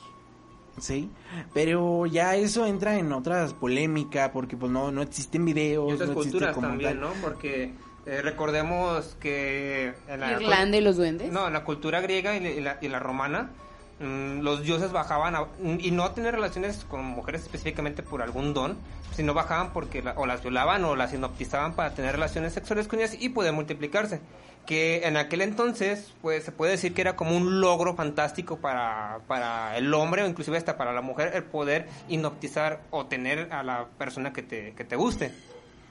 ¿Sí? 0.79 1.09
Pero 1.55 2.05
ya 2.05 2.37
eso 2.37 2.67
entra 2.67 2.99
en 2.99 3.11
otras 3.13 3.55
polémicas 3.55 4.29
porque 4.31 4.59
pues 4.59 4.71
no, 4.71 4.93
no 4.93 5.01
existen 5.01 5.43
videos. 5.47 5.89
Y 5.91 5.95
otras 5.95 6.11
no 6.11 6.15
culturas 6.15 6.55
como 6.55 6.69
también, 6.69 6.91
tal. 6.91 7.01
¿no? 7.01 7.09
Porque 7.23 7.73
eh, 8.05 8.21
recordemos 8.21 9.17
que 9.19 9.95
en 10.07 10.21
la, 10.21 10.33
Irlanda 10.33 10.77
y 10.77 10.83
los 10.83 10.97
duendes. 10.99 11.33
no, 11.33 11.47
en 11.47 11.55
la 11.55 11.65
cultura 11.65 12.03
griega 12.03 12.37
y 12.37 12.41
la, 12.41 12.51
y 12.51 12.61
la- 12.61 12.79
y 12.83 12.89
la 12.89 12.99
romana, 12.99 13.53
los 13.99 14.63
dioses 14.63 14.93
bajaban 14.93 15.35
a- 15.37 15.47
y 15.79 15.91
no 15.91 16.11
tener 16.11 16.35
relaciones 16.35 16.85
con 16.85 17.05
mujeres 17.05 17.43
específicamente 17.43 18.03
por 18.03 18.21
algún 18.23 18.53
don, 18.53 18.77
sino 19.15 19.33
bajaban 19.33 19.73
porque 19.73 20.03
la- 20.03 20.13
o 20.17 20.27
las 20.27 20.43
violaban 20.43 20.85
o 20.85 20.97
las 20.97 21.15
hipnotizaban 21.15 21.75
para 21.75 21.95
tener 21.95 22.13
relaciones 22.13 22.53
sexuales 22.53 22.89
con 22.89 22.99
ellas 22.99 23.17
y 23.19 23.31
poder 23.31 23.53
multiplicarse. 23.55 24.21
Que 24.67 25.07
en 25.07 25.17
aquel 25.17 25.43
entonces, 25.43 26.13
pues 26.21 26.45
se 26.45 26.51
puede 26.53 26.73
decir 26.73 26.93
que 26.93 27.01
era 27.01 27.15
como 27.17 27.37
un 27.37 27.61
logro 27.61 27.95
fantástico 27.95 28.57
para, 28.59 29.21
para 29.29 29.77
el 29.79 29.95
hombre 29.95 30.25
o 30.25 30.27
inclusive 30.27 30.59
hasta 30.59 30.77
para 30.77 30.93
la 30.93 31.03
mujer 31.03 31.31
el 31.35 31.45
poder 31.45 31.89
hipnotizar 32.09 32.81
o 32.91 33.07
tener 33.07 33.53
a 33.53 33.63
la 33.63 33.87
persona 33.97 34.33
que 34.33 34.43
te, 34.43 34.75
que 34.75 34.85
te 34.85 34.97
guste. 34.97 35.33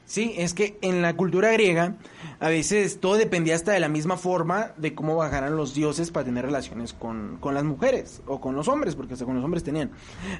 Sí, 0.05 0.35
es 0.37 0.53
que 0.53 0.77
en 0.81 1.01
la 1.01 1.15
cultura 1.15 1.51
griega 1.51 1.95
a 2.39 2.49
veces 2.49 2.99
todo 2.99 3.15
dependía 3.15 3.55
hasta 3.55 3.71
de 3.71 3.79
la 3.79 3.89
misma 3.89 4.17
forma 4.17 4.71
de 4.77 4.93
cómo 4.93 5.15
bajaran 5.15 5.55
los 5.55 5.73
dioses 5.73 6.11
para 6.11 6.25
tener 6.25 6.45
relaciones 6.45 6.93
con, 6.93 7.37
con 7.39 7.55
las 7.55 7.63
mujeres 7.63 8.21
o 8.27 8.39
con 8.39 8.55
los 8.55 8.67
hombres, 8.67 8.95
porque 8.95 9.13
hasta 9.13 9.25
con 9.25 9.35
los 9.35 9.43
hombres 9.43 9.63
tenían, 9.63 9.91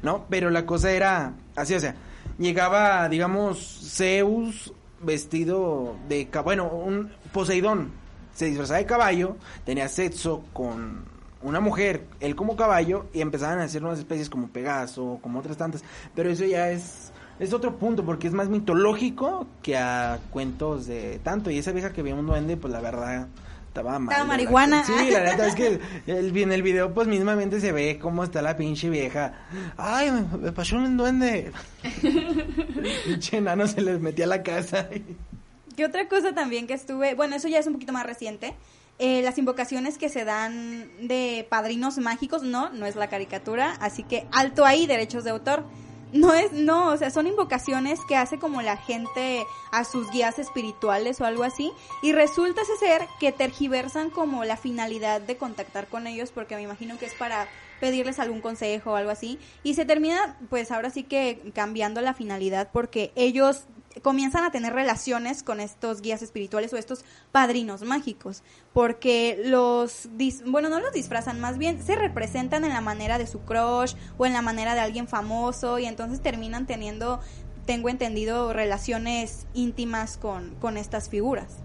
¿no? 0.04 0.26
Pero 0.30 0.52
la 0.52 0.68
cosa 0.68 0.92
era 0.92 1.34
así, 1.56 1.74
o 1.74 1.80
sea, 1.80 1.96
llegaba, 2.38 3.10
digamos, 3.10 3.92
Zeus 3.96 4.72
vestido 5.02 5.96
de, 6.08 6.28
bueno, 6.44 6.68
un 6.68 7.12
Poseidón, 7.34 7.92
se 8.34 8.46
disfrazaba 8.46 8.80
de 8.80 8.86
caballo, 8.86 9.36
tenía 9.66 9.88
sexo 9.88 10.44
con 10.54 11.06
una 11.42 11.60
mujer, 11.60 12.06
él 12.20 12.36
como 12.36 12.56
caballo, 12.56 13.08
y 13.14 13.22
empezaban 13.22 13.60
a 13.60 13.64
hacer 13.64 13.84
unas 13.84 14.00
especies 14.00 14.30
como 14.30 14.48
Pegaso, 14.48 15.20
como 15.22 15.40
otras 15.40 15.58
tantas, 15.58 15.84
pero 16.14 16.30
eso 16.30 16.46
ya 16.46 16.70
es 16.72 17.12
es 17.40 17.54
otro 17.54 17.76
punto 17.78 18.04
porque 18.06 18.28
es 18.28 18.34
más 18.34 18.50
mitológico 18.50 19.48
que 19.62 19.78
a 19.78 20.20
cuentos 20.32 20.86
de 20.88 21.20
tanto. 21.24 21.50
Y 21.52 21.58
esa 21.58 21.72
vieja 21.72 21.92
que 21.94 22.02
veía 22.02 22.16
un 22.16 22.26
duende, 22.26 22.58
pues 22.58 22.72
la 22.74 22.80
verdad 22.82 23.28
estaba 23.68 24.00
mal. 24.00 24.14
Estaba 24.14 24.24
la- 24.28 24.34
marihuana. 24.34 24.84
Sí, 24.86 25.12
la 25.12 25.24
neta 25.24 25.48
es 25.48 25.56
que 25.56 25.80
el, 26.08 26.38
en 26.38 26.52
el 26.52 26.62
video 26.64 26.94
pues 26.94 27.08
mismamente 27.08 27.60
se 27.60 27.72
ve 27.72 28.00
cómo 28.00 28.24
está 28.24 28.42
la 28.42 28.56
pinche 28.56 28.90
vieja. 28.90 29.34
Ay, 29.78 30.12
me, 30.12 30.38
me 30.38 30.52
pasó 30.52 30.78
un 30.78 30.96
duende. 30.98 31.52
pinche 33.06 33.38
enano 33.38 33.68
se 33.68 33.82
les 33.82 34.00
metía 34.00 34.26
a 34.26 34.30
la 34.30 34.44
casa. 34.44 34.88
¿Qué 35.76 35.86
otra 35.86 36.08
cosa 36.08 36.34
también 36.34 36.68
que 36.68 36.74
estuve? 36.74 37.16
Bueno, 37.16 37.36
eso 37.36 37.48
ya 37.48 37.60
es 37.60 37.68
un 37.68 37.74
poquito 37.74 37.92
más 37.94 38.06
reciente. 38.06 38.56
Eh, 38.98 39.22
las 39.24 39.38
invocaciones 39.38 39.98
que 39.98 40.08
se 40.08 40.24
dan 40.24 40.88
de 41.06 41.46
padrinos 41.50 41.98
mágicos, 41.98 42.44
no, 42.44 42.70
no 42.70 42.86
es 42.86 42.96
la 42.96 43.10
caricatura, 43.10 43.72
así 43.82 44.04
que 44.04 44.26
alto 44.32 44.64
ahí, 44.66 44.88
derechos 44.88 45.26
de 45.26 45.32
autor. 45.32 45.66
No 46.16 46.34
es, 46.34 46.54
no, 46.54 46.94
o 46.94 46.98
sea, 46.98 47.12
son 47.12 47.28
invocaciones 47.28 48.00
que 48.08 48.16
hace 48.16 48.40
como 48.40 48.62
la 48.62 48.78
gente 48.78 49.46
a 49.72 49.84
sus 49.84 50.10
guías 50.12 50.40
espirituales 50.40 51.20
o 51.20 51.26
algo 51.26 51.44
así. 51.44 51.74
Y 52.02 52.14
resulta 52.14 52.62
ser 52.80 53.06
que 53.20 53.34
tergiversan 53.34 54.10
como 54.10 54.46
la 54.46 54.56
finalidad 54.56 55.20
de 55.20 55.36
contactar 55.36 55.88
con 55.88 56.08
ellos, 56.08 56.32
porque 56.32 56.56
me 56.56 56.62
imagino 56.62 56.98
que 56.98 57.06
es 57.06 57.14
para 57.14 57.50
pedirles 57.82 58.20
algún 58.20 58.40
consejo 58.40 58.94
o 58.94 58.96
algo 58.96 59.12
así. 59.12 59.40
Y 59.62 59.74
se 59.74 59.84
termina, 59.84 60.38
pues 60.50 60.72
ahora 60.72 60.90
sí 60.90 61.04
que 61.04 61.52
cambiando 61.54 62.00
la 62.00 62.14
finalidad, 62.14 62.70
porque 62.72 63.12
ellos 63.16 63.66
comienzan 64.02 64.44
a 64.44 64.52
tener 64.52 64.74
relaciones 64.74 65.44
con 65.44 65.60
estos 65.60 66.02
guías 66.02 66.22
espirituales 66.22 66.74
o 66.74 66.78
estos 66.78 67.06
padrinos 67.32 67.82
mágicos, 67.84 68.44
porque 68.74 69.42
los, 69.46 70.10
dis- 70.18 70.44
bueno, 70.50 70.70
no 70.70 70.80
los 70.80 70.92
disfrazan, 70.94 71.40
más 71.40 71.58
bien 71.58 71.82
se 71.84 71.96
representan 71.96 72.64
en 72.66 72.74
la 72.74 72.82
manera 72.82 73.18
de 73.18 73.28
su 73.28 73.42
crush 73.42 73.96
o 74.18 74.26
en 74.26 74.34
la 74.34 74.42
manera 74.42 74.76
de 74.76 74.82
alguien 74.82 75.08
famoso 75.08 75.80
y 75.80 75.86
entonces 75.86 76.22
terminan 76.22 76.66
teniendo, 76.66 77.20
tengo 77.66 77.90
entendido, 77.90 78.54
relaciones 78.54 79.48
íntimas 79.54 80.18
con, 80.18 80.56
con 80.56 80.78
estas 80.78 81.10
figuras. 81.10 81.58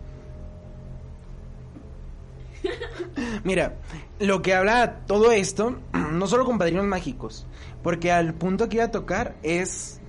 Mira, 3.45 3.77
lo 4.19 4.43
que 4.43 4.55
habla 4.55 5.01
todo 5.07 5.33
esto, 5.33 5.79
no 5.93 6.27
solo 6.27 6.45
con 6.45 6.59
padrinos 6.59 6.85
mágicos, 6.87 7.47
porque 7.83 8.13
al 8.13 8.35
punto 8.35 8.69
que 8.69 8.77
iba 8.77 8.85
a 8.85 8.91
tocar 8.91 9.37
es 9.43 10.01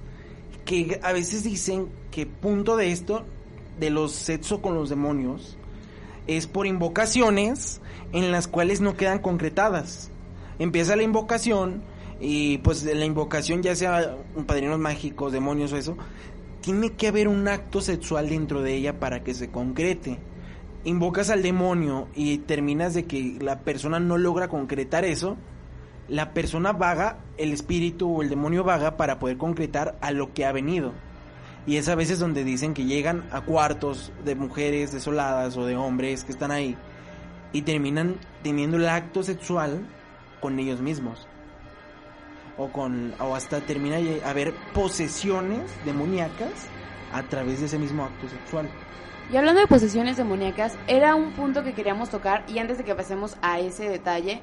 que 0.66 1.00
a 1.04 1.12
veces 1.14 1.44
dicen 1.44 1.90
que 2.12 2.26
punto 2.26 2.78
de 2.78 2.92
esto, 2.92 3.24
de 3.80 3.90
los 3.90 4.12
sexo 4.12 4.62
con 4.62 4.76
los 4.76 4.90
demonios, 4.90 5.58
es 6.28 6.46
por 6.48 6.68
invocaciones 6.68 7.82
en 8.14 8.32
las 8.32 8.48
cuales 8.48 8.82
no 8.82 8.96
quedan 8.96 9.20
concretadas. 9.20 10.12
Empieza 10.60 10.96
la 10.96 11.04
invocación 11.04 11.82
y 12.20 12.60
pues 12.60 12.84
la 12.84 13.06
invocación 13.06 13.64
ya 13.64 13.76
sea 13.76 14.16
un 14.36 14.46
padrinos 14.46 14.78
mágicos, 14.78 15.32
demonios 15.32 15.74
o 15.74 15.78
eso, 15.78 15.98
tiene 16.62 16.92
que 16.92 17.08
haber 17.08 17.28
un 17.28 17.48
acto 17.48 17.82
sexual 17.82 18.30
dentro 18.30 18.62
de 18.62 18.76
ella 18.76 19.00
para 19.00 19.24
que 19.24 19.34
se 19.34 19.50
concrete 19.50 20.20
invocas 20.84 21.30
al 21.30 21.44
demonio 21.44 22.08
y 22.16 22.40
terminas 22.40 22.94
de 22.94 23.06
que 23.06 23.38
la 23.40 23.60
persona 23.60 24.00
no 24.00 24.18
logra 24.18 24.48
concretar 24.48 25.06
eso, 25.06 25.38
la 26.08 26.34
persona 26.34 26.74
vaga, 26.74 27.20
el 27.38 27.54
espíritu 27.54 28.18
o 28.18 28.22
el 28.22 28.30
demonio 28.30 28.64
vaga 28.64 28.98
para 28.98 29.20
poder 29.20 29.38
concretar 29.38 29.98
a 30.02 30.12
lo 30.12 30.34
que 30.34 30.46
ha 30.46 30.52
venido. 30.52 30.94
Y 31.66 31.78
es 31.78 31.88
a 31.90 31.96
veces 31.96 32.20
donde 32.20 32.44
dicen 32.44 32.74
que 32.74 32.86
llegan 32.86 33.24
a 33.32 33.42
cuartos 33.42 34.12
de 34.26 34.36
mujeres 34.36 34.92
desoladas 34.92 35.58
o 35.58 35.66
de 35.66 35.76
hombres 35.76 36.24
que 36.24 36.32
están 36.32 36.52
ahí 36.52 36.76
y 37.54 37.62
terminan 37.62 38.16
teniendo 38.44 38.78
el 38.78 38.90
acto 38.90 39.24
sexual 39.24 39.86
con 40.40 40.60
ellos 40.60 40.82
mismos. 40.82 41.28
O 42.58 42.72
con 42.72 43.14
o 43.20 43.36
hasta 43.36 43.62
termina 43.62 43.98
a 44.26 44.30
haber 44.30 44.54
posesiones 44.74 45.72
demoníacas 45.86 46.68
a 47.14 47.24
través 47.24 47.60
de 47.60 47.68
ese 47.68 47.78
mismo 47.78 48.06
acto 48.06 48.28
sexual. 48.28 48.70
Y 49.32 49.38
hablando 49.38 49.62
de 49.62 49.68
posesiones 49.68 50.18
demoníacas, 50.18 50.78
era 50.88 51.16
un 51.16 51.32
punto 51.32 51.64
que 51.64 51.74
queríamos 51.74 52.10
tocar 52.10 52.44
y 52.50 52.60
antes 52.60 52.78
de 52.78 52.84
que 52.84 52.96
pasemos 52.96 53.38
a 53.42 53.60
ese 53.60 53.88
detalle, 53.88 54.42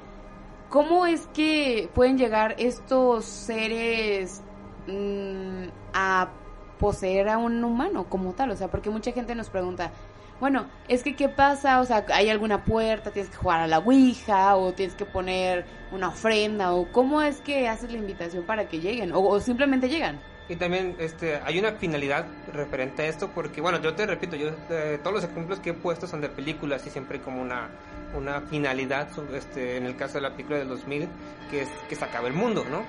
¿cómo 0.71 1.05
es 1.05 1.29
que 1.35 1.91
pueden 1.95 2.17
llegar 2.17 2.55
estos 2.59 3.27
seres 3.27 4.43
mm, 4.87 5.69
a 5.93 6.31
poseer 6.79 7.29
a 7.29 7.39
un 7.39 7.63
humano 7.65 8.05
como 8.09 8.33
tal? 8.33 8.51
O 8.51 8.57
sea, 8.57 8.69
porque 8.69 8.91
mucha 8.91 9.13
gente 9.13 9.35
nos 9.35 9.51
pregunta, 9.51 9.93
bueno, 10.41 10.67
es 10.87 11.03
que 11.03 11.17
¿qué 11.17 11.29
pasa? 11.29 11.81
O 11.81 11.85
sea, 11.85 12.07
¿hay 12.13 12.29
alguna 12.29 12.65
puerta? 12.65 13.11
¿Tienes 13.11 13.31
que 13.31 13.37
jugar 13.37 13.61
a 13.61 13.67
la 13.67 13.79
Ouija? 13.79 14.57
¿O 14.57 14.73
tienes 14.73 14.95
que 14.95 15.05
poner 15.05 15.65
una 15.91 16.09
ofrenda? 16.09 16.75
¿O 16.75 16.91
cómo 16.93 17.21
es 17.23 17.41
que 17.41 17.69
haces 17.69 17.91
la 17.91 17.99
invitación 17.99 18.45
para 18.45 18.69
que 18.69 18.79
lleguen? 18.79 19.11
¿O, 19.13 19.41
simplemente 19.41 19.89
llegan? 19.89 20.21
Y 20.49 20.57
también 20.57 20.97
este, 20.99 21.41
hay 21.45 21.59
una 21.59 21.73
finalidad 21.73 22.25
referente 22.53 23.03
a 23.03 23.07
esto, 23.07 23.31
porque, 23.35 23.61
bueno, 23.61 23.83
yo 23.83 23.95
te 23.95 24.07
repito, 24.07 24.35
yo 24.35 24.49
eh, 24.71 24.99
todos 25.03 25.17
los 25.17 25.25
ejemplos 25.25 25.61
que 25.61 25.71
he 25.71 25.75
puesto 25.75 26.07
son 26.07 26.23
de 26.23 26.31
películas 26.31 26.87
y 26.87 26.91
siempre 26.91 27.19
hay 27.19 27.25
como 27.25 27.43
una, 27.43 27.69
una 28.17 28.41
finalidad, 28.43 29.09
este, 29.35 29.77
en 29.77 29.85
el 29.85 29.97
caso 29.97 30.15
de 30.15 30.23
la 30.23 30.31
película 30.31 30.59
del 30.59 30.69
2000, 30.69 31.07
que 31.51 31.63
es 31.63 31.69
que 31.89 31.97
se 31.97 32.05
acabe 32.05 32.29
el 32.29 32.35
mundo, 32.35 32.65
¿no? 32.71 32.83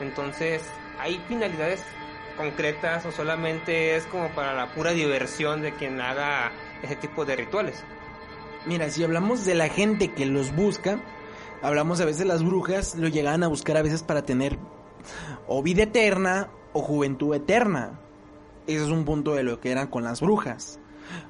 Entonces, 0.00 0.62
¿hay 0.98 1.20
finalidades 1.28 1.82
concretas 2.36 3.04
o 3.06 3.12
solamente 3.12 3.96
es 3.96 4.06
como 4.06 4.28
para 4.30 4.54
la 4.54 4.72
pura 4.74 4.92
diversión 4.92 5.62
de 5.62 5.72
quien 5.74 6.00
haga 6.00 6.52
ese 6.82 6.96
tipo 6.96 7.24
de 7.24 7.36
rituales? 7.36 7.82
Mira, 8.66 8.90
si 8.90 9.04
hablamos 9.04 9.44
de 9.44 9.54
la 9.54 9.68
gente 9.68 10.12
que 10.12 10.26
los 10.26 10.54
busca, 10.54 11.00
hablamos 11.62 12.00
a 12.00 12.04
veces 12.04 12.26
las 12.26 12.42
brujas 12.42 12.94
lo 12.94 13.08
llegaban 13.08 13.42
a 13.42 13.48
buscar 13.48 13.76
a 13.76 13.82
veces 13.82 14.02
para 14.02 14.22
tener 14.22 14.58
o 15.46 15.62
vida 15.62 15.84
eterna 15.84 16.48
o 16.72 16.80
juventud 16.80 17.34
eterna. 17.34 18.00
Ese 18.66 18.84
es 18.84 18.90
un 18.90 19.04
punto 19.04 19.34
de 19.34 19.42
lo 19.42 19.60
que 19.60 19.70
eran 19.70 19.88
con 19.88 20.04
las 20.04 20.20
brujas. 20.20 20.78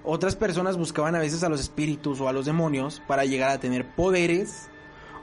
Otras 0.04 0.36
personas 0.36 0.76
buscaban 0.76 1.14
a 1.14 1.18
veces 1.18 1.42
a 1.42 1.48
los 1.48 1.60
espíritus 1.60 2.20
o 2.20 2.28
a 2.28 2.32
los 2.32 2.46
demonios 2.46 3.02
para 3.06 3.24
llegar 3.24 3.50
a 3.50 3.58
tener 3.58 3.94
poderes 3.94 4.68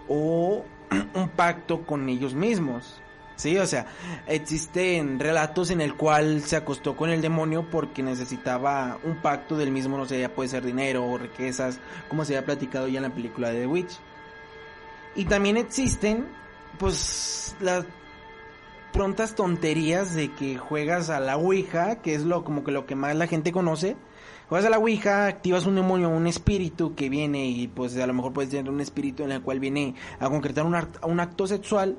o 0.08 0.66
un 1.16 1.30
pacto 1.30 1.86
con 1.86 2.10
ellos 2.10 2.34
mismos. 2.34 3.01
Sí, 3.42 3.58
o 3.58 3.66
sea, 3.66 3.88
existen 4.28 5.20
relatos 5.20 5.72
en 5.72 5.82
el 5.82 5.96
cual 5.96 6.44
se 6.44 6.56
acostó 6.56 6.96
con 6.96 7.10
el 7.10 7.24
demonio 7.24 7.66
porque 7.72 8.04
necesitaba 8.04 9.00
un 9.04 9.16
pacto 9.16 9.58
del 9.58 9.72
mismo, 9.72 9.98
no 9.98 10.06
sé, 10.06 10.20
ya 10.20 10.30
puede 10.30 10.48
ser 10.48 10.64
dinero 10.64 11.04
o 11.08 11.18
riquezas, 11.18 11.80
como 12.08 12.24
se 12.24 12.38
había 12.38 12.46
platicado 12.46 12.88
ya 12.88 12.98
en 12.98 13.04
la 13.04 13.10
película 13.10 13.50
de 13.50 13.62
The 13.62 13.66
Witch. 13.66 13.98
Y 15.16 15.26
también 15.26 15.58
existen, 15.58 16.28
pues, 16.78 17.56
las 17.60 17.86
prontas 18.94 19.34
tonterías 19.34 20.14
de 20.14 20.32
que 20.32 20.60
juegas 20.60 21.10
a 21.10 21.20
la 21.20 21.38
Ouija, 21.38 21.96
que 21.96 22.14
es 22.14 22.22
lo 22.22 22.44
como 22.44 22.64
que 22.64 22.72
lo 22.72 22.86
que 22.86 22.94
más 22.94 23.16
la 23.16 23.26
gente 23.26 23.52
conoce. 23.52 23.98
Juegas 24.50 24.68
a 24.68 24.70
la 24.70 24.78
Ouija, 24.78 25.26
activas 25.26 25.66
un 25.66 25.78
demonio, 25.78 26.10
un 26.10 26.28
espíritu 26.28 26.94
que 26.94 27.10
viene 27.10 27.48
y 27.48 27.68
pues 27.68 27.98
a 27.98 28.06
lo 28.06 28.14
mejor 28.14 28.34
puedes 28.34 28.52
tener 28.52 28.70
un 28.70 28.82
espíritu 28.82 29.24
en 29.24 29.32
el 29.32 29.42
cual 29.42 29.60
viene 29.60 29.96
a 30.20 30.30
concretar 30.30 30.64
un, 30.64 30.76
un 30.76 31.20
acto 31.20 31.48
sexual 31.48 31.98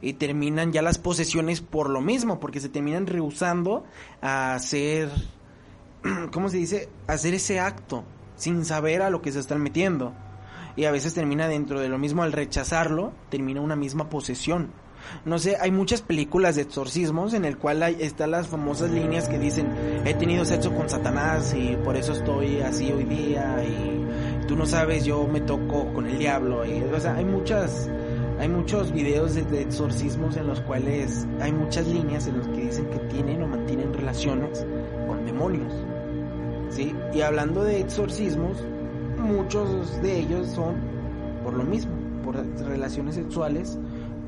y 0.00 0.14
terminan 0.14 0.72
ya 0.72 0.82
las 0.82 0.98
posesiones 0.98 1.60
por 1.60 1.90
lo 1.90 2.00
mismo, 2.00 2.38
porque 2.40 2.60
se 2.60 2.68
terminan 2.68 3.06
rehusando 3.06 3.84
a 4.20 4.54
hacer, 4.54 5.10
¿cómo 6.32 6.48
se 6.48 6.58
dice? 6.58 6.88
Hacer 7.06 7.34
ese 7.34 7.60
acto 7.60 8.04
sin 8.36 8.64
saber 8.64 9.02
a 9.02 9.10
lo 9.10 9.22
que 9.22 9.32
se 9.32 9.40
están 9.40 9.62
metiendo. 9.62 10.12
Y 10.76 10.84
a 10.84 10.90
veces 10.90 11.14
termina 11.14 11.48
dentro 11.48 11.80
de 11.80 11.88
lo 11.88 11.98
mismo 11.98 12.22
al 12.22 12.32
rechazarlo, 12.32 13.12
termina 13.30 13.62
una 13.62 13.76
misma 13.76 14.10
posesión. 14.10 14.70
No 15.24 15.38
sé, 15.38 15.56
hay 15.60 15.70
muchas 15.70 16.02
películas 16.02 16.56
de 16.56 16.62
exorcismos 16.62 17.32
en 17.34 17.44
el 17.44 17.56
cual 17.56 17.82
están 17.82 18.32
las 18.32 18.48
famosas 18.48 18.90
líneas 18.90 19.28
que 19.28 19.38
dicen 19.38 19.68
he 20.04 20.14
tenido 20.14 20.44
sexo 20.44 20.74
con 20.74 20.88
Satanás 20.88 21.54
y 21.56 21.76
por 21.76 21.96
eso 21.96 22.12
estoy 22.12 22.60
así 22.60 22.90
hoy 22.90 23.04
día 23.04 23.56
y 23.64 24.46
tú 24.46 24.56
no 24.56 24.66
sabes 24.66 25.04
yo 25.04 25.26
me 25.26 25.40
toco 25.40 25.92
con 25.92 26.06
el 26.06 26.18
diablo 26.18 26.62
o 26.92 27.00
sea 27.00 27.14
hay 27.14 27.24
muchas 27.24 27.88
Hay 28.38 28.48
muchos 28.48 28.92
videos 28.92 29.34
de, 29.34 29.62
exorcismos 29.62 30.36
en 30.36 30.46
los 30.46 30.60
cuales 30.60 31.26
hay 31.40 31.52
muchas 31.52 31.86
líneas 31.86 32.26
en 32.26 32.38
los 32.38 32.48
que 32.48 32.66
dicen 32.66 32.86
que 32.90 32.98
tienen 32.98 33.42
o 33.42 33.46
mantienen 33.46 33.94
relaciones 33.94 34.66
con 35.06 35.24
demonios. 35.24 35.72
¿Sí? 36.68 36.94
Y 37.14 37.22
hablando 37.22 37.64
de 37.64 37.80
exorcismos, 37.80 38.62
muchos 39.18 40.02
de 40.02 40.18
ellos 40.18 40.48
son 40.48 40.76
por 41.42 41.54
lo 41.54 41.64
mismo, 41.64 41.92
por 42.24 42.36
relaciones 42.66 43.14
sexuales 43.14 43.78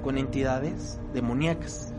con 0.02 0.16
entidades 0.16 0.98
demoníacas. 1.12 1.92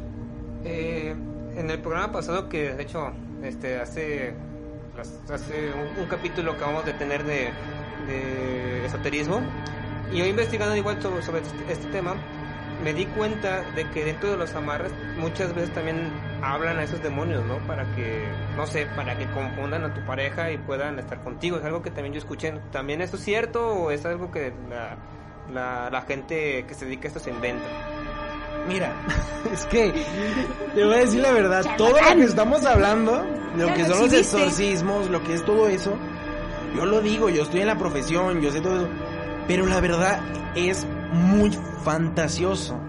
Eh, 0.63 1.15
en 1.55 1.69
el 1.69 1.79
programa 1.79 2.11
pasado 2.11 2.49
que 2.49 2.73
de 2.73 2.83
hecho 2.83 3.11
este 3.43 3.79
hace 3.79 4.33
hace 5.31 5.71
un, 5.97 6.07
capítulo 6.07 6.57
que 6.57 6.63
vamos 6.63 6.85
de 6.85 6.93
tener 6.93 7.23
de 7.23 8.85
esoterismo 8.85 9.41
y 10.11 10.17
yo 10.17 10.25
investigando 10.25 10.75
igual 10.75 11.01
sobre, 11.01 11.21
sobre 11.21 11.41
este, 11.41 11.71
este 11.71 11.87
tema 11.87 12.15
me 12.83 12.93
di 12.93 13.05
cuenta 13.05 13.61
de 13.75 13.89
que 13.89 14.05
dentro 14.05 14.31
de 14.31 14.37
los 14.37 14.55
amarres 14.55 14.91
muchas 15.17 15.53
veces 15.53 15.73
también 15.73 16.11
hablan 16.41 16.79
a 16.79 16.83
esos 16.83 17.01
demonios, 17.03 17.45
¿no? 17.45 17.57
Para 17.67 17.83
que, 17.95 18.25
no 18.55 18.65
sé, 18.65 18.87
para 18.95 19.17
que 19.17 19.25
confundan 19.31 19.83
a 19.83 19.93
tu 19.93 20.01
pareja 20.05 20.51
y 20.51 20.57
puedan 20.57 20.97
estar 20.97 21.21
contigo. 21.21 21.57
Es 21.57 21.65
algo 21.65 21.81
que 21.81 21.91
también 21.91 22.13
yo 22.13 22.19
escuché. 22.19 22.53
¿También 22.71 23.01
esto 23.01 23.17
es 23.17 23.23
cierto 23.23 23.67
o 23.67 23.91
es 23.91 24.05
algo 24.05 24.31
que 24.31 24.53
la, 24.69 24.97
la, 25.53 25.89
la 25.89 26.01
gente 26.03 26.65
que 26.65 26.73
se 26.73 26.85
dedica 26.85 27.05
a 27.05 27.07
esto 27.09 27.19
se 27.19 27.31
inventa? 27.31 27.65
Mira, 28.67 28.93
es 29.53 29.65
que 29.65 29.91
te 30.73 30.85
voy 30.85 30.93
a 30.93 30.97
decir 30.99 31.21
la 31.21 31.31
verdad, 31.31 31.65
todo 31.77 31.89
lo 31.89 32.15
que 32.15 32.23
estamos 32.23 32.65
hablando, 32.65 33.25
lo 33.57 33.73
que 33.73 33.85
son 33.85 34.03
los 34.03 34.13
exorcismos, 34.13 35.09
lo 35.09 35.23
que 35.23 35.33
es 35.33 35.43
todo 35.43 35.67
eso, 35.67 35.97
yo 36.75 36.85
lo 36.85 37.01
digo, 37.01 37.29
yo 37.29 37.43
estoy 37.43 37.61
en 37.61 37.67
la 37.67 37.77
profesión, 37.77 38.41
yo 38.41 38.51
sé 38.51 38.61
todo 38.61 38.77
eso, 38.77 38.89
pero 39.49 39.65
la 39.65 39.81
verdad 39.81 40.21
es 40.55 40.85
muy 41.11 41.51
fantasioso. 41.83 42.79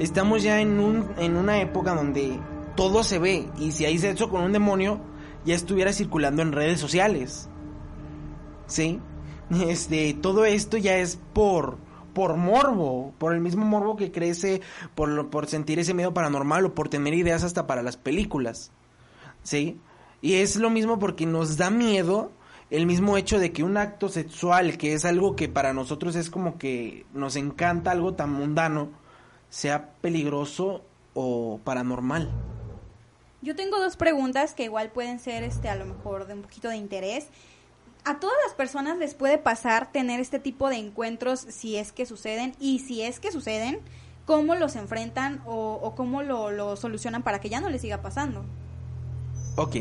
Estamos 0.00 0.42
ya 0.42 0.60
en 0.60 0.78
un 0.80 1.06
en 1.16 1.36
una 1.36 1.60
época 1.60 1.94
donde 1.94 2.38
todo 2.74 3.02
se 3.04 3.18
ve 3.18 3.48
y 3.58 3.70
si 3.72 3.84
hay 3.86 3.96
sexo 3.98 4.28
con 4.28 4.42
un 4.42 4.52
demonio 4.52 5.00
ya 5.46 5.54
estuviera 5.54 5.92
circulando 5.92 6.42
en 6.42 6.52
redes 6.52 6.80
sociales. 6.80 7.48
¿Sí? 8.66 9.00
Este, 9.68 10.12
todo 10.12 10.44
esto 10.44 10.76
ya 10.76 10.96
es 10.96 11.20
por 11.32 11.78
por 12.14 12.36
morbo, 12.36 13.12
por 13.18 13.32
el 13.32 13.40
mismo 13.40 13.64
morbo 13.64 13.94
que 13.94 14.10
crece 14.10 14.60
por 14.96 15.08
lo- 15.08 15.30
por 15.30 15.46
sentir 15.46 15.78
ese 15.78 15.94
miedo 15.94 16.12
paranormal 16.12 16.64
o 16.66 16.74
por 16.74 16.88
tener 16.88 17.14
ideas 17.14 17.44
hasta 17.44 17.66
para 17.68 17.82
las 17.84 17.96
películas. 17.96 18.72
¿Sí? 19.44 19.78
Y 20.20 20.34
es 20.34 20.56
lo 20.56 20.68
mismo 20.68 20.98
porque 20.98 21.26
nos 21.26 21.56
da 21.58 21.70
miedo 21.70 22.32
el 22.70 22.86
mismo 22.86 23.16
hecho 23.16 23.38
de 23.38 23.52
que 23.52 23.62
un 23.62 23.76
acto 23.76 24.08
sexual, 24.08 24.76
que 24.76 24.92
es 24.92 25.04
algo 25.04 25.36
que 25.36 25.48
para 25.48 25.72
nosotros 25.72 26.16
es 26.16 26.30
como 26.30 26.58
que 26.58 27.06
nos 27.12 27.36
encanta 27.36 27.92
algo 27.92 28.14
tan 28.14 28.32
mundano, 28.32 28.90
sea 29.48 29.90
peligroso 30.00 30.82
o 31.14 31.60
paranormal. 31.62 32.30
Yo 33.42 33.54
tengo 33.54 33.78
dos 33.78 33.96
preguntas 33.96 34.54
que 34.54 34.64
igual 34.64 34.90
pueden 34.90 35.20
ser 35.20 35.44
este 35.44 35.68
a 35.68 35.76
lo 35.76 35.84
mejor 35.84 36.26
de 36.26 36.34
un 36.34 36.42
poquito 36.42 36.68
de 36.68 36.76
interés. 36.76 37.28
¿A 38.04 38.18
todas 38.18 38.36
las 38.44 38.54
personas 38.54 38.98
les 38.98 39.14
puede 39.14 39.38
pasar 39.38 39.92
tener 39.92 40.20
este 40.20 40.38
tipo 40.38 40.68
de 40.68 40.76
encuentros 40.76 41.40
si 41.40 41.76
es 41.76 41.92
que 41.92 42.06
suceden? 42.06 42.54
Y 42.58 42.80
si 42.80 43.02
es 43.02 43.20
que 43.20 43.30
suceden, 43.30 43.80
¿cómo 44.24 44.56
los 44.56 44.74
enfrentan 44.74 45.42
o, 45.46 45.78
o 45.80 45.94
cómo 45.94 46.22
lo, 46.22 46.50
lo 46.50 46.76
solucionan 46.76 47.22
para 47.22 47.40
que 47.40 47.48
ya 47.48 47.60
no 47.60 47.68
les 47.68 47.82
siga 47.82 48.02
pasando? 48.02 48.44
Ok. 49.56 49.76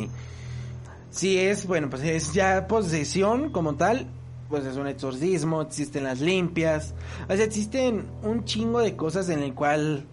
Si 1.16 1.40
es, 1.40 1.66
bueno, 1.66 1.90
pues 1.90 2.04
es 2.04 2.34
ya 2.34 2.68
posesión 2.68 3.50
como 3.50 3.76
tal, 3.76 4.06
pues 4.50 4.66
es 4.66 4.76
un 4.76 4.86
exorcismo, 4.86 5.62
existen 5.62 6.04
las 6.04 6.20
limpias, 6.20 6.94
o 7.30 7.34
sea, 7.34 7.46
existen 7.46 8.06
un 8.22 8.44
chingo 8.44 8.82
de 8.82 8.98
cosas 8.98 9.30
en 9.30 9.40
el 9.40 9.54
cual 9.54 10.06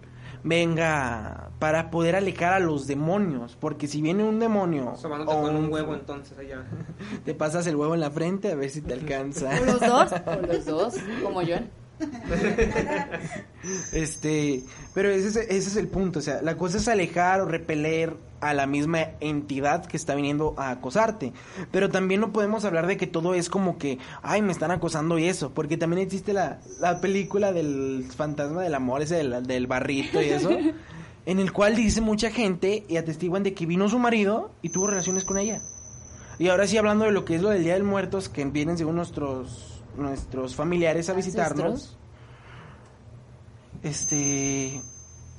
venga 0.45 1.49
para 1.59 1.91
poder 1.91 2.15
alejar 2.15 2.53
a 2.53 2.59
los 2.59 2.87
demonios, 2.87 3.57
porque 3.59 3.89
si 3.89 4.01
viene 4.01 4.23
un 4.23 4.39
demonio 4.39 4.93
o 4.93 5.41
con 5.41 5.57
un 5.57 5.73
huevo 5.73 5.93
entonces 5.93 6.37
allá. 6.37 6.63
te 7.25 7.33
pasas 7.33 7.67
el 7.67 7.75
huevo 7.75 7.95
en 7.95 7.99
la 7.99 8.09
frente 8.09 8.53
a 8.53 8.55
ver 8.55 8.69
si 8.69 8.79
te 8.79 8.93
alcanza. 8.93 9.49
¿O 9.61 9.65
los 9.65 9.81
dos? 9.81 10.11
O 10.25 10.47
los 10.47 10.65
dos, 10.65 10.95
como 11.21 11.41
John. 11.41 11.82
Este, 13.93 14.61
pero 14.93 15.09
ese 15.09 15.27
es, 15.29 15.35
ese 15.37 15.69
es 15.69 15.75
el 15.77 15.87
punto, 15.87 16.19
o 16.19 16.21
sea, 16.21 16.41
la 16.41 16.57
cosa 16.57 16.77
es 16.77 16.87
alejar 16.89 17.39
o 17.39 17.45
repeler 17.45 18.13
a 18.41 18.53
la 18.53 18.67
misma 18.67 18.99
entidad 19.21 19.85
que 19.85 19.95
está 19.95 20.15
viniendo 20.15 20.53
a 20.57 20.71
acosarte. 20.71 21.31
Pero 21.71 21.89
también 21.89 22.19
no 22.19 22.33
podemos 22.33 22.65
hablar 22.65 22.87
de 22.87 22.97
que 22.97 23.07
todo 23.07 23.33
es 23.33 23.49
como 23.49 23.77
que, 23.77 23.99
ay, 24.21 24.41
me 24.41 24.51
están 24.51 24.71
acosando 24.71 25.17
y 25.17 25.27
eso, 25.27 25.53
porque 25.53 25.77
también 25.77 26.01
existe 26.01 26.33
la, 26.33 26.59
la 26.81 26.99
película 26.99 27.53
del 27.53 28.05
fantasma 28.15 28.61
del 28.61 28.75
amor, 28.75 29.01
ese 29.01 29.15
del, 29.15 29.47
del 29.47 29.67
barrito 29.67 30.21
y 30.21 30.29
eso, 30.29 30.51
en 31.25 31.39
el 31.39 31.53
cual 31.53 31.75
dice 31.75 32.01
mucha 32.01 32.31
gente 32.31 32.83
y 32.89 32.97
atestiguan 32.97 33.43
de 33.43 33.53
que 33.53 33.65
vino 33.65 33.87
su 33.87 33.97
marido 33.97 34.51
y 34.61 34.69
tuvo 34.69 34.87
relaciones 34.87 35.23
con 35.23 35.37
ella. 35.37 35.61
Y 36.37 36.49
ahora 36.49 36.67
sí 36.67 36.77
hablando 36.77 37.05
de 37.05 37.11
lo 37.11 37.25
que 37.25 37.35
es 37.35 37.41
lo 37.41 37.49
del 37.49 37.63
Día 37.63 37.73
del 37.73 37.83
Muertos, 37.83 38.27
que 38.27 38.43
vienen 38.43 38.77
según 38.77 38.95
nuestros, 38.95 39.72
nuestros 39.97 40.55
familiares 40.55 41.09
a 41.09 41.13
visitarnos. 41.13 41.97
Este, 43.81 44.81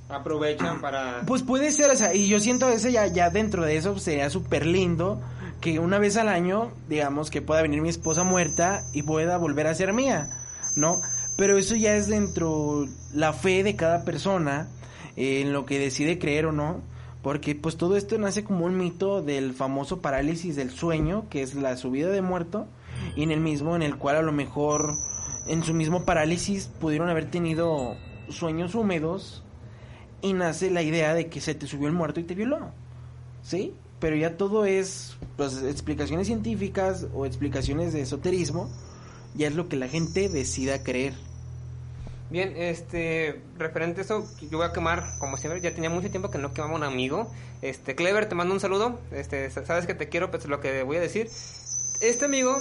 Aprovechan 0.08 0.80
para... 0.80 1.22
pues 1.26 1.42
puede 1.42 1.72
ser, 1.72 1.90
o 1.90 1.96
sea, 1.96 2.14
y 2.14 2.28
yo 2.28 2.38
siento 2.40 2.68
ese 2.68 2.92
ya, 2.92 3.06
ya 3.06 3.30
dentro 3.30 3.64
de 3.64 3.76
eso 3.76 3.98
sería 3.98 4.28
súper 4.28 4.66
lindo 4.66 5.20
que 5.60 5.78
una 5.78 5.98
vez 5.98 6.18
al 6.18 6.28
año, 6.28 6.72
digamos, 6.88 7.30
que 7.30 7.40
pueda 7.40 7.62
venir 7.62 7.80
mi 7.80 7.88
esposa 7.88 8.22
muerta 8.22 8.84
y 8.92 9.02
pueda 9.02 9.38
volver 9.38 9.66
a 9.66 9.74
ser 9.74 9.94
mía, 9.94 10.28
¿no? 10.76 11.00
Pero 11.38 11.56
eso 11.56 11.74
ya 11.74 11.96
es 11.96 12.06
dentro 12.06 12.86
la 13.14 13.32
fe 13.32 13.62
de 13.62 13.74
cada 13.74 14.04
persona, 14.04 14.68
eh, 15.16 15.40
en 15.40 15.54
lo 15.54 15.64
que 15.64 15.78
decide 15.78 16.18
creer 16.18 16.46
o 16.46 16.52
no, 16.52 16.82
porque 17.22 17.54
pues 17.54 17.78
todo 17.78 17.96
esto 17.96 18.18
nace 18.18 18.44
como 18.44 18.66
un 18.66 18.76
mito 18.76 19.22
del 19.22 19.54
famoso 19.54 20.02
parálisis 20.02 20.54
del 20.54 20.70
sueño, 20.70 21.24
que 21.30 21.42
es 21.42 21.54
la 21.54 21.78
subida 21.78 22.10
de 22.10 22.20
muerto, 22.20 22.66
y 23.16 23.22
en 23.22 23.30
el 23.30 23.40
mismo 23.40 23.76
en 23.76 23.82
el 23.82 23.96
cual 23.96 24.16
a 24.16 24.22
lo 24.22 24.32
mejor 24.32 24.94
en 25.46 25.62
su 25.62 25.74
mismo 25.74 26.04
parálisis 26.04 26.66
pudieron 26.80 27.08
haber 27.08 27.30
tenido 27.30 27.96
sueños 28.28 28.74
húmedos 28.74 29.42
y 30.22 30.32
nace 30.32 30.70
la 30.70 30.82
idea 30.82 31.14
de 31.14 31.28
que 31.28 31.40
se 31.40 31.54
te 31.54 31.66
subió 31.66 31.86
el 31.88 31.92
muerto 31.94 32.20
y 32.20 32.24
te 32.24 32.34
violó. 32.34 32.70
¿Sí? 33.42 33.74
Pero 34.00 34.16
ya 34.16 34.36
todo 34.36 34.64
es 34.64 35.16
pues 35.36 35.62
explicaciones 35.62 36.26
científicas 36.26 37.06
o 37.14 37.26
explicaciones 37.26 37.92
de 37.92 38.02
esoterismo, 38.02 38.70
ya 39.34 39.48
es 39.48 39.54
lo 39.54 39.68
que 39.68 39.76
la 39.76 39.88
gente 39.88 40.28
decida 40.28 40.82
creer. 40.82 41.14
Bien, 42.30 42.54
este, 42.56 43.42
referente 43.58 44.00
a 44.00 44.04
eso, 44.04 44.26
yo 44.50 44.58
voy 44.58 44.66
a 44.66 44.72
quemar, 44.72 45.04
como 45.18 45.36
siempre, 45.36 45.60
ya 45.60 45.74
tenía 45.74 45.90
mucho 45.90 46.10
tiempo 46.10 46.30
que 46.30 46.38
no 46.38 46.52
quemaba 46.52 46.74
un 46.74 46.82
amigo. 46.82 47.30
Este, 47.62 47.94
Clever, 47.94 48.28
te 48.28 48.34
mando 48.34 48.54
un 48.54 48.60
saludo. 48.60 48.98
Este, 49.12 49.50
sa- 49.50 49.64
sabes 49.66 49.86
que 49.86 49.94
te 49.94 50.08
quiero, 50.08 50.30
pues 50.30 50.46
lo 50.46 50.60
que 50.60 50.82
voy 50.82 50.96
a 50.96 51.00
decir. 51.00 51.28
Este 52.00 52.24
amigo, 52.24 52.56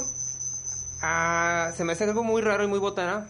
ah, 1.03 1.71
se 1.75 1.83
me 1.83 1.93
hace 1.93 2.05
algo 2.05 2.23
muy 2.23 2.41
raro 2.41 2.63
y 2.63 2.67
muy 2.67 2.79
botana, 2.79 3.27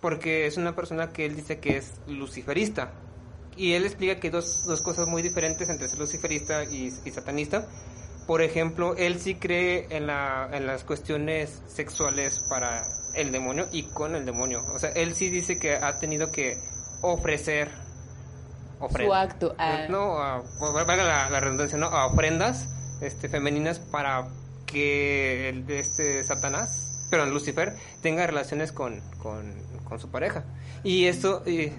porque 0.00 0.46
es 0.46 0.56
una 0.56 0.74
persona 0.74 1.10
que 1.12 1.26
él 1.26 1.36
dice 1.36 1.58
que 1.58 1.76
es 1.76 1.92
luciferista. 2.06 2.92
Y 3.56 3.72
él 3.72 3.84
explica 3.84 4.20
que 4.20 4.28
hay 4.28 4.30
dos, 4.32 4.64
dos 4.66 4.80
cosas 4.82 5.06
muy 5.06 5.22
diferentes 5.22 5.68
entre 5.68 5.88
ser 5.88 5.98
luciferista 5.98 6.64
y, 6.64 6.92
y 7.04 7.10
satanista. 7.10 7.66
Por 8.26 8.42
ejemplo, 8.42 8.94
él 8.96 9.18
sí 9.20 9.36
cree 9.36 9.86
en, 9.90 10.06
la, 10.06 10.48
en 10.52 10.66
las 10.66 10.84
cuestiones 10.84 11.62
sexuales 11.66 12.40
para 12.50 12.82
el 13.14 13.32
demonio 13.32 13.66
y 13.72 13.84
con 13.84 14.14
el 14.14 14.26
demonio. 14.26 14.62
O 14.74 14.78
sea, 14.78 14.90
él 14.90 15.14
sí 15.14 15.30
dice 15.30 15.58
que 15.58 15.76
ha 15.76 15.98
tenido 15.98 16.30
que 16.30 16.56
ofrecer... 17.02 17.70
Su 19.06 19.14
acto, 19.14 19.54
ah. 19.58 19.86
No, 19.88 20.18
a- 20.18 20.42
valga 20.84 21.02
la, 21.04 21.30
la 21.30 21.40
redundancia, 21.40 21.78
¿no? 21.78 21.86
A 21.86 22.06
ofrendas 22.08 22.68
este, 23.00 23.28
femeninas 23.30 23.78
para 23.78 24.28
que 24.66 25.48
el, 25.48 25.70
este 25.70 26.22
Satanás, 26.24 27.06
pero 27.10 27.24
Lucifer, 27.26 27.74
tenga 28.02 28.26
relaciones 28.26 28.72
con, 28.72 29.00
con, 29.22 29.54
su 29.98 30.10
pareja. 30.10 30.44
Y 30.84 31.06
eso... 31.06 31.42
Y, 31.46 31.72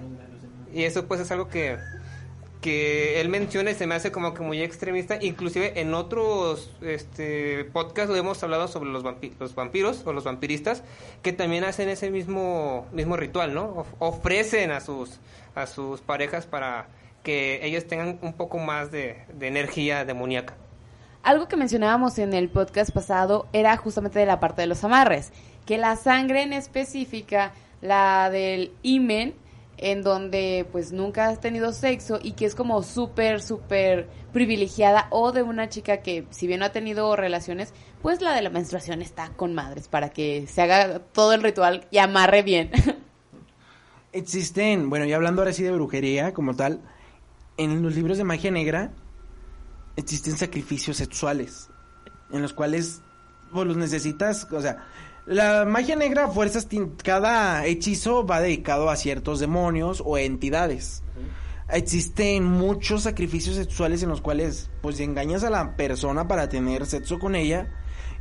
eso 0.74 1.08
pues 1.08 1.22
es 1.22 1.32
algo 1.32 1.48
que, 1.48 1.78
que 2.62 3.22
él 3.22 3.30
menciona 3.30 3.72
y 3.72 3.74
se 3.76 3.88
me 3.88 3.96
hace 3.96 4.12
como 4.12 4.34
que 4.34 4.44
muy 4.44 4.62
extremista. 4.62 5.18
Inclusive 5.22 5.80
en 5.80 5.94
otros 5.94 6.72
este, 6.82 7.64
podcasts 7.66 8.14
hemos 8.16 8.44
hablado 8.44 8.68
sobre 8.68 8.90
los, 8.90 9.04
vampi- 9.04 9.34
los 9.40 9.56
vampiros 9.56 10.04
o 10.06 10.14
los 10.14 10.26
vampiristas 10.26 10.84
que 11.24 11.32
también 11.34 11.64
hacen 11.64 11.90
ese 11.90 12.12
mismo, 12.12 12.86
mismo 12.92 13.16
ritual, 13.16 13.54
¿no? 13.54 13.70
Of- 13.70 13.94
ofrecen 14.00 14.72
a 14.72 14.82
sus, 14.82 15.20
a 15.56 15.68
sus 15.68 16.02
parejas 16.02 16.46
para 16.46 16.90
que 17.24 17.66
ellos 17.66 17.88
tengan 17.88 18.20
un 18.22 18.34
poco 18.34 18.58
más 18.60 18.92
de, 18.92 19.24
de 19.34 19.48
energía 19.48 20.04
demoníaca. 20.06 20.58
Algo 21.28 21.50
que 21.50 21.58
mencionábamos 21.58 22.20
en 22.20 22.34
el 22.34 22.48
podcast 22.48 22.92
pasado 22.92 23.50
era 23.52 23.76
justamente 23.76 24.18
de 24.18 24.26
la 24.26 24.40
parte 24.40 24.62
de 24.62 24.68
los 24.68 24.86
amarres, 24.86 25.34
que 25.66 25.78
la 25.78 25.98
sangre 25.98 26.42
en 26.42 26.54
específica, 26.54 27.52
la 27.82 28.30
del 28.30 28.72
imen, 28.82 29.36
en 29.76 30.04
donde 30.04 30.66
pues 30.72 30.94
nunca 30.94 31.28
has 31.28 31.42
tenido 31.42 31.74
sexo 31.74 32.18
y 32.24 32.32
que 32.32 32.46
es 32.46 32.56
como 32.56 32.82
súper, 32.82 33.42
súper 33.42 34.08
privilegiada 34.32 35.08
o 35.10 35.34
de 35.34 35.44
una 35.44 35.68
chica 35.68 35.98
que 35.98 36.26
si 36.30 36.48
bien 36.48 36.62
no 36.62 36.66
ha 36.68 36.72
tenido 36.72 37.14
relaciones, 37.18 37.74
pues 38.02 38.22
la 38.22 38.34
de 38.34 38.42
la 38.42 38.50
menstruación 38.50 39.02
está 39.02 39.28
con 39.32 39.54
madres 39.54 39.90
para 39.90 40.12
que 40.12 40.48
se 40.48 40.62
haga 40.62 41.00
todo 41.00 41.34
el 41.34 41.44
ritual 41.44 41.88
y 41.92 41.98
amarre 41.98 42.42
bien. 42.42 42.72
existen, 44.14 44.90
bueno, 44.90 45.04
y 45.04 45.12
hablando 45.12 45.42
ahora 45.42 45.52
sí 45.52 45.64
de 45.64 45.74
brujería 45.74 46.34
como 46.34 46.56
tal, 46.56 46.80
en 47.58 47.82
los 47.82 47.96
libros 47.96 48.18
de 48.18 48.24
magia 48.24 48.50
negra 48.50 48.94
existen 49.98 50.38
sacrificios 50.38 50.96
sexuales 50.98 51.68
en 52.32 52.42
los 52.42 52.54
cuales 52.54 53.02
pues, 53.52 53.68
los 53.68 53.76
necesitas, 53.78 54.48
o 54.52 54.62
sea, 54.62 54.86
la 55.26 55.66
magia 55.66 55.98
negra 55.98 56.30
fuerzas 56.30 56.68
cada 57.04 57.66
hechizo 57.66 58.26
va 58.26 58.40
dedicado 58.40 58.90
a 58.90 58.96
ciertos 58.96 59.40
demonios 59.42 60.02
o 60.06 60.18
entidades. 60.18 61.04
Existen 61.70 62.46
muchos 62.46 63.04
sacrificios 63.04 63.58
sexuales 63.58 64.02
en 64.02 64.08
los 64.10 64.22
cuales 64.22 64.70
pues 64.82 65.02
engañas 65.02 65.44
a 65.44 65.50
la 65.50 65.76
persona 65.76 66.26
para 66.28 66.48
tener 66.48 66.86
sexo 66.86 67.20
con 67.20 67.36
ella 67.36 67.68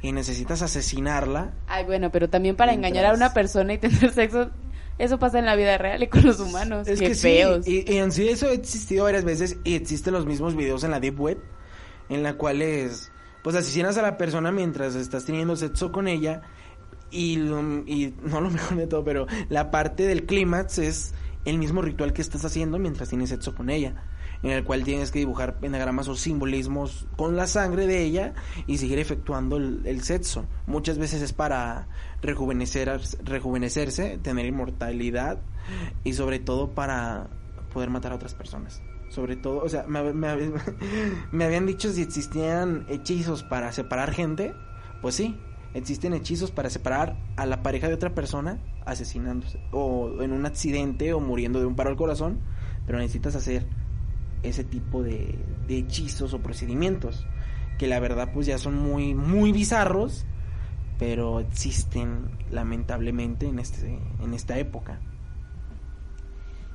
y 0.03 0.11
necesitas 0.11 0.63
asesinarla 0.63 1.55
Ay, 1.69 1.85
bueno, 1.85 2.11
pero 2.11 2.29
también 2.29 2.57
para 2.57 2.73
Mientras- 2.73 2.91
engañar 2.91 3.13
a 3.13 3.17
una 3.17 3.33
persona 3.33 3.73
y 3.75 3.79
tener 3.79 4.11
sexo, 4.15 4.51
eso 4.99 5.19
pasa 5.21 5.39
en 5.39 5.47
la 5.47 5.55
vida 5.55 5.79
real 5.79 6.03
y 6.03 6.09
con 6.09 6.25
los 6.25 6.41
humanos. 6.41 6.89
Es 6.89 6.99
Qué 6.99 7.09
que 7.09 7.15
sí, 7.15 7.39
y, 7.67 7.93
y 7.93 7.99
en 7.99 8.11
sí 8.11 8.29
eso 8.29 8.49
ha 8.49 8.53
existido 8.53 9.05
varias 9.05 9.25
veces 9.25 9.59
y 9.63 9.75
existen 9.77 10.13
los 10.15 10.27
mismos 10.27 10.57
videos 10.57 10.83
en 10.83 10.91
la 10.91 10.99
Deep 10.99 11.21
Web 11.21 11.39
en 12.09 12.23
la 12.23 12.35
cuales 12.35 13.11
pues 13.43 13.55
asesinas 13.57 13.97
a 13.97 14.03
la 14.03 14.17
persona 14.19 14.51
mientras 14.53 14.95
estás 14.97 15.25
teniendo 15.25 15.55
sexo 15.57 15.93
con 15.93 16.09
ella 16.09 16.43
y, 17.11 17.37
lo- 17.37 17.85
y 17.87 18.15
no 18.23 18.41
lo 18.41 18.51
mejor 18.51 18.77
de 18.77 18.87
todo, 18.87 19.05
pero 19.05 19.27
la 19.49 19.71
parte 19.71 20.05
del 20.07 20.27
clímax 20.27 20.79
es 20.79 21.15
el 21.45 21.59
mismo 21.59 21.81
ritual 21.83 22.13
que 22.13 22.23
estás 22.23 22.45
haciendo 22.45 22.79
mientras 22.81 23.09
tienes 23.09 23.29
sexo 23.29 23.55
con 23.55 23.71
ella, 23.71 23.95
en 24.43 24.51
el 24.51 24.65
cual 24.65 24.83
tienes 24.83 25.13
que 25.13 25.21
dibujar 25.21 25.61
pentagramas 25.61 26.09
o 26.09 26.17
simbolismos 26.17 27.07
con 27.17 27.37
la 27.37 27.47
sangre 27.47 27.87
de 27.87 28.03
ella 28.03 28.35
y 28.67 28.79
seguir 28.79 28.99
efectuando 28.99 29.57
el, 29.57 29.83
el 29.85 30.03
sexo. 30.03 30.45
Muchas 30.67 30.99
veces 30.99 31.23
es 31.23 31.33
para 31.33 31.87
rejuvenecer, 32.23 33.01
rejuvenecerse, 33.23 34.19
tener 34.19 34.45
inmortalidad 34.47 35.39
y 36.03 36.15
sobre 36.15 36.41
todo 36.41 36.75
para 36.75 37.29
poder 37.73 37.91
matar 37.91 38.11
a 38.11 38.17
otras 38.17 38.35
personas. 38.35 38.83
Sobre 39.09 39.37
todo, 39.37 39.63
o 39.63 39.69
sea, 39.69 39.85
me, 39.87 40.13
me 40.13 40.37
me 41.33 41.45
habían 41.45 41.67
dicho 41.67 41.93
si 41.93 42.03
existían 42.03 42.87
hechizos 42.89 43.43
para 43.43 43.73
separar 43.73 44.13
gente. 44.13 44.55
Pues 45.01 45.15
sí, 45.15 45.37
existen 45.75 46.15
hechizos 46.15 46.51
para 46.51 46.71
separar 46.71 47.17
a 47.37 47.47
la 47.47 47.63
pareja 47.63 47.89
de 47.89 47.95
otra 47.95 48.15
persona 48.15 48.59
asesinándose 48.85 49.61
o 49.73 50.23
en 50.23 50.33
un 50.33 50.47
accidente 50.47 51.13
o 51.13 51.21
muriendo 51.21 51.61
de 51.61 51.67
un 51.67 51.77
paro 51.77 51.91
al 51.91 51.97
corazón, 51.97 52.41
pero 52.87 52.99
necesitas 52.99 53.35
hacer 53.35 53.67
ese 54.43 54.65
tipo 54.65 55.03
de, 55.03 55.39
de 55.67 55.79
hechizos 55.79 56.33
o 56.35 56.41
procedimientos 56.41 57.27
que 57.79 57.87
la 57.87 58.01
verdad 58.01 58.31
pues 58.33 58.47
ya 58.47 58.59
son 58.59 58.77
muy 58.77 59.15
muy 59.15 59.53
bizarros, 59.53 60.25
pero 60.99 61.41
existen 61.41 62.31
lamentablemente 62.51 63.47
en 63.47 63.59
este 63.59 63.99
en 64.21 64.35
esta 64.35 64.59
época. 64.59 65.01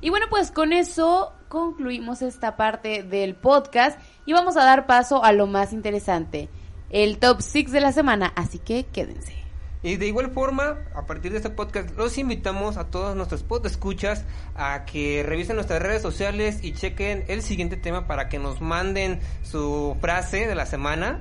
Y 0.00 0.10
bueno, 0.10 0.26
pues 0.30 0.50
con 0.50 0.72
eso 0.72 1.32
concluimos 1.52 2.22
esta 2.22 2.56
parte 2.56 3.02
del 3.02 3.34
podcast 3.34 4.00
y 4.24 4.32
vamos 4.32 4.56
a 4.56 4.64
dar 4.64 4.86
paso 4.86 5.22
a 5.22 5.32
lo 5.32 5.46
más 5.46 5.74
interesante, 5.74 6.48
el 6.88 7.18
top 7.18 7.42
6 7.42 7.70
de 7.72 7.80
la 7.82 7.92
semana, 7.92 8.32
así 8.36 8.58
que 8.58 8.86
quédense. 8.86 9.34
Y 9.82 9.96
de 9.96 10.06
igual 10.06 10.30
forma, 10.30 10.78
a 10.94 11.04
partir 11.04 11.30
de 11.30 11.36
este 11.36 11.50
podcast, 11.50 11.94
los 11.98 12.16
invitamos 12.16 12.78
a 12.78 12.86
todos 12.86 13.14
nuestros 13.16 13.44
escuchas 13.66 14.24
a 14.54 14.86
que 14.86 15.22
revisen 15.26 15.56
nuestras 15.56 15.82
redes 15.82 16.00
sociales 16.00 16.60
y 16.64 16.72
chequen 16.72 17.24
el 17.28 17.42
siguiente 17.42 17.76
tema 17.76 18.06
para 18.06 18.30
que 18.30 18.38
nos 18.38 18.62
manden 18.62 19.20
su 19.42 19.94
frase 20.00 20.46
de 20.46 20.54
la 20.54 20.64
semana. 20.64 21.20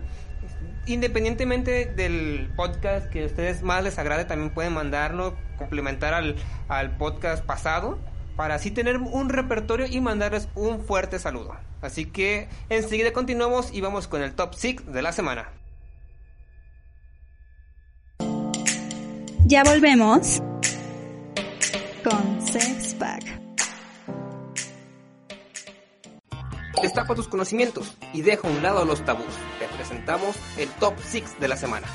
Independientemente 0.86 1.88
del 1.88 2.54
podcast 2.56 3.10
que 3.10 3.24
a 3.24 3.26
ustedes 3.26 3.64
más 3.64 3.84
les 3.84 4.00
agrade, 4.00 4.24
también 4.24 4.54
pueden 4.54 4.72
mandarlo, 4.72 5.36
complementar 5.58 6.14
al, 6.14 6.38
al 6.70 6.96
podcast 6.96 7.44
pasado, 7.44 8.00
para 8.42 8.56
así 8.56 8.72
tener 8.72 8.98
un 8.98 9.30
repertorio 9.30 9.86
y 9.86 10.02
mandarles 10.02 10.48
un 10.56 10.84
fuerte 10.84 11.20
saludo. 11.20 11.56
Así 11.84 12.06
que 12.08 12.50
enseguida 12.70 13.14
continuamos 13.14 13.72
y 13.72 13.82
vamos 13.82 14.08
con 14.08 14.24
el 14.24 14.34
top 14.34 14.56
6 14.56 14.92
de 14.92 15.02
la 15.04 15.12
semana. 15.12 15.52
Ya 19.46 19.64
volvemos 19.64 20.42
con 22.04 22.42
Sex 22.42 22.96
Pack. 22.96 23.26
Destapa 26.82 27.14
tus 27.14 27.28
conocimientos 27.28 27.96
y 28.12 28.24
deja 28.24 28.48
a 28.48 28.52
un 28.52 28.64
lado 28.64 28.86
los 28.86 29.06
tabús. 29.06 29.36
Te 29.60 29.68
presentamos 29.76 30.36
el 30.58 30.68
top 30.80 30.96
6 31.00 31.40
de 31.40 31.48
la 31.48 31.58
semana. 31.58 31.86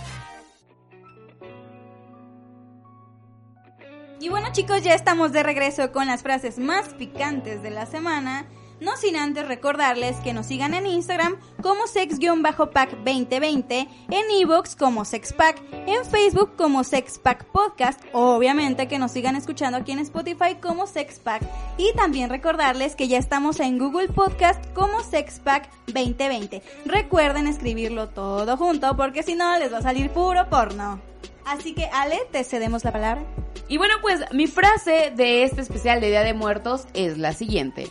Y 4.27 4.29
bueno 4.29 4.49
chicos, 4.51 4.83
ya 4.83 4.93
estamos 4.93 5.31
de 5.31 5.45
regreso 5.45 5.93
con 5.93 6.09
las 6.09 6.25
frases 6.25 6.59
más 6.59 6.89
picantes 6.95 7.63
de 7.63 7.71
la 7.71 7.87
semana. 7.87 8.45
No 8.81 8.97
sin 8.97 9.15
antes 9.15 9.47
recordarles 9.47 10.17
que 10.17 10.33
nos 10.33 10.47
sigan 10.47 10.75
en 10.75 10.85
Instagram 10.85 11.37
como 11.63 11.85
sex-pack2020, 11.85 13.89
en 14.11 14.31
Evox 14.33 14.75
como 14.75 15.05
sexpack, 15.05 15.63
en 15.87 16.05
Facebook 16.05 16.57
como 16.57 16.83
sexpack 16.83 17.45
podcast, 17.45 18.01
obviamente 18.13 18.89
que 18.89 18.99
nos 18.99 19.13
sigan 19.13 19.37
escuchando 19.37 19.79
aquí 19.79 19.93
en 19.93 20.01
Spotify 20.01 20.57
como 20.61 20.89
sexpack 20.89 21.45
y 21.79 21.95
también 21.95 22.29
recordarles 22.29 22.97
que 22.97 23.07
ya 23.07 23.19
estamos 23.19 23.61
en 23.61 23.79
Google 23.79 24.09
Podcast 24.09 24.61
como 24.73 25.05
sexpack 25.05 25.71
2020. 25.87 26.65
Recuerden 26.85 27.47
escribirlo 27.47 28.09
todo 28.09 28.57
junto 28.57 28.97
porque 28.97 29.23
si 29.23 29.37
no 29.37 29.57
les 29.57 29.73
va 29.73 29.79
a 29.79 29.83
salir 29.83 30.11
puro 30.11 30.51
porno. 30.51 31.01
Así 31.47 31.75
que 31.75 31.85
Ale, 31.93 32.19
te 32.33 32.43
cedemos 32.43 32.83
la 32.83 32.91
palabra. 32.93 33.25
Y 33.69 33.79
bueno, 33.79 33.95
pues 34.03 34.21
mi 34.33 34.49
frase 34.49 35.13
de 35.15 35.45
este 35.45 35.61
especial 35.61 36.01
de 36.01 36.09
Día 36.09 36.23
de 36.25 36.35
Muertos 36.35 36.87
es 36.93 37.19
la 37.19 37.33
siguiente. 37.33 37.89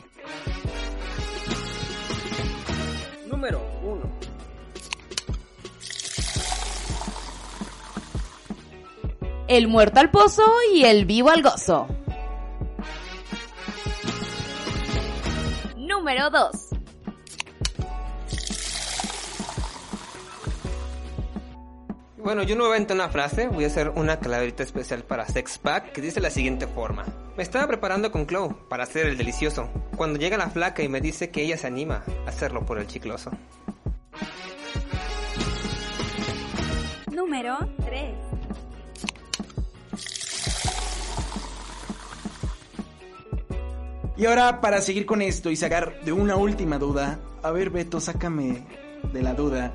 Número 3.27 3.61
1. 3.81 4.01
El 9.47 9.69
muerto 9.69 10.01
al 10.01 10.11
pozo 10.11 10.43
y 10.73 10.83
el 10.83 11.05
vivo 11.05 11.29
al 11.29 11.41
gozo. 11.41 11.87
Número 15.77 16.29
2. 16.29 16.64
Bueno, 22.25 22.41
yo 22.41 22.55
no 22.55 22.63
voy 22.63 22.73
a 22.73 22.77
inventar 22.77 22.97
una 22.97 23.09
frase, 23.09 23.47
voy 23.49 23.65
a 23.65 23.67
hacer 23.67 23.89
una 23.89 24.19
calaverita 24.19 24.63
especial 24.63 25.03
para 25.03 25.27
Sex 25.27 25.59
Pack 25.59 25.91
que 25.91 26.01
dice 26.01 26.19
la 26.19 26.31
siguiente 26.31 26.65
forma. 26.65 27.05
Me 27.37 27.43
estaba 27.43 27.67
preparando 27.67 28.11
con 28.11 28.25
Chloe 28.25 28.55
para 28.67 28.83
hacer 28.83 29.05
el 29.05 29.15
delicioso, 29.15 29.69
cuando 29.95 30.17
llega 30.17 30.35
la 30.35 30.49
flaca 30.49 30.81
y 30.81 30.89
me 30.89 31.01
dice 31.01 31.29
que 31.29 31.43
ella 31.43 31.55
se 31.55 31.67
anima 31.67 32.03
a 32.25 32.29
hacerlo 32.29 32.65
por 32.65 32.79
el 32.79 32.87
chicloso. 32.87 33.29
Número 37.11 37.59
3. 37.85 38.15
Y 44.17 44.25
ahora 44.25 44.61
para 44.61 44.81
seguir 44.81 45.05
con 45.05 45.21
esto 45.21 45.51
y 45.51 45.55
sacar 45.55 46.01
de 46.03 46.11
una 46.11 46.37
última 46.37 46.79
duda, 46.79 47.19
a 47.43 47.51
ver 47.51 47.69
Beto, 47.69 48.01
sácame 48.01 48.65
de 49.13 49.21
la 49.21 49.35
duda. 49.35 49.71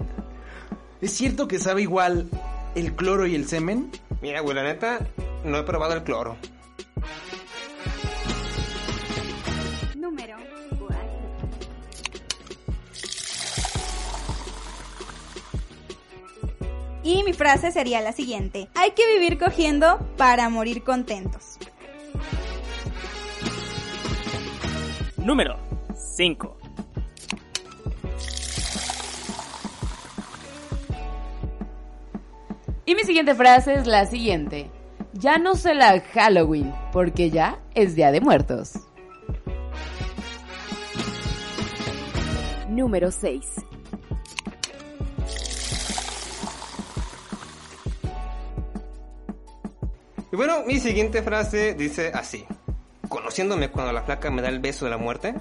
¿Es 1.00 1.12
cierto 1.12 1.48
que 1.48 1.58
sabe 1.58 1.82
igual 1.82 2.28
el 2.74 2.94
cloro 2.94 3.26
y 3.26 3.34
el 3.34 3.48
semen? 3.48 3.90
Mira, 4.20 4.40
güey, 4.40 4.54
la 4.54 4.62
neta, 4.62 4.98
no 5.44 5.56
he 5.56 5.62
probado 5.62 5.94
el 5.94 6.02
cloro. 6.02 6.36
Número 9.96 10.36
4. 10.78 10.98
Y 17.02 17.22
mi 17.24 17.32
frase 17.32 17.72
sería 17.72 18.02
la 18.02 18.12
siguiente. 18.12 18.68
Hay 18.74 18.90
que 18.90 19.06
vivir 19.06 19.38
cogiendo 19.38 19.98
para 20.18 20.50
morir 20.50 20.82
contentos. 20.82 21.56
Número 25.16 25.56
5. 26.16 26.59
Y 32.90 32.94
mi 32.96 33.04
siguiente 33.04 33.36
frase 33.36 33.74
es 33.74 33.86
la 33.86 34.04
siguiente. 34.04 34.68
Ya 35.12 35.38
no 35.38 35.54
se 35.54 35.74
la 35.74 36.00
Halloween, 36.00 36.74
porque 36.90 37.30
ya 37.30 37.60
es 37.72 37.94
Día 37.94 38.10
de 38.10 38.20
Muertos. 38.20 38.72
Número 42.68 43.12
6. 43.12 43.46
Y 50.32 50.36
bueno, 50.36 50.64
mi 50.66 50.80
siguiente 50.80 51.22
frase 51.22 51.74
dice 51.74 52.10
así. 52.12 52.44
Conociéndome 53.08 53.70
cuando 53.70 53.92
la 53.92 54.02
flaca 54.02 54.32
me 54.32 54.42
da 54.42 54.48
el 54.48 54.58
beso 54.58 54.86
de 54.86 54.90
la 54.90 54.98
muerte, 54.98 55.36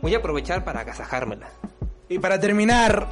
voy 0.00 0.14
a 0.14 0.18
aprovechar 0.20 0.64
para 0.64 0.80
agasajármela. 0.80 1.50
Y 2.08 2.20
para 2.20 2.40
terminar, 2.40 3.06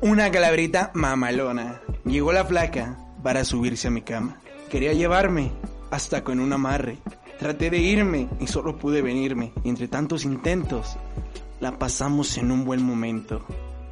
una 0.00 0.30
calaverita 0.30 0.92
mamalona. 0.94 1.82
Llegó 2.04 2.32
la 2.32 2.44
flaca 2.44 2.98
para 3.22 3.44
subirse 3.44 3.88
a 3.88 3.90
mi 3.90 4.02
cama. 4.02 4.38
Quería 4.70 4.92
llevarme 4.92 5.52
hasta 5.90 6.22
con 6.22 6.38
un 6.38 6.52
amarre. 6.52 6.98
Traté 7.38 7.70
de 7.70 7.78
irme 7.78 8.28
y 8.40 8.46
solo 8.46 8.78
pude 8.78 9.00
venirme. 9.00 9.52
Entre 9.64 9.88
tantos 9.88 10.24
intentos, 10.24 10.96
la 11.60 11.78
pasamos 11.78 12.36
en 12.36 12.50
un 12.50 12.64
buen 12.64 12.82
momento. 12.82 13.44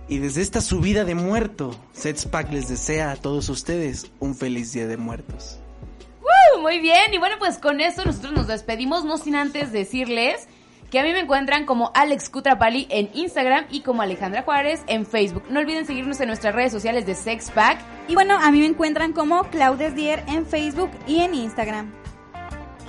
Y 0.08 0.18
desde 0.18 0.42
esta 0.42 0.60
subida 0.60 1.04
de 1.04 1.14
muerto, 1.14 1.74
Setspack 1.92 2.52
les 2.52 2.68
desea 2.68 3.12
a 3.12 3.16
todos 3.16 3.48
ustedes 3.48 4.10
un 4.20 4.34
feliz 4.34 4.72
día 4.72 4.86
de 4.86 4.98
muertos. 4.98 5.58
¡Uh! 6.20 6.60
Muy 6.60 6.80
bien, 6.80 7.14
y 7.14 7.18
bueno, 7.18 7.36
pues 7.38 7.58
con 7.58 7.80
esto 7.80 8.04
nosotros 8.04 8.32
nos 8.32 8.46
despedimos, 8.46 9.04
no 9.04 9.16
sin 9.16 9.36
antes 9.36 9.72
decirles 9.72 10.48
que 10.92 11.00
a 11.00 11.02
mí 11.02 11.12
me 11.12 11.20
encuentran 11.20 11.64
como 11.64 11.90
Alex 11.94 12.28
Cutrapali 12.28 12.86
en 12.90 13.08
Instagram 13.14 13.64
y 13.70 13.80
como 13.80 14.02
Alejandra 14.02 14.42
Juárez 14.42 14.82
en 14.88 15.06
Facebook. 15.06 15.44
No 15.48 15.60
olviden 15.60 15.86
seguirnos 15.86 16.20
en 16.20 16.28
nuestras 16.28 16.54
redes 16.54 16.70
sociales 16.70 17.06
de 17.06 17.14
Sexpack. 17.14 17.78
Y 18.08 18.14
bueno, 18.14 18.36
a 18.38 18.50
mí 18.50 18.60
me 18.60 18.66
encuentran 18.66 19.14
como 19.14 19.44
Claudes 19.44 19.94
Dier 19.94 20.22
en 20.28 20.44
Facebook 20.44 20.90
y 21.06 21.20
en 21.20 21.34
Instagram. 21.34 21.90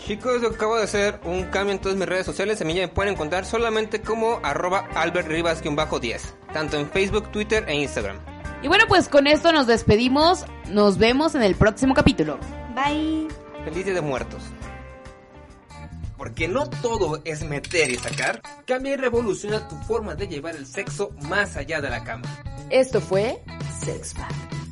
Chicos, 0.06 0.42
yo 0.42 0.50
acabo 0.50 0.76
de 0.76 0.84
hacer 0.84 1.22
un 1.24 1.44
cambio 1.44 1.76
en 1.76 1.80
todas 1.80 1.98
mis 1.98 2.06
redes 2.06 2.26
sociales. 2.26 2.62
A 2.62 2.66
mí 2.66 2.74
ya 2.74 2.82
me 2.82 2.88
pueden 2.90 3.14
encontrar 3.14 3.46
solamente 3.46 4.02
como 4.02 4.42
arroba 4.44 4.90
albertrivas-10, 4.96 6.34
tanto 6.52 6.78
en 6.78 6.90
Facebook, 6.90 7.32
Twitter 7.32 7.64
e 7.70 7.76
Instagram. 7.76 8.18
Y 8.62 8.68
bueno, 8.68 8.84
pues 8.90 9.08
con 9.08 9.28
esto 9.28 9.54
nos 9.54 9.66
despedimos. 9.66 10.46
Nos 10.68 10.98
vemos 10.98 11.36
en 11.36 11.44
el 11.44 11.56
próximo 11.56 11.94
capítulo. 11.94 12.38
Bye. 12.76 13.30
Feliz 13.64 13.86
Día 13.86 13.94
de 13.94 14.02
Muertos. 14.02 14.44
Porque 16.24 16.48
no 16.48 16.70
todo 16.70 17.22
es 17.26 17.44
meter 17.44 17.92
y 17.92 17.98
sacar. 17.98 18.42
Cambia 18.66 18.94
y 18.94 18.96
revoluciona 18.96 19.68
tu 19.68 19.76
forma 19.80 20.16
de 20.16 20.30
llevar 20.30 20.56
el 20.56 20.66
sexo 20.66 21.12
más 21.24 21.58
allá 21.58 21.82
de 21.82 21.90
la 21.90 22.06
cama. 22.06 22.24
Esto 22.70 23.02
fue 23.02 23.44
Sexpack. 23.82 24.63